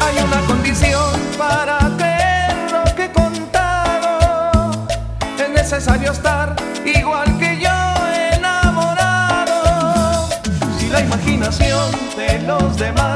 Hay 0.00 0.18
una 0.22 0.40
condición 0.46 1.20
para 1.38 1.78
creer 1.96 2.54
lo 2.70 2.84
que 2.94 3.04
he 3.04 3.10
contado. 3.12 4.86
Es 5.38 5.48
necesario 5.48 6.12
estar 6.12 6.54
igual 6.84 7.38
que 7.38 7.58
yo 7.60 7.70
enamorado. 8.34 9.58
Si 10.78 10.88
la 10.90 11.00
imaginación 11.00 11.90
de 12.14 12.40
los 12.42 12.76
demás 12.76 13.13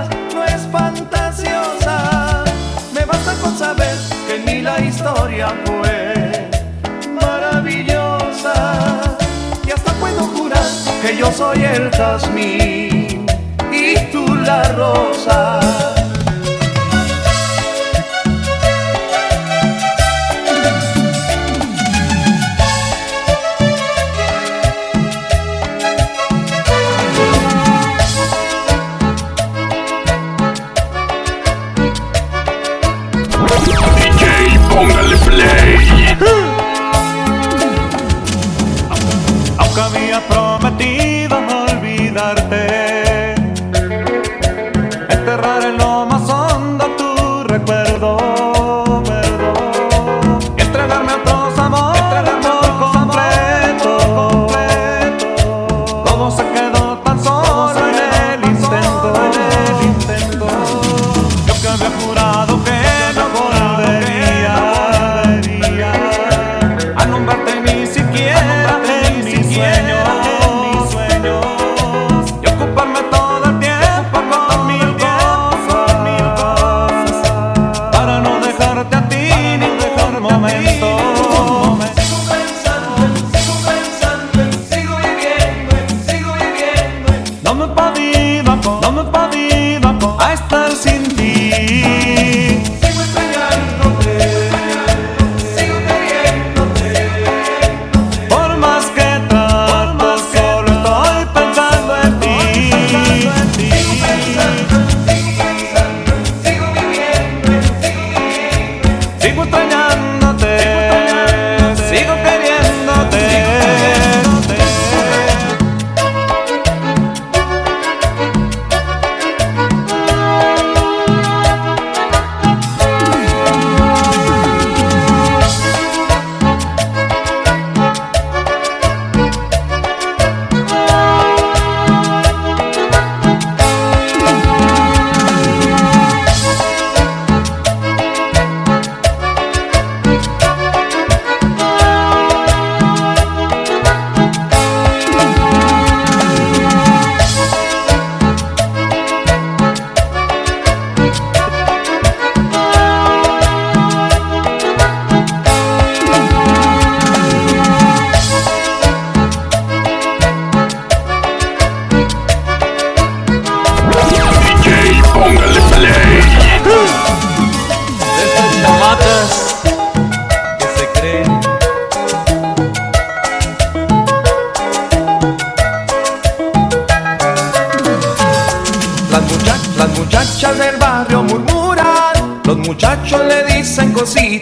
saber 3.68 3.98
que 4.26 4.36
en 4.36 4.44
mí 4.46 4.62
la 4.62 4.80
historia 4.80 5.48
fue 5.66 6.48
maravillosa. 7.20 8.54
Y 9.66 9.70
hasta 9.70 9.92
puedo 10.02 10.22
jurar 10.34 10.68
que 11.02 11.16
yo 11.16 11.30
soy 11.30 11.64
el 11.64 11.90
jazmín 11.90 13.26
y 13.70 13.86
tú 14.12 14.24
la 14.48 14.62
rosa. 14.72 15.97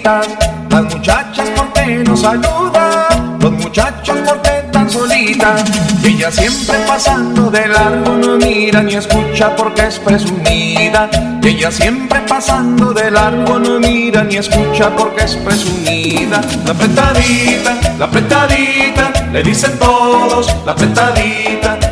Las 0.06 0.84
muchachas 0.84 1.50
porque 1.56 2.04
no 2.06 2.16
saludan, 2.16 3.40
los 3.40 3.50
muchachos 3.50 4.16
porque 4.24 4.50
tan 4.70 4.88
solitas. 4.88 5.64
Ella 6.04 6.30
siempre 6.30 6.76
pasando 6.86 7.50
de 7.50 7.66
largo 7.66 8.14
no 8.14 8.36
mira 8.36 8.84
ni 8.84 8.94
escucha 8.94 9.56
porque 9.56 9.88
es 9.88 9.98
presumida. 9.98 11.10
Ella 11.42 11.72
siempre 11.72 12.20
pasando 12.20 12.92
de 12.92 13.10
largo 13.10 13.58
no 13.58 13.80
mira 13.80 14.22
ni 14.22 14.36
escucha 14.36 14.94
porque 14.94 15.24
es 15.24 15.34
presumida. 15.38 16.40
La 16.64 16.70
apretadita, 16.70 17.76
la 17.98 18.04
apretadita, 18.04 19.12
le 19.32 19.42
dicen 19.42 19.76
todos, 19.76 20.54
la 20.64 20.70
apretadita. 20.70 21.45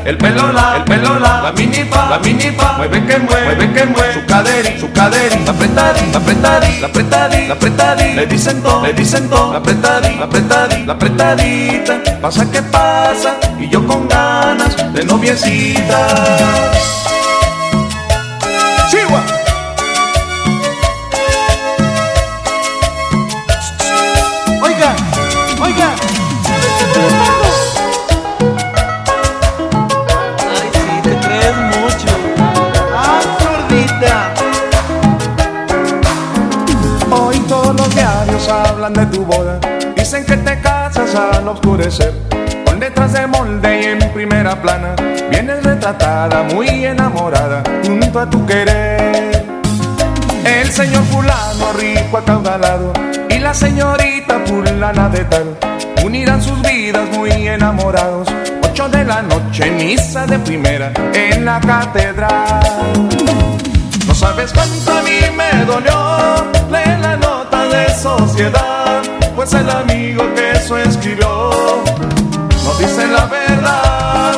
El 0.04 0.18
pelo 0.18 0.52
la, 0.52 0.76
el 0.76 0.84
pelo 0.84 1.18
la, 1.18 1.50
minipa, 1.56 2.10
la 2.10 2.18
minipa, 2.18 2.74
mueve 2.76 3.06
que 3.06 3.18
mueve, 3.20 3.44
mueve 3.44 3.72
que 3.72 3.86
mueve, 3.86 4.12
su 4.12 4.26
caderi, 4.26 4.78
su 4.78 4.92
caderi, 4.92 5.44
la 5.44 5.50
apretadita, 5.50 6.12
la 6.12 6.18
apretadita, 6.18 6.80
la 6.80 6.86
apretadita, 6.88 7.48
la 7.48 7.54
apretadita, 7.54 8.14
le 8.14 8.26
dicen 8.26 8.62
todo, 8.62 8.82
le 8.82 8.92
dicen 8.92 9.30
todo, 9.30 9.52
la 9.52 9.58
apretadita, 9.60 10.18
la 10.18 10.24
apretadita, 10.26 10.86
la 10.86 10.92
apretadita, 10.92 12.20
pasa 12.20 12.50
que 12.50 12.60
pasa, 12.62 13.38
y 13.58 13.70
yo 13.70 13.86
con 13.86 14.06
ganas 14.06 14.76
de 14.92 15.04
noviecita. 15.06 16.06
Con 42.64 42.78
detrás 42.78 43.12
de 43.14 43.26
molde 43.26 43.80
y 43.80 43.84
en 43.86 44.12
primera 44.12 44.62
plana, 44.62 44.94
vienes 45.28 45.64
retratada, 45.64 46.44
muy 46.44 46.68
enamorada, 46.68 47.64
junto 47.84 48.20
a 48.20 48.30
tu 48.30 48.46
querer. 48.46 49.44
El 50.44 50.70
señor 50.70 51.02
fulano 51.06 51.72
rico 51.72 52.18
acaudalado 52.18 52.92
y 53.28 53.40
la 53.40 53.52
señorita 53.52 54.38
fulana 54.46 55.08
de 55.08 55.24
tal 55.24 55.58
unirán 56.04 56.40
sus 56.40 56.62
vidas 56.62 57.08
muy 57.10 57.32
enamorados. 57.32 58.28
ocho 58.62 58.88
de 58.88 59.04
la 59.04 59.22
noche, 59.22 59.68
misa 59.72 60.26
de 60.26 60.38
primera 60.38 60.92
en 61.12 61.44
la 61.44 61.58
catedral. 61.58 63.08
No 64.06 64.14
sabes 64.14 64.52
cuánto 64.52 64.92
a 64.92 65.02
mí 65.02 65.18
me 65.36 65.64
dolió, 65.64 66.52
lee 66.70 67.00
la 67.00 67.16
nota 67.16 67.64
de 67.66 67.88
sociedad 67.96 68.83
pues 69.34 69.52
el 69.54 69.68
amigo 69.68 70.22
que 70.34 70.52
eso 70.52 70.78
escribió 70.78 71.50
no 72.64 72.74
dice 72.78 73.06
la 73.06 73.26
verdad. 73.26 74.34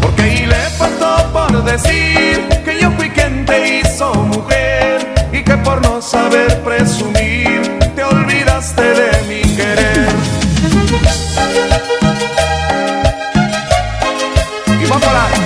Porque 0.00 0.22
ahí 0.22 0.46
le 0.46 0.70
faltó 0.78 1.16
por 1.32 1.64
decir 1.64 2.48
que 2.64 2.78
yo 2.80 2.90
fui 2.92 3.10
quien 3.10 3.44
te 3.44 3.80
hizo 3.80 4.14
mujer 4.14 5.14
y 5.32 5.42
que 5.42 5.56
por 5.58 5.82
no 5.82 6.00
saber 6.00 6.62
presumir 6.62 7.78
te 7.94 8.04
olvidaste 8.04 8.82
de 8.82 9.22
mi 9.28 9.56
querer. 9.56 10.08
Y 14.80 14.86
vamos 14.86 15.06
a 15.06 15.12
la... 15.12 15.41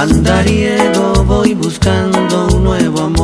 Andariego 0.00 1.24
voy 1.26 1.52
buscando 1.52 2.46
un 2.56 2.64
nuevo 2.64 3.02
amor. 3.02 3.19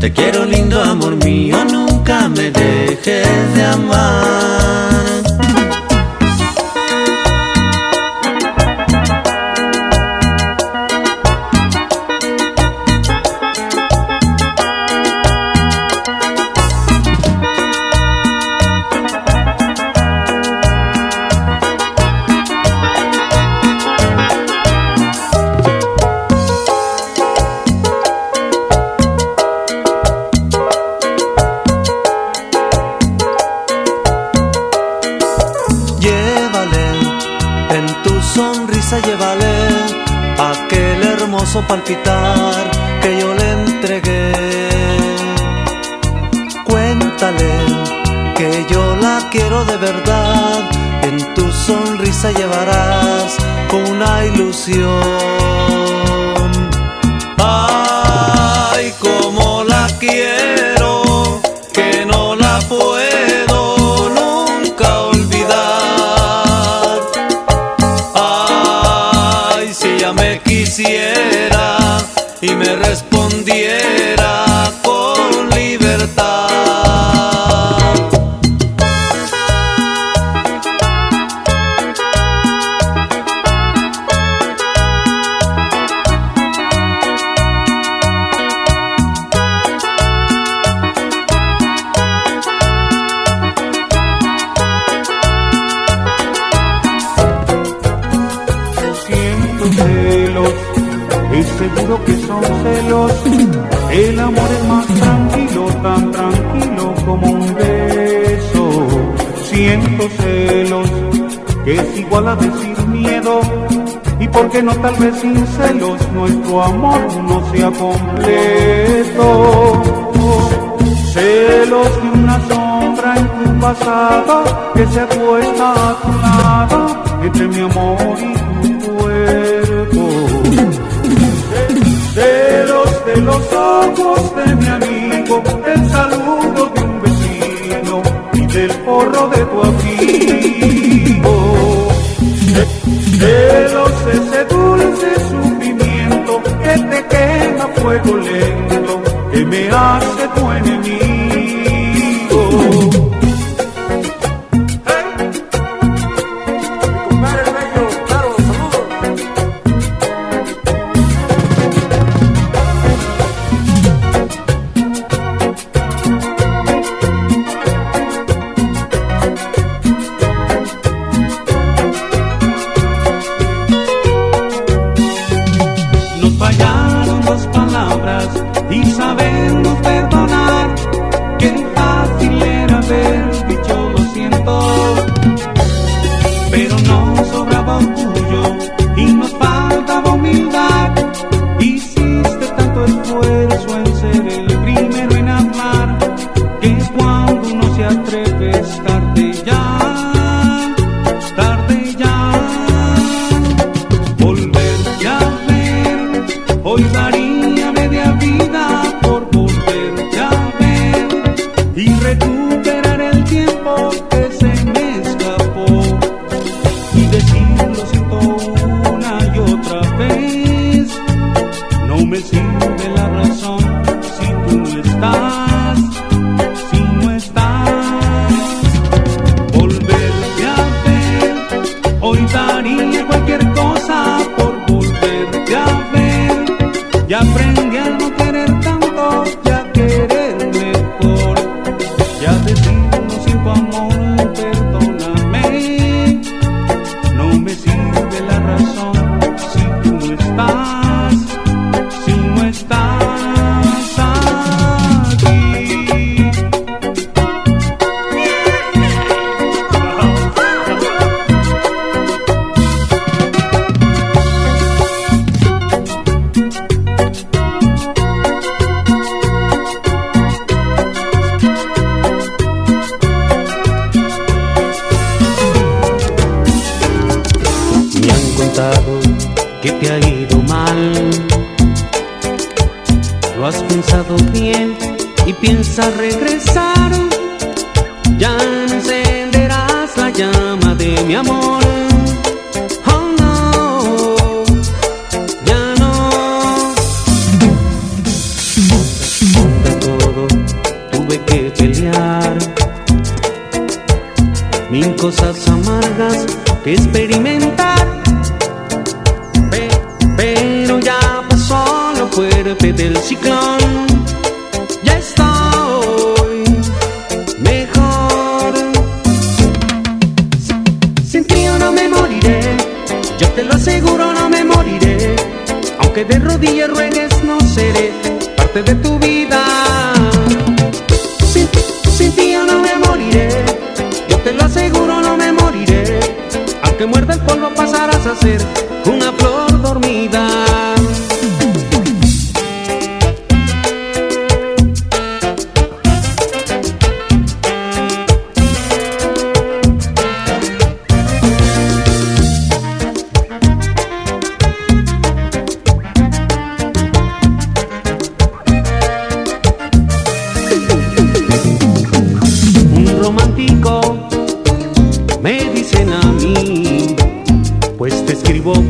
Te 0.00 0.12
quiero 0.12 0.44
lindo 0.44 0.80
amor 0.80 1.16
mío, 1.24 1.56
nunca 1.64 2.28
me 2.28 2.52
dejes 2.52 3.54
de 3.54 3.64
amar. 3.64 4.67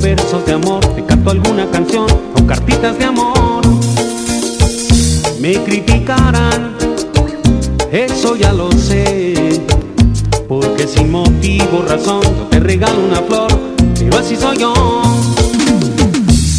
versos 0.00 0.44
de 0.46 0.52
amor, 0.52 0.80
te 0.94 1.04
canto 1.04 1.30
alguna 1.30 1.66
canción 1.70 2.06
o 2.34 2.46
cartitas 2.46 2.98
de 2.98 3.04
amor. 3.04 3.62
Me 5.40 5.54
criticarán, 5.64 6.76
eso 7.90 8.36
ya 8.36 8.52
lo 8.52 8.70
sé, 8.72 9.62
porque 10.48 10.86
sin 10.86 11.10
motivo, 11.10 11.84
razón, 11.88 12.22
yo 12.22 12.46
te 12.50 12.60
regalo 12.60 12.98
una 13.00 13.22
flor, 13.22 13.48
pero 13.98 14.18
así 14.18 14.36
soy 14.36 14.58
yo. 14.58 14.74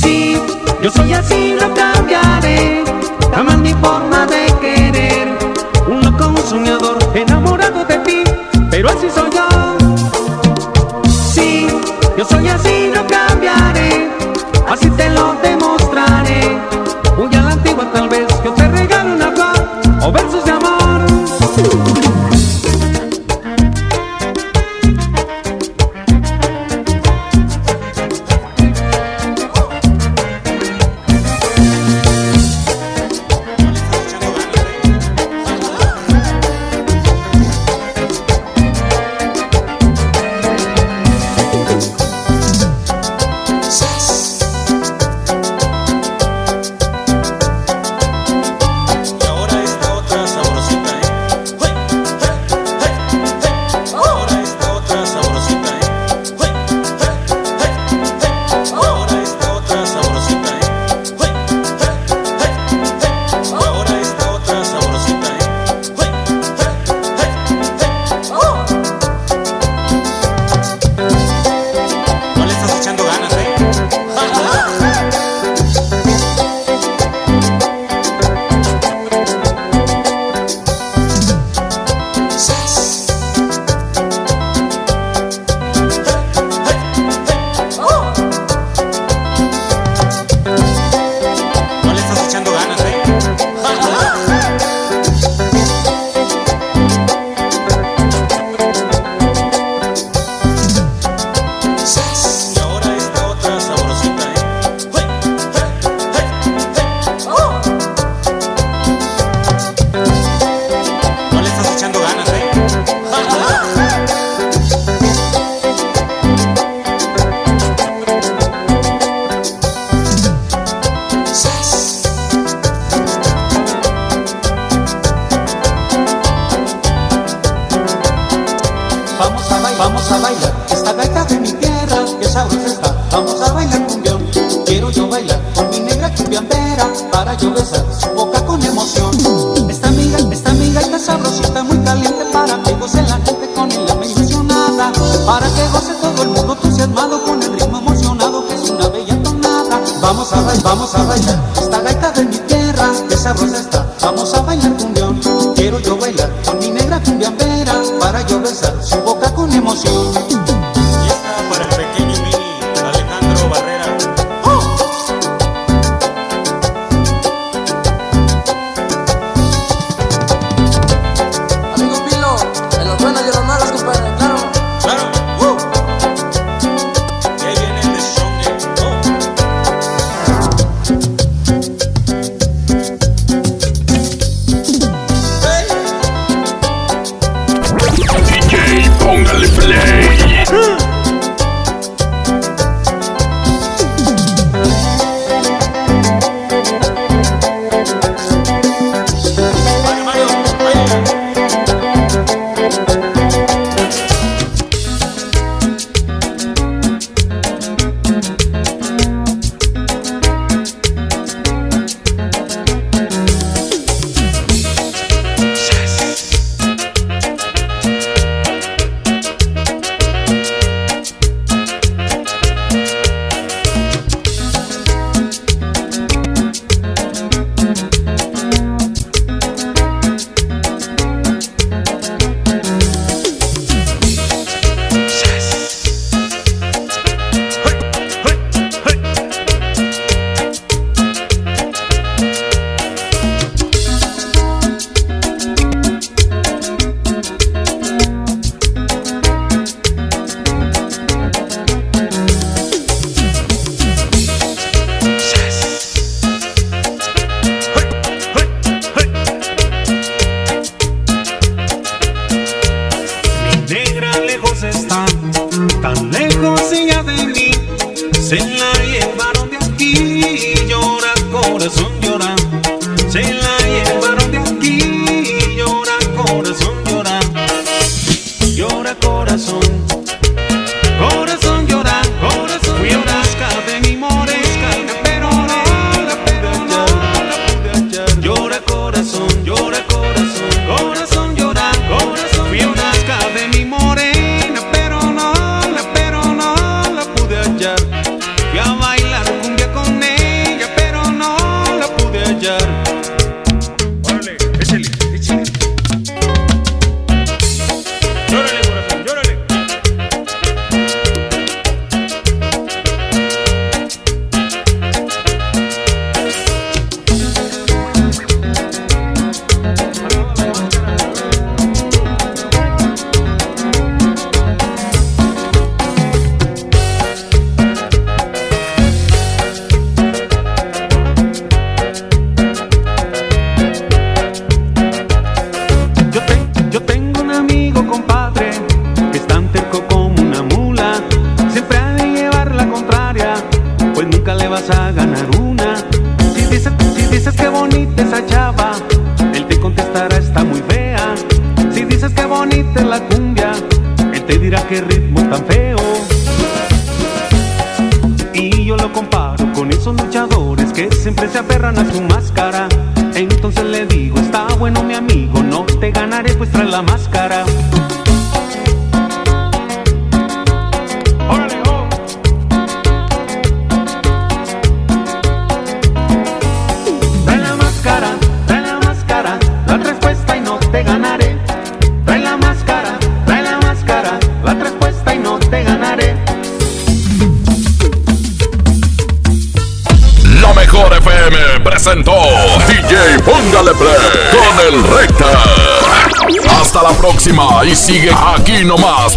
Sí, 0.01 0.35
yo 0.83 0.91
soy 0.91 1.13
así, 1.13 1.55
no 1.59 1.73
cambiaré, 1.73 2.83
jamás 3.33 3.57
mi 3.57 3.73
forma 3.73 4.25
de 4.25 4.53
querer, 4.61 5.27
un 5.87 6.01
loco, 6.01 6.27
un 6.29 6.37
soñador 6.37 6.98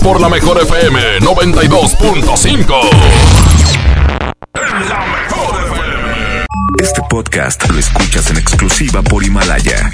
por 0.02 0.20
la 0.20 0.28
mejor 0.28 0.60
FM 0.60 1.20
92.5. 1.20 2.80
Este 6.80 7.02
podcast 7.08 7.68
lo 7.70 7.78
escuchas 7.78 8.30
en 8.30 8.38
exclusiva 8.38 9.02
por 9.02 9.22
Himalaya. 9.22 9.90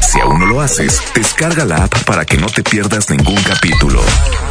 Si 0.00 0.20
aún 0.20 0.40
no 0.40 0.46
lo 0.46 0.60
haces, 0.60 1.02
descarga 1.14 1.64
la 1.64 1.84
app 1.84 2.04
para 2.04 2.24
que 2.24 2.36
no 2.36 2.46
te 2.46 2.62
pierdas 2.62 3.10
ningún 3.10 3.42
capítulo. 3.42 4.00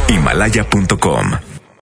Himalaya.com 0.08 1.32